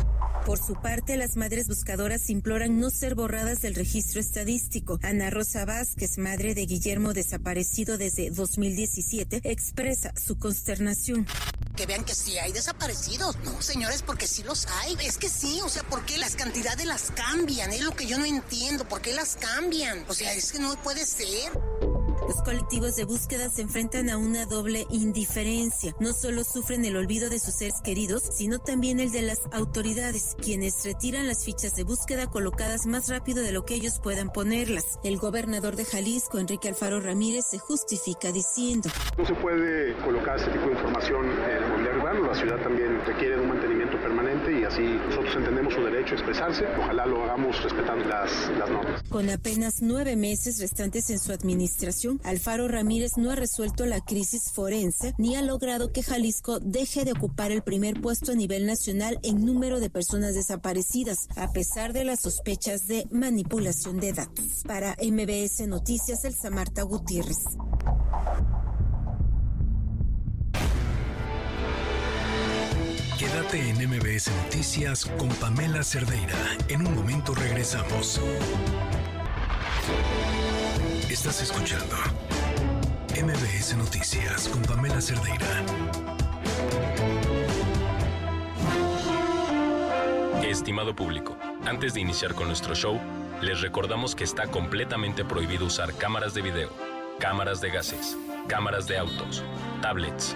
[0.45, 4.99] Por su parte, las madres buscadoras imploran no ser borradas del registro estadístico.
[5.03, 11.27] Ana Rosa Vázquez, madre de Guillermo desaparecido desde 2017, expresa su consternación.
[11.75, 13.37] Que vean que sí hay desaparecidos.
[13.43, 14.97] No, señores, porque sí los hay.
[15.05, 17.71] Es que sí, o sea, ¿por qué las cantidades las cambian?
[17.71, 18.87] Es lo que yo no entiendo.
[18.87, 20.03] ¿Por qué las cambian?
[20.07, 21.51] O sea, es que no puede ser.
[22.27, 25.95] Los colectivos de búsqueda se enfrentan a una doble indiferencia.
[25.99, 30.35] No solo sufren el olvido de sus seres queridos, sino también el de las autoridades,
[30.41, 34.99] quienes retiran las fichas de búsqueda colocadas más rápido de lo que ellos puedan ponerlas.
[35.03, 38.89] El gobernador de Jalisco, Enrique Alfaro Ramírez, se justifica diciendo.
[39.17, 43.41] No se puede colocar este tipo de información en el La ciudad también requiere de
[43.41, 46.65] un mantenimiento permanente y así nosotros entendemos su derecho a expresarse.
[46.77, 49.01] Ojalá lo hagamos respetando las, las normas.
[49.09, 54.51] Con apenas nueve meses restantes en su administración, Alfaro Ramírez no ha resuelto la crisis
[54.53, 59.17] forense ni ha logrado que Jalisco deje de ocupar el primer puesto a nivel nacional
[59.23, 64.63] en número de personas desaparecidas, a pesar de las sospechas de manipulación de datos.
[64.67, 67.37] Para MBS Noticias, Elsa Marta Gutiérrez.
[73.21, 76.33] Quédate en MBS Noticias con Pamela Cerdeira.
[76.69, 78.19] En un momento regresamos.
[81.07, 81.97] Estás escuchando
[83.15, 85.45] MBS Noticias con Pamela Cerdeira.
[90.41, 91.37] Estimado público,
[91.67, 92.99] antes de iniciar con nuestro show,
[93.39, 96.71] les recordamos que está completamente prohibido usar cámaras de video,
[97.19, 98.17] cámaras de gases,
[98.47, 99.43] cámaras de autos,
[99.83, 100.35] tablets,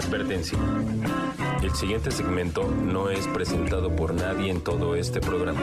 [0.00, 0.58] Advertencia.
[1.62, 5.60] El siguiente segmento no es presentado por nadie en todo este programa.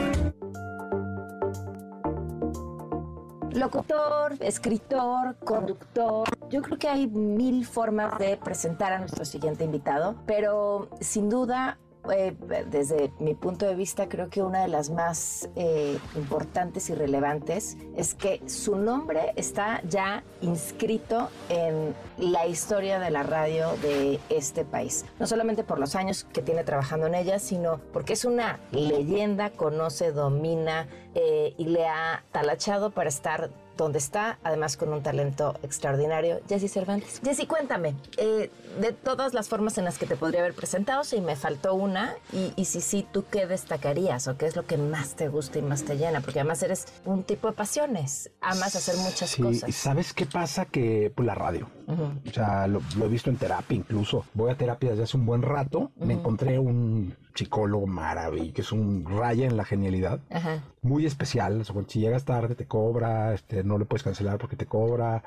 [3.50, 6.28] Locutor, escritor, conductor.
[6.50, 11.78] Yo creo que hay mil formas de presentar a nuestro siguiente invitado, pero sin duda
[12.10, 12.36] eh,
[12.66, 17.76] desde mi punto de vista, creo que una de las más eh, importantes y relevantes
[17.96, 24.64] es que su nombre está ya inscrito en la historia de la radio de este
[24.64, 25.04] país.
[25.18, 29.50] No solamente por los años que tiene trabajando en ella, sino porque es una leyenda,
[29.50, 33.50] conoce, domina eh, y le ha talachado para estar
[33.84, 37.20] donde está, además con un talento extraordinario, Jessy Cervantes.
[37.24, 38.50] Jessy, cuéntame, eh,
[38.80, 42.14] de todas las formas en las que te podría haber presentado, si me faltó una,
[42.32, 45.58] y, y, si sí, ¿tú qué destacarías o qué es lo que más te gusta
[45.58, 46.20] y más te llena?
[46.20, 49.68] Porque además eres un tipo de pasiones, amas hacer muchas sí, cosas.
[49.68, 50.66] ¿Y sabes qué pasa?
[50.66, 52.30] Que pues, la radio, uh -huh.
[52.30, 54.24] o sea, lo, lo, he visto en terapia incluso.
[54.34, 56.04] Voy a terapia desde hace un buen rato, uh -huh.
[56.06, 60.62] me encontré un psicólogo maravilloso, que es un raya en la genialidad, Ajá.
[60.82, 61.60] muy especial.
[61.60, 65.22] O sea, si llegas tarde te cobra, este, no le puedes cancelar porque te cobra,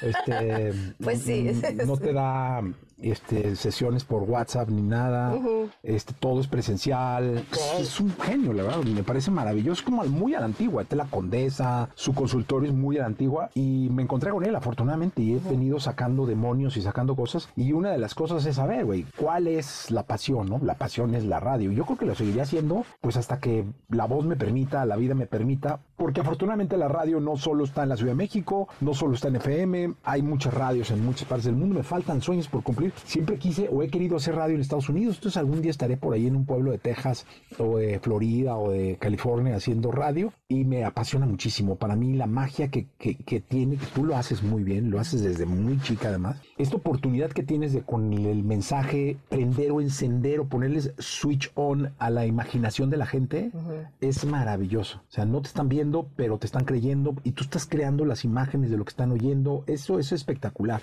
[0.00, 0.72] este,
[1.02, 1.50] pues sí,
[1.86, 2.62] no te da
[3.02, 5.70] este, sesiones por WhatsApp ni nada, uh -huh.
[5.82, 7.44] este, todo es presencial.
[7.48, 7.82] Okay.
[7.82, 10.96] Es un genio, la verdad, me parece maravilloso, es como muy a la antigua, esta
[10.96, 15.22] la condesa, su consultorio es muy a la antigua y me encontré con él afortunadamente
[15.22, 15.50] y he uh -huh.
[15.50, 19.46] venido sacando demonios y sacando cosas y una de las cosas es saber, güey, cuál
[19.46, 20.58] es la pasión, ¿no?
[20.62, 21.72] La pasión es la radio.
[21.72, 25.14] Yo creo que lo seguiré haciendo pues hasta que la voz me permita, la vida
[25.14, 28.94] me permita, porque afortunadamente la radio no solo está en la Ciudad de México, no
[28.94, 32.48] solo está en FM, hay muchas radios en muchas partes del mundo, me faltan sueños
[32.48, 32.89] por cumplir.
[33.04, 36.14] Siempre quise o he querido hacer radio en Estados Unidos, entonces algún día estaré por
[36.14, 37.26] ahí en un pueblo de Texas
[37.58, 41.76] o de Florida o de California haciendo radio y me apasiona muchísimo.
[41.76, 45.00] Para mí la magia que, que, que tiene, que tú lo haces muy bien, lo
[45.00, 49.80] haces desde muy chica además, esta oportunidad que tienes de con el mensaje prender o
[49.80, 53.88] encender o ponerles switch on a la imaginación de la gente uh -huh.
[54.00, 54.98] es maravilloso.
[55.08, 58.24] O sea, no te están viendo, pero te están creyendo y tú estás creando las
[58.24, 59.64] imágenes de lo que están oyendo.
[59.66, 60.80] Eso es espectacular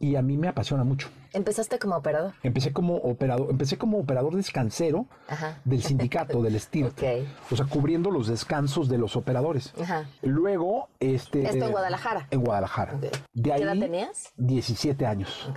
[0.00, 1.08] y a mí me apasiona mucho.
[1.36, 2.32] ¿Empezaste como operador?
[2.42, 5.60] Empecé como operador, empecé como operador descansero Ajá.
[5.64, 6.98] del sindicato, del STIRT.
[7.50, 9.72] O sea, cubriendo los descansos de los operadores.
[9.80, 10.04] Ajá.
[10.22, 11.44] Luego, este.
[11.44, 12.26] ¿Esto en Guadalajara?
[12.30, 12.94] En Guadalajara.
[12.94, 13.10] De
[13.42, 14.32] ¿Qué ahí, edad tenías?
[14.36, 15.48] 17 años.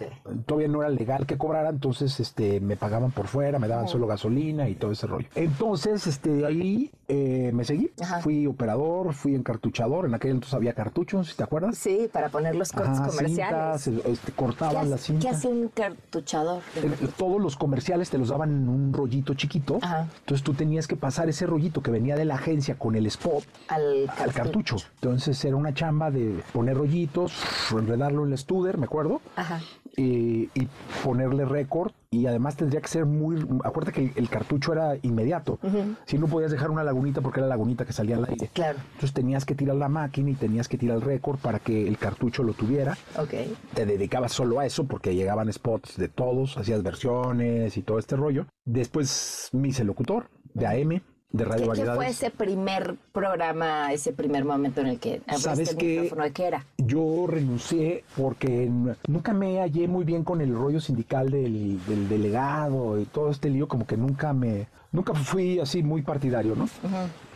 [0.45, 3.91] Todavía no era legal que cobrara, entonces este, me pagaban por fuera, me daban Ajá.
[3.93, 5.27] solo gasolina y todo ese rollo.
[5.35, 7.91] Entonces, este, de ahí eh, me seguí.
[8.21, 10.05] Fui operador, fui encartuchador.
[10.05, 11.77] En aquel entonces había cartuchos, ¿te acuerdas?
[11.77, 13.81] Sí, para poner los cortes Ajá, comerciales.
[13.83, 15.21] cintas, este, ¿Qué, cortaban hace- la cinta.
[15.21, 16.61] ¿Qué hace un cartuchador?
[16.75, 19.79] Eh, Todos los comerciales te los daban en un rollito chiquito.
[20.19, 23.43] Entonces tú tenías que pasar ese rollito que venía de la agencia con el spot
[23.67, 24.77] al, cartucho.
[24.95, 27.33] Entonces era una chamba de poner rollitos,
[27.71, 29.61] enredarlo en el studer, me acuerdo, Ajá.
[29.99, 30.67] Y, y
[31.03, 31.91] ponerle récord.
[32.11, 33.37] Y además tendría que ser muy.
[33.63, 35.59] Acuérdate que el, el cartucho era inmediato.
[36.05, 38.49] Si no podías dejar una lagunita porque era la lagunita que salía al aire.
[38.51, 38.79] Claro.
[38.93, 41.97] Entonces tenías que tirar la máquina y tenías que tirar el récord para que el
[41.99, 43.33] cartucho lo tuviera Ok.
[43.75, 48.15] te dedicabas solo a eso porque llegaban spots de todos, hacías versiones y todo este
[48.15, 48.47] rollo.
[48.65, 51.01] Después me hice locutor de AM,
[51.31, 51.95] de Radio ¿Qué, qué Variedades.
[51.97, 56.01] fue ese primer programa, ese primer momento en el que ¿Sabes el qué?
[56.01, 56.23] micrófono?
[56.23, 56.65] ¿De qué era?
[56.77, 58.69] Yo renuncié porque
[59.07, 63.49] nunca me hallé muy bien con el rollo sindical del, del delegado y todo este
[63.49, 66.67] lío, como que nunca me, nunca fui así muy partidario, ¿no?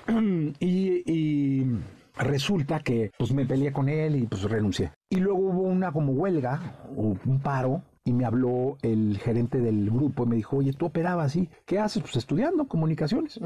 [0.60, 1.68] y, y
[2.18, 4.91] resulta que pues me peleé con él y pues renuncié.
[5.10, 9.90] Y luego hubo una como huelga o un paro y me habló el gerente del
[9.90, 12.02] grupo y me dijo, oye, tú operabas así, ¿qué haces?
[12.02, 13.40] Pues estudiando comunicaciones.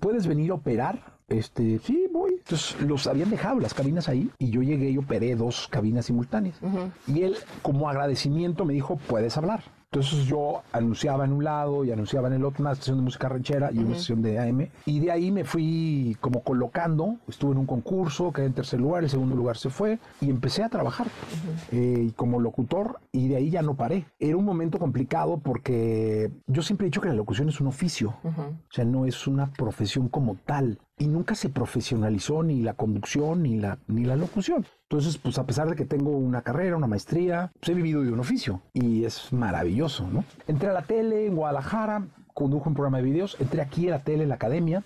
[0.00, 1.14] ¿Puedes venir a operar?
[1.28, 2.32] Este, sí, voy.
[2.38, 6.60] Entonces los habían dejado las cabinas ahí y yo llegué y operé dos cabinas simultáneas.
[7.06, 9.62] Y él, como agradecimiento, me dijo, puedes hablar.
[9.94, 13.28] Entonces yo anunciaba en un lado y anunciaba en el otro una estación de música
[13.28, 13.92] ranchera y una Ujú.
[13.92, 14.68] estación de AM.
[14.86, 17.14] Y de ahí me fui como colocando.
[17.28, 20.64] Estuve en un concurso, quedé en tercer lugar, el segundo lugar se fue y empecé
[20.64, 21.06] a trabajar
[21.70, 24.04] eh, como locutor y de ahí ya no paré.
[24.18, 28.14] Era un momento complicado porque yo siempre he dicho que la locución es un oficio.
[28.24, 30.80] O sea, no es una profesión como tal.
[30.98, 34.64] Y nunca se profesionalizó ni la conducción ni la, ni la locución.
[34.94, 38.12] Entonces, pues a pesar de que tengo una carrera, una maestría, pues he vivido de
[38.12, 40.24] un oficio y es maravilloso, ¿no?
[40.46, 44.04] Entré a la tele en Guadalajara, condujo un programa de videos, entré aquí a la
[44.04, 44.84] tele en la academia,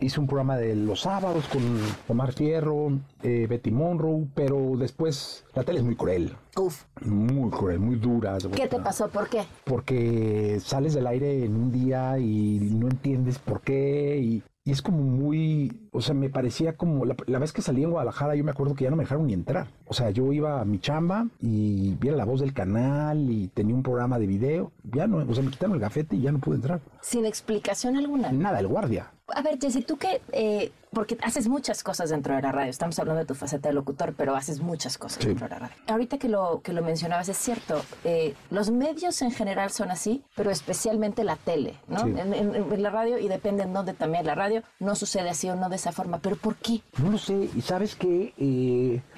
[0.00, 1.62] hice un programa de los sábados con
[2.08, 6.34] Omar Fierro, eh, Betty Monroe, pero después la tele es muy cruel.
[6.56, 6.86] Uf.
[7.02, 8.38] Muy cruel, muy dura.
[8.56, 9.08] ¿Qué te pasó?
[9.08, 9.44] ¿Por qué?
[9.64, 14.82] porque sales del aire en un día y no entiendes por qué y, y es
[14.82, 18.44] como muy, o sea, me parecía como, la, la vez que salí en Guadalajara yo
[18.44, 19.68] me acuerdo que ya no me dejaron ni entrar.
[19.86, 23.74] O sea, yo iba a mi chamba y vi la voz del canal y tenía
[23.74, 26.38] un programa de video, ya no, o sea, me quitaron el gafete y ya no
[26.38, 26.82] pude entrar.
[27.00, 28.30] Sin explicación alguna.
[28.30, 29.10] Nada, el guardia.
[29.34, 32.98] A ver, Jessy, tú que, eh, porque haces muchas cosas dentro de la radio, estamos
[32.98, 35.28] hablando de tu faceta de locutor, pero haces muchas cosas Sí.
[35.28, 35.74] dentro de la radio.
[35.86, 40.24] Ahorita que lo, que lo mencionabas, es cierto, eh, los medios en general son así,
[40.34, 42.04] pero especialmente la tele, ¿no?
[42.04, 42.10] Sí.
[42.16, 45.50] En, en- en la radio, y depende en dónde también la radio, no sucede así
[45.50, 46.80] o no de esa forma, pero ¿por qué?
[47.02, 48.32] No lo sé, y sabes que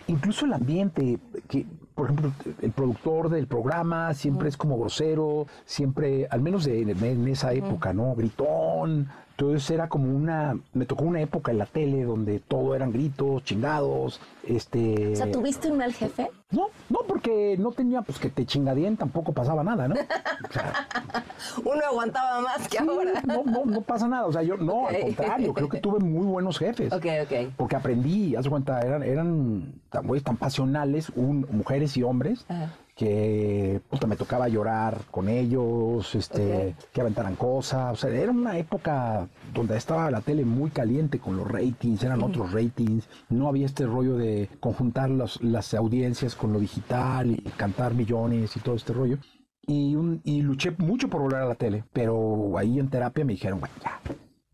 [0.09, 1.19] incluso el ambiente,
[1.49, 2.33] que por ejemplo
[2.63, 7.53] el productor del programa siempre es como grosero, siempre, al menos de, de- en esa
[7.53, 8.15] época, ¿no?
[8.17, 9.09] Gritón.
[9.41, 13.43] Entonces era como una, me tocó una época en la tele donde todo eran gritos,
[13.43, 15.15] chingados, este...
[15.15, 16.31] O sea, ¿tuviste un mal jefe?
[16.51, 19.95] No, no, porque no tenía, pues que te chingadien, tampoco pasaba nada, ¿no?
[21.65, 23.13] Uno aguantaba más que ahora.
[23.27, 25.01] No, no, no pasa nada, o sea, yo, no, al Ok.
[25.05, 26.93] contrario, creo que tuve muy buenos jefes.
[26.93, 27.53] Ok, ok.
[27.57, 32.75] Porque aprendí, haz cuenta, eran, eran tan, güeyes tan pasionales, un- mujeres y hombres, Ajá.
[32.95, 33.81] que
[34.11, 37.93] me tocaba llorar con ellos, este, que aventaran cosas.
[37.93, 42.23] O sea, era una época donde estaba la tele muy caliente con los ratings, eran
[42.23, 43.09] otros ratings.
[43.29, 48.57] No había este rollo de conjuntar los- las audiencias con lo digital y cantar millones
[48.57, 49.19] y todo este rollo.
[49.67, 53.35] Y, un- y luché mucho por volver a la tele, pero ahí en terapia me
[53.35, 54.01] dijeron, bueno, ya,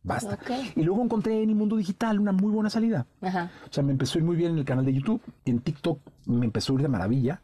[0.06, 0.38] basta.
[0.74, 3.06] Y luego encontré en el mundo digital una muy buena salida.
[3.20, 3.50] Ajá.
[3.68, 5.20] O sea, me empezó a ir muy bien en el canal de YouTube.
[5.44, 7.40] En TikTok me empezó a ir de maravilla.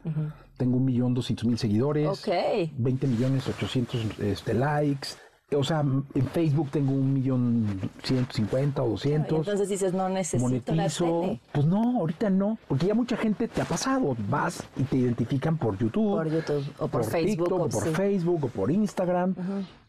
[0.57, 2.07] Tengo un millón doscientos mil seguidores.
[2.07, 2.33] Ok.
[2.77, 5.09] 20 millones 800 este, likes.
[5.55, 9.39] O sea, en Facebook tengo un millón 150 o 200.
[9.39, 10.43] Entonces dices, no necesito
[10.73, 11.21] la monetizo.
[11.21, 11.41] tele.
[11.51, 12.57] Pues no, ahorita no.
[12.67, 14.15] Porque ya mucha gente te ha pasado.
[14.29, 16.17] Vas y te identifican por YouTube.
[16.17, 17.89] Por YouTube o por Facebook, TikTok, o por sí.
[17.89, 19.35] Facebook o por Instagram.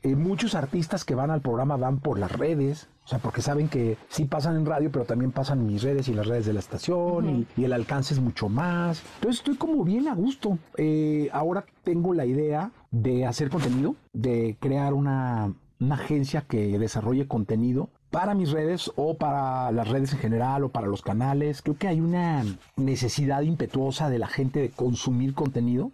[0.02, 2.88] Eh, muchos artistas que van al programa van por las redes.
[3.04, 6.14] O sea, porque saben que sí pasan en radio, pero también pasan mis redes y
[6.14, 9.02] las redes de la estación y, y el alcance es mucho más.
[9.16, 10.58] Entonces estoy como bien a gusto.
[10.78, 17.28] Eh, ahora tengo la idea de hacer contenido, de crear una, una agencia que desarrolle
[17.28, 21.62] contenido para mis redes o para las redes en general o para los canales.
[21.62, 22.44] Creo que hay una
[22.76, 25.90] necesidad impetuosa de la gente de consumir contenido,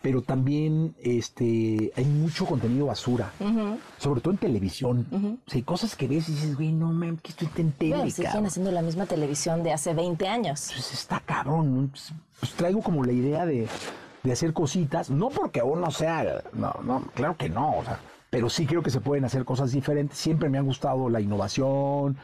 [0.00, 3.32] pero también este, hay mucho contenido basura,
[3.98, 5.08] sobre todo en televisión.
[5.44, 8.10] O sea, hay cosas que ves y dices, güey, no mames, que estoy tele, Bueno,
[8.10, 8.46] siguen cabrón".
[8.46, 10.70] haciendo la misma televisión de hace 20 años.
[10.72, 11.82] Pues está cabrón.
[11.82, 11.88] ¿no?
[11.88, 13.66] Pues, pues traigo como la idea de,
[14.22, 17.98] de hacer cositas, no porque uno sea, no, no, claro que no, o sea,
[18.36, 20.18] pero sí creo que se pueden hacer cosas diferentes.
[20.18, 22.18] Siempre me ha gustado la innovación,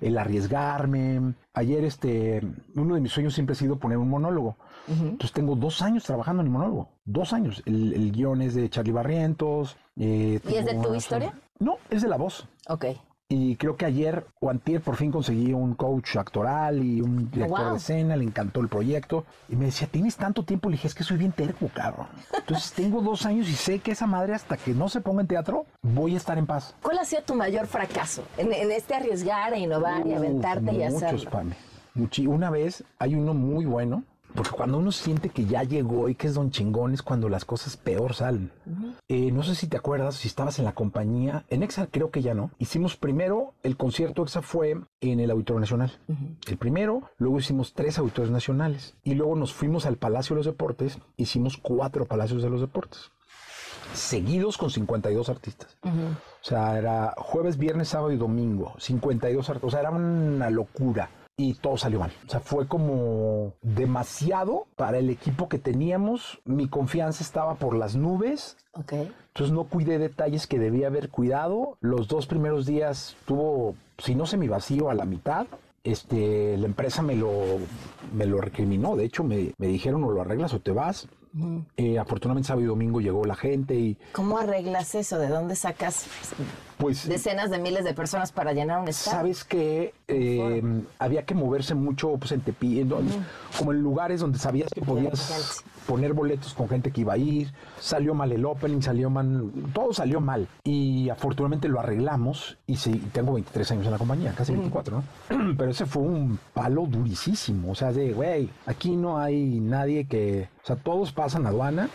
[0.00, 1.34] el arriesgarme.
[1.54, 2.40] Ayer, este,
[2.76, 4.54] uno de mis sueños siempre ha sido poner un monólogo.
[4.86, 7.64] Entonces tengo dos años trabajando en el monólogo, dos años.
[7.66, 9.76] El, el guion es de Charlie Barrientos.
[9.96, 11.34] eh, ¿Y es de tu historia?
[11.58, 12.46] No, es de la voz.
[12.68, 12.84] Ok.
[13.28, 17.58] Y creo que ayer o antier por fin conseguí un coach actoral y un director
[17.60, 17.70] wow.
[17.72, 19.24] de escena, le encantó el proyecto.
[19.48, 20.68] Y me decía, ¿tienes tanto tiempo?
[20.68, 22.06] Le dije, es que soy bien terco, cabrón.
[22.38, 25.26] Entonces tengo dos años y sé que esa madre hasta que no se ponga en
[25.26, 26.76] teatro, voy a estar en paz.
[26.82, 30.72] ¿Cuál ha sido tu mayor fracaso en, en este arriesgar e innovar y Uf, aventarte
[30.72, 31.42] y muchos, hacerlo?
[31.96, 34.04] Muchi- Una vez hay uno muy bueno,
[34.34, 37.44] porque cuando uno siente que ya llegó y que es don chingón es cuando las
[37.44, 38.50] cosas peor salen.
[39.08, 42.22] Eh, no sé si te acuerdas, si estabas en la compañía, en EXA creo que
[42.22, 42.50] ya no.
[42.58, 45.98] Hicimos primero, el concierto EXA fue en el Auditorio Nacional.
[46.46, 50.46] El primero, luego hicimos tres auditorios nacionales y luego nos fuimos al Palacio de los
[50.46, 53.10] Deportes, hicimos cuatro Palacios de los Deportes,
[53.92, 55.76] seguidos con 52 artistas.
[55.82, 58.74] O sea, era jueves, viernes, sábado y domingo.
[58.78, 59.68] 52 artistas.
[59.68, 61.10] O sea, era una locura.
[61.38, 62.12] Y todo salió mal.
[62.26, 66.40] O sea, fue como demasiado para el equipo que teníamos.
[66.46, 68.56] Mi confianza estaba por las nubes.
[68.72, 68.92] Ok.
[68.92, 71.76] Entonces no cuidé detalles que debía haber cuidado.
[71.80, 75.46] Los dos primeros días tuvo, si no semi vacío, a la mitad.
[75.84, 77.30] Este, la empresa me lo,
[78.14, 78.96] me lo recriminó.
[78.96, 81.06] De hecho, me, me dijeron o lo arreglas o te vas.
[81.76, 85.18] Eh, afortunadamente sábado y domingo llegó la gente y ¿Cómo arreglas eso?
[85.18, 86.06] ¿De dónde sacas
[86.78, 89.18] pues decenas de miles de personas para llenar un estadio?
[89.18, 90.62] Sabes que eh,
[90.98, 93.14] había que moverse mucho pues, en Tepi, en donde-
[93.58, 97.52] como en lugares donde sabías que podías poner boletos con gente que iba a ir.
[97.80, 100.48] Salió mal el opening, salió mal, todo salió mal.
[100.64, 105.54] Y afortunadamente lo arreglamos y sí, tengo 23 años en la compañía, casi 24, ¿no?
[105.56, 107.70] Pero ese fue un palo durísimo.
[107.70, 110.48] O sea, de, güey, aquí no hay nadie que...
[110.62, 111.88] O sea, todos pasan aduana.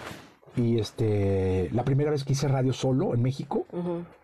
[0.57, 3.65] Y este, la primera vez que hice radio solo en México,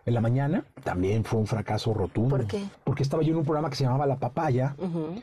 [0.08, 2.36] en la mañana, también fue un fracaso rotundo.
[2.36, 2.64] ¿Por qué?
[2.84, 4.74] Porque estaba yo en un programa que se llamaba La Papaya,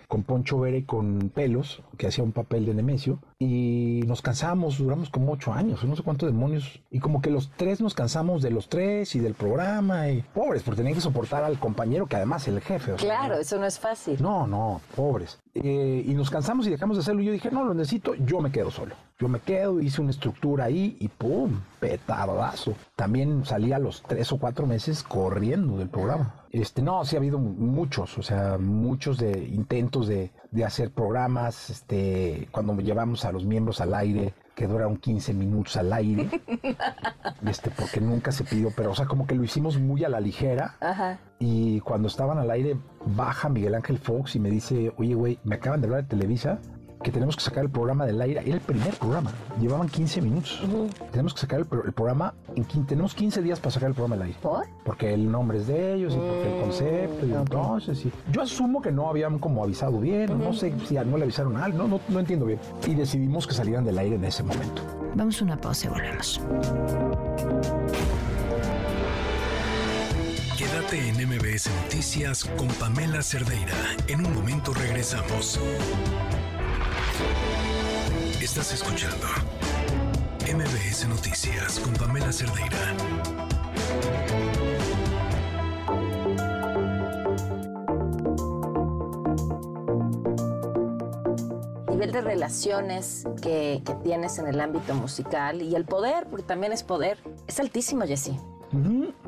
[0.07, 4.77] con Poncho Vera y con Pelos, que hacía un papel de Nemesio, y nos cansamos,
[4.77, 8.41] duramos como ocho años, no sé cuántos demonios, y como que los tres nos cansamos
[8.41, 12.15] de los tres y del programa, y pobres, porque tenían que soportar al compañero que
[12.15, 12.93] además es el jefe.
[12.93, 14.21] o sea, Claro, eso no es fácil.
[14.21, 15.39] no, no, pobres.
[15.53, 17.21] Eh, y nos cansamos y dejamos de hacerlo.
[17.21, 18.93] Y yo dije, no, lo necesito, yo me quedo solo.
[19.17, 21.61] Yo me quedo, hice una estructura ahí y ¡pum!
[21.79, 22.73] Petardazo.
[22.95, 26.45] También salí a los tres o cuatro meses corriendo del programa.
[26.51, 30.91] Este, no, sí ha habido mu- muchos, o sea, muchos de intentos de, de hacer
[30.91, 36.29] programas, este, cuando llevamos a los miembros al aire, que duraron 15 minutos al aire,
[37.45, 40.21] este, porque nunca se pidió, pero, o sea, como que lo hicimos muy a la
[40.21, 40.75] ligera.
[40.79, 41.19] Ajá.
[41.39, 45.55] Y cuando estaban al aire, baja Miguel Ángel Fox y me dice, oye, güey, me
[45.55, 46.59] acaban de hablar de Televisa
[47.05, 48.41] que tenemos que sacar el programa del aire.
[48.43, 50.59] Era el primer programa, llevaban 15 minutos.
[51.11, 54.15] Tenemos que sacar el, pro- el programa, en tenemos 15 días para sacar el programa
[54.15, 54.39] del aire.
[54.41, 54.65] ¿Por?
[54.83, 57.25] Porque el nombre es de ellos y porque el concepto.
[57.27, 58.11] Y entonces, sí.
[58.31, 61.65] Yo asumo que no habían como avisado bien, no sé si no le avisaron a
[61.65, 62.59] alguien, no, no, no entiendo bien.
[62.87, 64.81] Y decidimos que salieran del aire en ese momento.
[65.13, 66.41] Vamos a una pausa y volvemos.
[70.57, 73.75] Quédate en MBS Noticias con Pamela Cerdeira.
[74.07, 75.59] En un momento regresamos.
[78.41, 79.27] Estás escuchando
[80.41, 82.95] MBS Noticias con Pamela Cerdeira.
[91.95, 96.73] nivel de relaciones que, que tienes en el ámbito musical y el poder, porque también
[96.73, 97.17] es poder,
[97.47, 98.37] es altísimo, Jessy.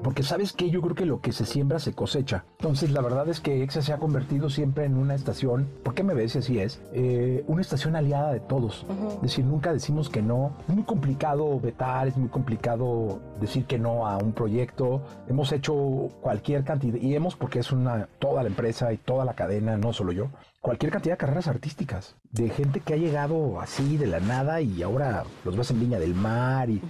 [0.03, 2.45] Porque sabes que yo creo que lo que se siembra se cosecha.
[2.59, 6.03] Entonces la verdad es que EXA se ha convertido siempre en una estación, ¿por qué
[6.03, 6.81] me ves si así es?
[6.93, 8.85] Eh, una estación aliada de todos.
[9.15, 10.51] Es decir, nunca decimos que no.
[10.67, 15.01] Es muy complicado vetar, es muy complicado decir que no a un proyecto.
[15.27, 19.33] Hemos hecho cualquier cantidad, y hemos porque es una, toda la empresa y toda la
[19.33, 20.27] cadena, no solo yo,
[20.67, 24.83] cualquier cantidad de carreras artísticas, de gente que ha llegado así de la nada y
[24.83, 26.81] ahora los ves en Viña del Mar y,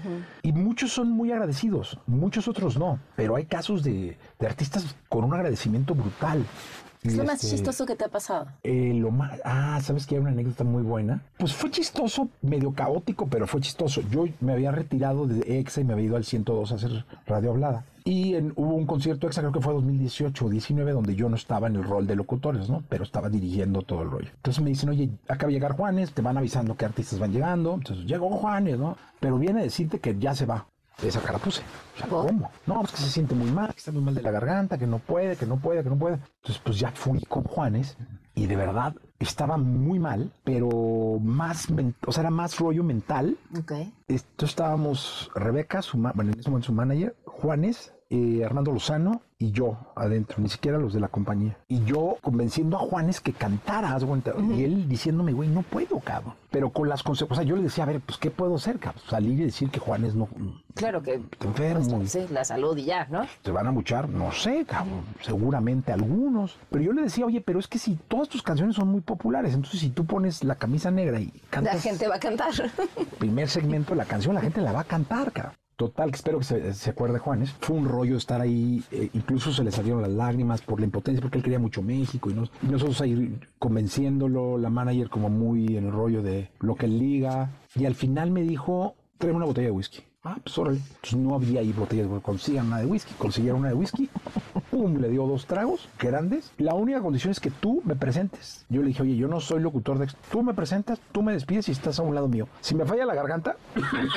[0.41, 2.97] y muchos son muy agradecidos, muchos otros no.
[3.15, 6.43] pero hay casos de, de artistas con un agradecimiento brutal.
[7.03, 8.47] ¿Es Y lo más este, chistoso que te ha pasado?
[8.63, 11.21] eh, lo más, ah, ¿sabes que hay una anécdota muy buena?
[11.37, 14.01] Pues fue chistoso, medio caótico, pero fue chistoso.
[14.09, 17.51] Yo me había retirado de EXA y me había ido al 102 a hacer radio
[17.51, 17.85] hablada.
[18.09, 21.35] Y en- hubo un concierto EXA, creo que fue 2018 o 19, donde yo no
[21.35, 22.81] estaba en el rol de locutores, ¿no?
[22.87, 24.29] Pero estaba dirigiendo todo el rollo.
[24.35, 27.73] Entonces me dicen, oye, acaba de llegar Juanes, te van avisando qué artistas van llegando.
[27.73, 28.95] Entonces llegó Juanes, ¿no?
[29.19, 30.67] Pero viene a decirte que ya se va.
[31.03, 31.61] Esa cara puse.
[31.95, 32.49] O sea, ¿cómo?
[32.65, 34.87] No, pues que se siente muy mal, que está muy mal de la garganta, que
[34.87, 36.15] no puede, que no puede, que no puede.
[36.15, 37.97] Entonces, pues ya fui con Juanes
[38.33, 41.67] y de verdad estaba muy mal, pero más,
[42.05, 43.37] o sea, era más rollo mental.
[43.59, 43.73] Ok.
[44.07, 49.51] Esto estábamos Rebeca, su bueno, en ese momento su manager, Juanes, eh, Armando Lozano y
[49.51, 51.57] yo adentro, ni siquiera los de la compañía.
[51.67, 53.95] Y yo convenciendo a Juanes que cantara,
[54.55, 56.33] y él diciéndome, güey, no puedo, cabrón.
[56.49, 58.79] Pero con las consecuencias, o sea, yo le decía, a ver, pues, ¿qué puedo hacer,
[58.79, 59.03] cabrón?
[59.07, 60.27] Salir y decir que Juanes no,
[60.73, 62.01] Claro que está enfermo.
[62.01, 63.25] y sí, la salud y ya, ¿no?
[63.43, 64.09] ¿Se van a muchar?
[64.09, 65.01] No sé, cabrón.
[65.21, 66.57] Seguramente algunos.
[66.71, 69.53] Pero yo le decía, oye, pero es que si todas tus canciones son muy populares,
[69.53, 72.53] entonces si tú pones la camisa negra y La cantas gente va a cantar.
[73.19, 75.53] primer segmento de la canción, la gente la va a cantar, cabrón.
[75.77, 77.51] Total, espero que se, se acuerde Juanes.
[77.61, 81.21] Fue un rollo estar ahí, eh, incluso se le salieron las lágrimas por la impotencia,
[81.21, 85.77] porque él quería mucho México y, nos- y nosotros ahí convenciéndolo, la manager como muy
[85.77, 87.51] en el rollo de lo que él liga.
[87.75, 89.99] Y al final me dijo, tráeme una botella de whisky.
[90.23, 90.79] Ah, pues órale.
[90.79, 93.13] Entonces no había ahí botellas, consigan una de whisky.
[93.19, 94.09] Consiguieron una de whisky.
[94.71, 96.51] Pum, le dio dos tragos grandes.
[96.57, 98.65] La única condición es que tú me presentes.
[98.69, 100.05] Yo le dije, oye, yo no soy locutor de...
[100.05, 102.47] ex- Tú me presentas, tú me despides y estás a un lado mío.
[102.61, 103.55] Si me falla la garganta,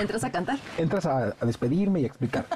[0.01, 0.59] Entras a cantar.
[0.77, 2.47] entras a, a despedirme y a explicar.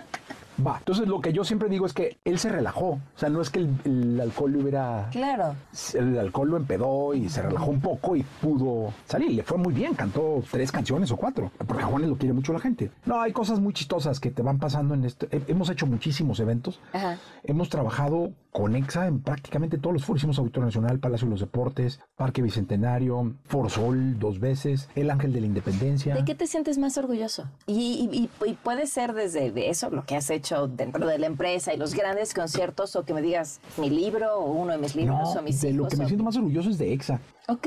[0.65, 0.79] Va.
[0.79, 2.87] Entonces lo que yo siempre digo es que él se relajó.
[2.91, 5.09] O sea, no es que el, el alcohol le hubiera...
[5.11, 5.55] Claro.
[5.95, 9.33] El alcohol lo empedó y se relajó un poco y pudo salir.
[9.33, 12.53] Le fue muy bien, cantó tres canciones o cuatro, porque a Juanes lo quiere mucho
[12.53, 12.91] la gente.
[13.07, 15.15] No, hay cosas muy chistosas que te van pasando en he-
[15.49, 16.81] Hemos hecho muchísimos eventos.
[16.93, 17.19] Ajá.
[17.43, 20.21] Hemos trabajado con EXA en prácticamente todos los foros.
[20.21, 25.41] Hicimos Auditorio Nacional, Palacio de los Deportes, Parque Bicentenario, Forsol dos veces, El Ángel de
[25.41, 26.15] la Independencia.
[26.15, 27.45] ¿De qué te sientes más orgulloso?
[27.67, 28.17] Y, y-
[28.47, 31.73] y- y puede ser desde de eso, lo que has hecho dentro de la empresa
[31.75, 35.35] y los grandes conciertos, o que me digas mi libro o uno de mis libros
[35.35, 37.21] No, o mis de lo que me o- siento más orgulloso es de EXA.
[37.49, 37.67] Ok.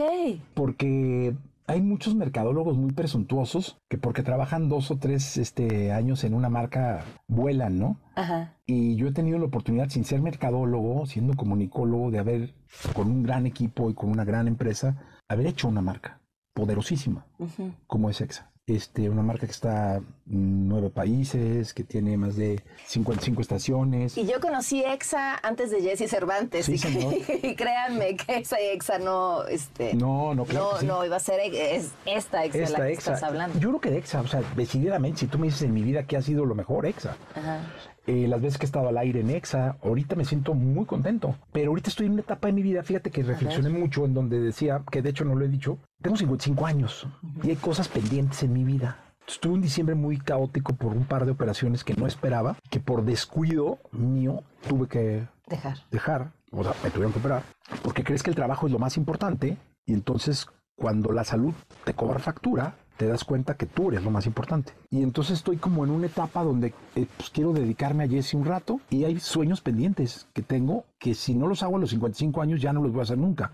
[0.53, 1.35] porque
[1.69, 6.47] hay muchos mercadólogos muy presuntuosos que porque trabajan dos o tres este, años en una
[6.49, 7.99] marca vuelan, ¿no?
[8.15, 8.53] Ajá.
[8.65, 12.53] Y yo he tenido la oportunidad, sin ser mercadólogo, siendo comunicólogo, de haber,
[12.93, 14.95] con un gran equipo y con una gran empresa,
[15.27, 16.21] haber hecho una marca
[16.53, 17.25] poderosísima,
[17.85, 18.49] como es EXA.
[18.68, 19.95] Este, una marca que está
[20.30, 24.18] en nueve países, que tiene más de 55 estaciones.
[24.18, 26.65] Y yo conocí EXA antes de Jesse Cervantes.
[26.65, 30.85] Sí, y, y créanme que esa EXA no, este, No, no, claro no, que sí.
[30.85, 33.14] no iba a ser es esta EXA de la Esta que EXA.
[33.14, 33.57] estás hablando.
[33.57, 36.03] Yo creo que de EXA, o sea, decididamente, si tú me dices en mi vida
[36.03, 37.15] que ha sido lo mejor, EXA.
[37.35, 37.61] Ajá.
[38.07, 41.35] Eh, las veces que he estado al aire en EXA, ahorita me siento muy contento.
[41.51, 44.39] Pero ahorita estoy en una etapa de mi vida, fíjate que reflexioné mucho en donde
[44.39, 47.05] decía, que de hecho no lo he dicho, tengo 55 años
[47.43, 48.97] y hay cosas pendientes en mi vida.
[49.27, 53.03] Estuve un diciembre muy caótico por un par de operaciones que no esperaba, que por
[53.03, 55.77] descuido mío tuve que Dejar.
[55.91, 57.43] dejar, o sea, me tuvieron que operar,
[57.84, 60.47] porque crees que el trabajo es lo más importante y entonces
[60.77, 61.53] cuando la salud
[61.84, 64.73] te cobra factura, te das cuenta que tú eres lo más importante.
[64.89, 68.45] Y entonces estoy como en una etapa donde eh, pues, quiero dedicarme a Jesse un
[68.45, 72.41] rato y hay sueños pendientes que tengo que si no los hago a los 55
[72.41, 73.51] años ya no los voy a hacer nunca.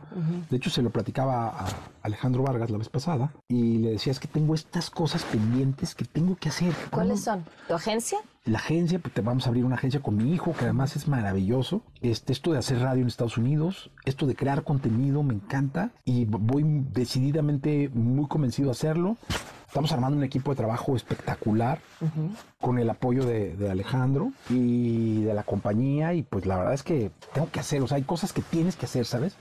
[0.49, 1.65] De hecho, se lo platicaba a
[2.01, 6.05] Alejandro Vargas la vez pasada y le decía, es que tengo estas cosas pendientes que
[6.05, 6.73] tengo que hacer.
[6.89, 7.43] ¿Cuáles son?
[7.67, 8.19] ¿Tu agencia?
[8.45, 11.07] La agencia, pues te vamos a abrir una agencia con mi hijo, que además es
[11.07, 11.81] maravilloso.
[12.03, 16.25] Este, esto de hacer radio en Estados Unidos, esto de crear contenido, me encanta y
[16.25, 19.15] voy decididamente muy convencido a hacerlo.
[19.73, 21.79] Estamos armando un equipo de trabajo espectacular
[22.61, 26.83] con el apoyo de, de Alejandro y de la compañía y pues la verdad es
[26.83, 29.35] que tengo que hacer, o sea, hay cosas que tienes que hacer, ¿sabes?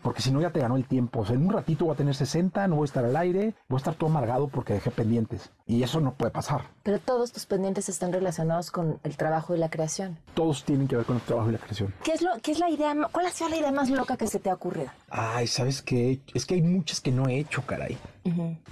[0.00, 1.22] Porque si no ya te ganó el tiempo.
[1.22, 3.54] O sea, en un ratito voy a tener 60, no voy a estar al aire,
[3.68, 5.50] voy a estar todo amargado porque dejé pendientes.
[5.66, 6.68] Y eso no puede pasar.
[6.84, 10.18] Pero todos tus pendientes están relacionados con el trabajo y la creación.
[10.34, 11.92] Todos tienen que ver con el trabajo y la creación.
[12.04, 12.94] ¿Qué es, lo, qué es la idea?
[13.10, 14.90] ¿Cuál ha sido la idea más loca que se te ha ocurrido?
[15.10, 16.20] Ay, ¿sabes qué?
[16.32, 17.98] Es que hay muchas que no he hecho, caray.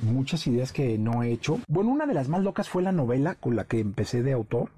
[0.03, 1.59] Muchas ideas que no he hecho.
[1.69, 4.71] Bueno, una de las más locas fue la novela con la que empecé de autor.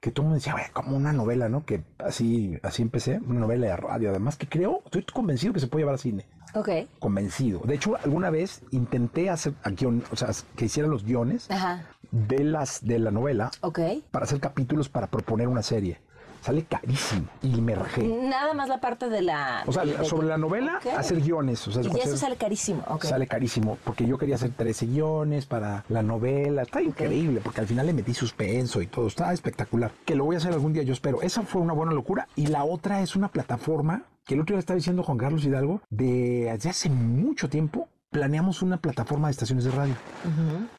[0.00, 1.64] Que todo el mundo decía, "Güey, como una novela, ¿no?
[1.64, 4.10] Que así, así empecé, una novela de radio.
[4.10, 6.26] Además, que creo, estoy convencido que se puede llevar al cine.
[6.54, 6.68] Ok.
[6.98, 7.60] Convencido.
[7.64, 11.84] De hecho, alguna vez intenté hacer a guion, o sea, que hiciera los guiones Ajá.
[12.10, 13.78] de las de la novela Ok.
[14.10, 16.00] para hacer capítulos para proponer una serie.
[16.40, 17.26] Sale carísimo.
[17.42, 18.02] Y me rajé.
[18.06, 19.62] Nada más la parte de la...
[19.66, 21.66] O sea, de- sobre la novela, hacer guiones.
[21.68, 22.82] O sea, Y hacer- eso sale carísimo.
[23.02, 26.62] Sale carísimo, porque yo quería hacer 13 guiones para la novela.
[26.62, 29.06] Está increíble, porque al final le metí suspenso y todo.
[29.06, 29.90] Está espectacular.
[30.04, 31.22] Que lo voy a hacer algún día, yo espero.
[31.22, 32.28] Esa fue una buena locura.
[32.36, 35.80] Y la otra es una plataforma que el otro día estaba diciendo Juan Carlos Hidalgo,
[35.90, 37.88] de desde hace mucho tiempo.
[38.20, 39.94] Planeamos una plataforma de estaciones de radio,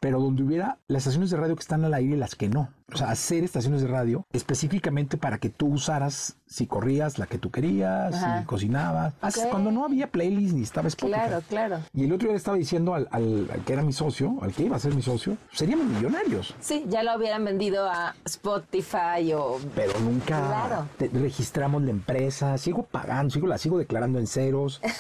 [0.02, 2.68] pero donde hubiera las estaciones de radio que están al aire y las que no.
[2.94, 7.38] O sea, hacer estaciones de radio específicamente para que tú usaras si corrías la que
[7.38, 8.40] tú querías, Ajá.
[8.42, 9.14] si cocinabas.
[9.22, 9.50] Hace- Ok.
[9.52, 11.20] Cuando no había playlist ni estaba Spotify.
[11.22, 11.80] Claro, claro.
[11.94, 14.52] Y el otro día le estaba diciendo al, al- al que era mi socio, al
[14.52, 16.54] que iba a ser mi socio, seríamos millonarios.
[16.60, 19.58] Sí, ya lo hubieran vendido a Spotify o...
[19.74, 20.88] Pero nunca Claro.
[20.98, 24.82] te- registramos la empresa, sigo pagando, sigo, la sigo declarando en ceros.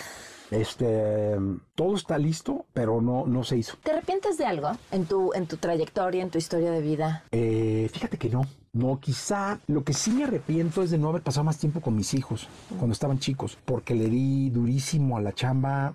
[0.51, 1.37] Este,
[1.75, 3.77] todo está listo, pero no, no se hizo.
[3.83, 7.23] ¿Te arrepientes de algo en tu, en tu trayectoria, en tu historia de vida?
[7.31, 8.43] Eh, fíjate que no.
[8.73, 11.95] No, quizá lo que sí me arrepiento es de no haber pasado más tiempo con
[11.95, 15.93] mis hijos cuando estaban chicos, porque le di durísimo a la chamba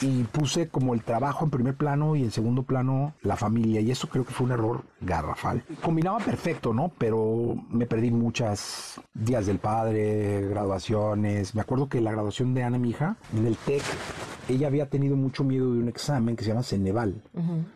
[0.00, 3.90] y puse como el trabajo en primer plano y en segundo plano la familia, y
[3.90, 5.62] eso creo que fue un error garrafal.
[5.82, 6.90] Combinaba perfecto, ¿no?
[6.96, 11.54] Pero me perdí muchas días del padre, graduaciones.
[11.54, 13.82] Me acuerdo que la graduación de Ana, mi hija, en el TEC,
[14.48, 17.22] ella había tenido mucho miedo de un examen que se llama Ceneval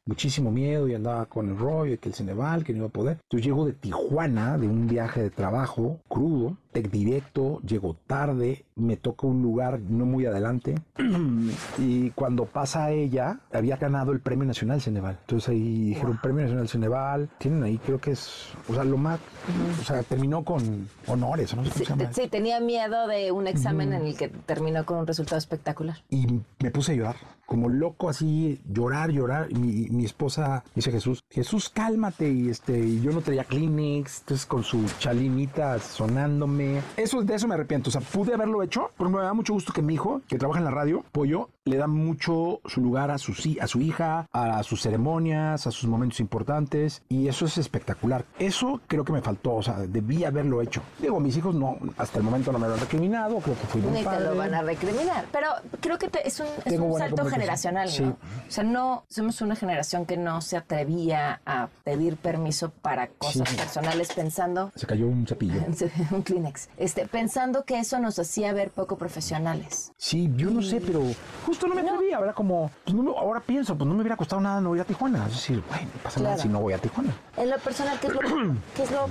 [0.04, 2.90] muchísimo miedo y andaba con el rollo de que el Ceneval, que no iba a
[2.90, 3.18] poder.
[3.22, 8.96] Entonces llego de Tijuana, de un viaje de trabajo crudo, tec directo, llego tarde, me
[8.96, 10.74] toca un lugar no muy adelante
[11.78, 15.18] y cuando pasa ella, había ganado el Premio Nacional Ceneval.
[15.20, 19.20] Entonces ahí dijeron Premio Nacional Ceneval, tienen ahí creo que es, o sea, lo más,
[19.80, 22.12] o sea, terminó con honores, no llama.
[22.12, 23.96] Sí, tenía miedo de un examen Ujú.
[23.98, 25.96] en el que terminó con un resultado espectacular.
[26.10, 26.26] Y
[26.60, 27.16] me puse a llorar,
[27.46, 29.48] como loco así, llorar, llorar.
[29.50, 32.30] Y mi, mi esposa dice Jesús, Jesús, cálmate.
[32.30, 36.57] Y este, y yo no traía Kleenex, entonces con su chalinita sonándome.
[36.96, 37.88] Eso, de eso me arrepiento.
[37.88, 40.58] O sea, pude haberlo hecho, pero me da mucho gusto que mi hijo, que trabaja
[40.58, 44.62] en la radio, Pollo, le da mucho su lugar a su, a su hija, a
[44.62, 47.02] sus ceremonias, a sus momentos importantes.
[47.08, 48.24] Y eso es espectacular.
[48.38, 50.82] Eso creo que me faltó, o sea, debí haberlo hecho.
[50.98, 53.80] Digo, mis hijos no, hasta el momento no me lo han recriminado, creo que fui
[53.80, 54.24] buen Ni te padre.
[54.24, 55.26] lo van a recriminar.
[55.32, 55.48] Pero
[55.80, 58.02] creo que te- es un, es salto generacional, Sí.
[58.02, 58.10] ¿no?
[58.10, 63.48] O sea, no somos una generación que no se atrevía a pedir permiso para cosas
[63.48, 63.56] Sí.
[63.56, 65.60] personales pensando Se cayó un cepillo.
[66.10, 66.22] un
[66.76, 69.92] Este, pensando que eso nos hacía ver poco profesionales.
[69.96, 71.02] Sí, yo no sé, pero
[71.46, 72.34] justo no me atrevía, ¿verdad?
[72.34, 74.84] Como, pues no me- ahora pienso, pues no me hubiera costado nada no ir a
[74.84, 75.26] Tijuana.
[75.26, 77.12] Es decir, bueno, no pasa nada si no voy a Tijuana.
[77.36, 78.20] En lo personal, ¿qué es lo,
[78.76, 79.08] qué es lo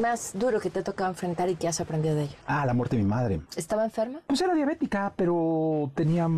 [0.00, 2.36] más duro que te ha tocado enfrentar y que has aprendido de ello?
[2.46, 3.40] Ah, la muerte de mi madre.
[3.56, 4.20] ¿Estaba enferma?
[4.26, 6.28] Pues era diabética, pero tenía,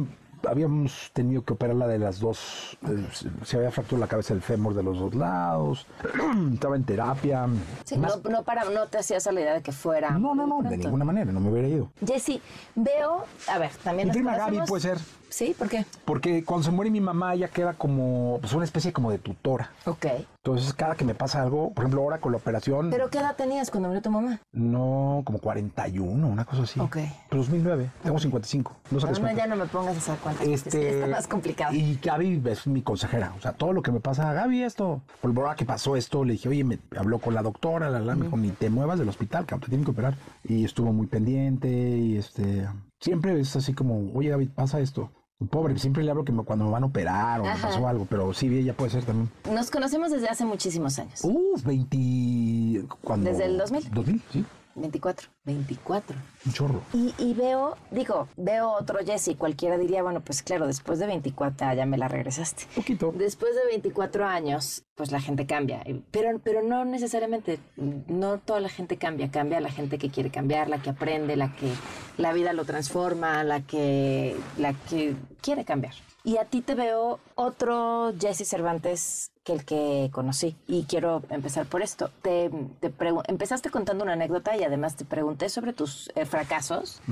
[0.49, 3.07] habíamos tenido que operarla de las dos, eh,
[3.45, 5.87] se- había fracturado la cabeza del fémur de los dos lados,
[6.55, 7.47] estaba en terapia.
[7.85, 10.11] Sí, Más- no, no, para, no te hacías la idea de que fuera.
[10.11, 11.91] no, no, no, de ninguna manera, no me hubiera ido.
[12.07, 12.41] Jessy,
[12.75, 14.99] veo, a ver, también Mi prima Gaby puede ser.
[15.35, 15.85] Sí, ¿por qué?
[16.05, 19.73] Porque cuando se muere mi mamá, ella queda como pues, una especie como de tutora.
[19.85, 20.07] Ok.
[20.37, 23.35] Entonces, cada que me pasa algo, por ejemplo, ahora con la operación, ¿Pero qué edad
[23.35, 24.39] tenías cuando murió tu mamá?
[24.53, 26.79] no, como 41, una cosa así.
[26.79, 26.99] Ok.
[27.33, 28.77] 2009, tengo 55.
[28.93, 29.35] No Bueno, cuenta.
[29.43, 30.47] ya no me pongas a hacer cuentas.
[30.47, 31.75] porque sí Este, está más complicado.
[31.75, 33.33] Y Gaby es mi consejera.
[33.37, 35.03] O sea, todo lo que me pasa, Gaby, esto.
[35.21, 38.15] Por ahora que pasó esto, le dije, oye, me habló con la doctora, la, la,
[38.15, 40.15] me dijo, ni te muevas del hospital, que te tienen que operar.
[40.45, 42.69] Y estuvo muy pendiente y este.
[43.01, 45.11] Siempre es así como, oye, Gaby, pasa esto.
[45.51, 48.07] Pobre, siempre le hablo que me- cuando me van a operar o me pasó algo,
[48.09, 49.29] pero sí, ella puede ser también.
[49.53, 51.21] Nos conocemos desde hace muchísimos años.
[51.25, 52.87] Uf, 20.
[53.03, 53.91] cuando- ¿Desde el 2000?
[53.93, 54.45] 2000, sí,
[54.75, 55.29] 24.
[55.45, 56.17] 24.
[56.47, 56.83] un chorro.
[56.93, 61.67] Y, y veo, digo, veo otro Jesse, cualquiera diría, bueno, pues claro, después de 24
[61.67, 62.65] ah, ya me la regresaste.
[62.75, 63.13] Poquito.
[63.17, 68.69] Después de 24 años, pues la gente cambia, pero, pero no necesariamente, no toda la
[68.69, 71.71] gente cambia, cambia la gente que quiere cambiar, la que aprende, la que
[72.17, 75.95] la vida lo transforma, la que, la que quiere cambiar.
[76.25, 80.57] Y a ti te veo otro Jesse Cervantes que el que conocí.
[80.67, 82.11] Y quiero empezar por esto.
[82.23, 82.93] Te, te
[83.29, 87.03] empezaste contando una anécdota y además te pregunté sobre tus eh, fracasos.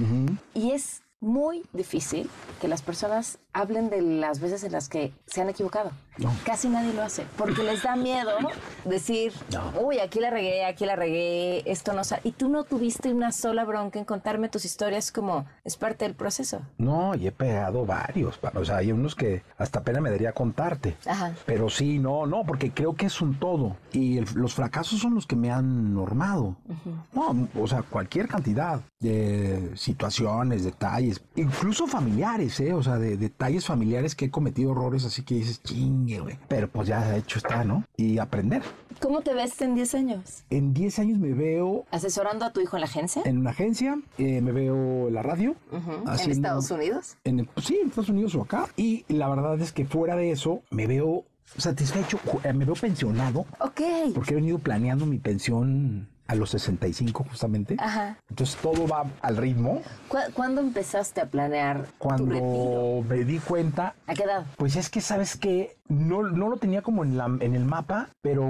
[0.54, 2.28] Y es muy difícil
[2.60, 5.92] que las personas hablen de las veces en las que se han equivocado.
[6.44, 8.30] Casi nadie lo hace, porque les da miedo
[8.84, 9.32] decir,
[9.82, 12.20] uy, aquí la regué, aquí la regué, esto no sa-".
[12.22, 16.14] Y tú no tuviste una sola bronca en contarme tus historias como es parte del
[16.14, 16.60] proceso.
[16.78, 18.38] No, y he pegado varios.
[18.54, 20.96] O sea, hay unos que hasta pena me daría contarte.
[21.06, 21.34] Ajá.
[21.46, 23.76] Pero sí, no, no, porque creo que es un todo.
[23.92, 26.56] Y el- los fracasos son los que me han normado.
[27.12, 32.72] No, o sea, cualquier cantidad de situaciones, detalles, incluso familiares, ¿eh?
[32.74, 36.38] O sea, de detalles familiares que he cometido errores así que dices, ching, güey.
[36.48, 37.84] Pero pues ya hecho está, ¿no?
[37.96, 38.62] Y aprender.
[39.00, 40.44] ¿Cómo te ves en 10 años?
[40.50, 43.22] En 10 años me veo ¿Asesorando a tu hijo en la agencia?
[43.24, 45.56] en una agencia, eh, me veo en la radio.
[45.72, 47.16] ¿En haciendo- Estados Unidos?
[47.24, 48.66] En, pues sí, en Estados Unidos o acá.
[48.76, 51.24] Y la verdad es que fuera de eso, me veo
[51.56, 53.40] satisfecho, eh, me veo pensionado.
[53.60, 53.80] Ok.
[54.14, 57.76] Porque he venido planeando mi pensión a los 65 justamente.
[57.78, 58.16] Ajá.
[58.30, 59.82] Entonces todo va al ritmo.
[60.08, 62.40] ¿Cu- ¿Cuándo empezaste a planear tu retiro?
[62.40, 64.44] Cuando me di cuenta, ¿A qué edad?
[64.56, 68.08] pues es que sabes que no, no lo tenía como en, la, en el mapa,
[68.22, 68.44] pero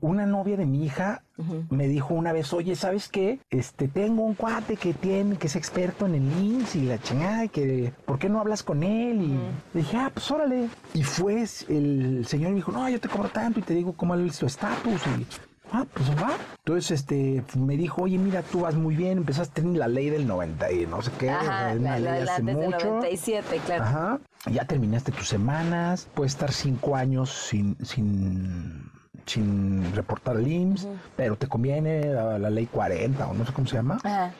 [0.00, 1.22] una novia de mi hija
[1.70, 3.40] me dijo una vez, oye, ¿sabes qué?
[3.50, 7.44] Este, tengo un cuate que tiene, que es experto en el IMSS y la chingada,
[7.44, 9.20] y que, ¿por qué no hablas con él?
[9.22, 9.28] Y
[9.74, 10.68] le dije, ah, pues órale.
[10.94, 13.92] Y fue el señor y me dijo, no, yo te cobro tanto y te digo
[13.94, 15.00] cómo es tu estatus.
[15.06, 15.26] Y,
[15.72, 16.36] Ah, pues va.
[16.58, 20.26] Entonces, este, me dijo, oye, mira, tú vas muy bien, empezaste en la ley del
[20.26, 22.86] 90 y no sé qué, Ajá, una la, ley la, la del mucho.
[22.86, 23.84] 97, claro.
[23.84, 24.18] Ajá.
[24.50, 28.90] Ya terminaste tus semanas, puedes estar cinco años sin, sin,
[29.26, 30.86] sin reportar al IMSS,
[31.16, 33.98] pero te conviene la, la ley 40 o no sé cómo se llama.
[34.04, 34.32] Ajá.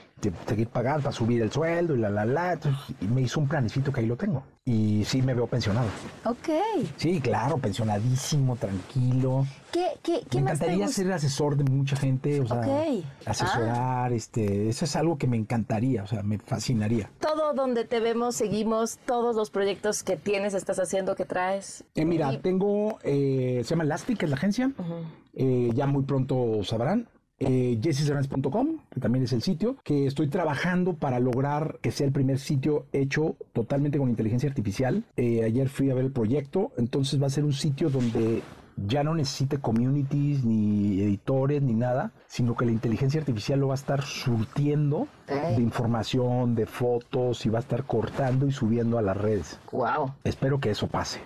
[0.47, 2.59] Seguir pagando para subir el sueldo y la, la, la.
[3.01, 4.43] Y me hizo un planecito que ahí lo tengo.
[4.67, 5.89] Y sí me veo pensionado.
[6.25, 6.49] Ok.
[6.97, 9.47] Sí, claro, pensionadísimo, tranquilo.
[9.71, 13.05] ¿Qué, qué, qué me encantaría ser asesor de mucha gente, o sea, Ok.
[13.27, 17.11] asesorar, este, eso es algo que me encantaría, o sea, me fascinaría.
[17.21, 21.85] Todo donde te vemos, seguimos todos los proyectos que tienes, estás haciendo, que traes.
[21.95, 24.73] Eh, mira, tengo, eh, se llama Elastic, es la agencia,
[25.35, 27.09] eh, ya muy pronto sabrán.
[27.39, 32.39] Eh, que también es el sitio, que estoy trabajando para lograr que sea el primer
[32.39, 35.05] sitio hecho totalmente con inteligencia artificial.
[35.17, 38.43] Eh, ayer fui a ver el proyecto, entonces va a ser un sitio donde
[38.77, 43.75] ya no necesite communities, ni editores, ni nada, sino que la inteligencia artificial lo va
[43.75, 49.03] a estar surtiendo de información, de fotos, y va a estar cortando y subiendo a
[49.03, 49.59] las redes.
[49.73, 50.15] Wow.
[50.25, 51.21] Espero que eso pase.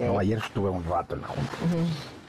[0.00, 1.52] No, ayer estuve un rato en la junta.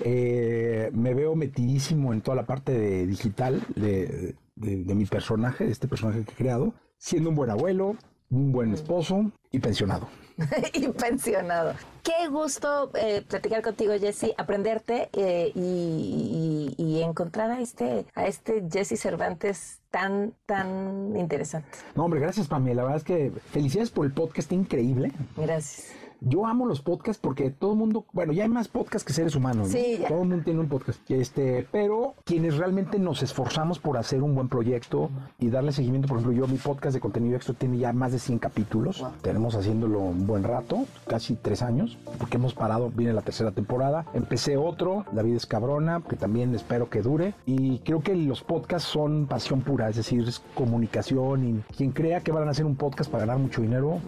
[0.02, 5.66] Eh, me veo metidísimo en toda la parte de digital de, de- de mi personaje,
[5.66, 7.96] de este personaje que he creado, siendo un buen abuelo,
[8.30, 10.08] un buen esposo y pensionado.
[10.74, 11.74] y pensionado.
[12.04, 18.28] Qué gusto eh, platicar contigo, Jesse, aprenderte eh, y, y- y encontrar a este, a
[18.28, 21.70] este Jesse Cervantes tan, tan interesante.
[21.96, 22.82] No, hombre, gracias, Pamela.
[22.82, 25.14] La verdad es que felicidades por el podcast, increíble.
[25.38, 25.88] Gracias.
[26.28, 29.36] Yo amo los podcasts porque todo el mundo, bueno, ya hay más podcasts que seres
[29.36, 29.68] humanos.
[29.68, 29.74] ¿no?
[29.74, 30.08] Sí, ya.
[30.08, 31.00] Todo el mundo tiene un podcast.
[31.08, 36.18] Este, pero quienes realmente nos esforzamos por hacer un buen proyecto y darle seguimiento, por
[36.18, 39.06] ejemplo, yo mi podcast de contenido extra tiene ya más de 100 capítulos.
[39.22, 44.08] Tenemos haciéndolo un buen rato, casi tres años, porque hemos parado, viene la tercera temporada.
[44.16, 47.36] Empecé otro, La vida es cabrona, que también espero que dure.
[47.46, 51.48] Y creo que los podcasts son pasión pura, es decir, es comunicación.
[51.48, 54.00] Y quien crea que van a hacer un podcast para ganar mucho dinero,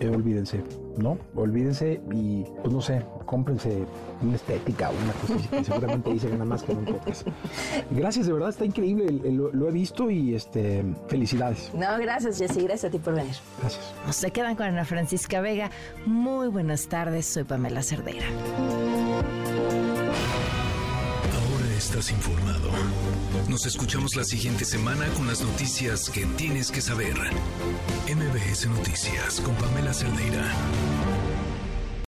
[0.00, 0.62] eh, olvídense,
[0.96, 1.18] ¿no?
[1.34, 1.65] Olvídense
[2.12, 3.84] y, pues no sé, cómprense
[4.22, 7.26] una estética o una cosa así que seguramente se gana más que en un podcast.
[7.90, 11.70] Gracias, de verdad, está increíble, lo, lo he visto y este, felicidades.
[11.74, 12.62] No, gracias, Jesse.
[12.62, 13.34] Gracias a ti por venir.
[13.60, 13.94] Gracias.
[14.10, 15.70] Se quedan con Ana Francisca Vega.
[16.06, 17.26] Muy buenas tardes.
[17.26, 18.26] Soy Pamela Cerdeira.
[21.34, 22.70] Ahora estás informado.
[23.48, 27.14] Nos escuchamos la siguiente semana con las noticias que tienes que saber.
[28.06, 30.44] MBS Noticias con Pamela Cerdeira.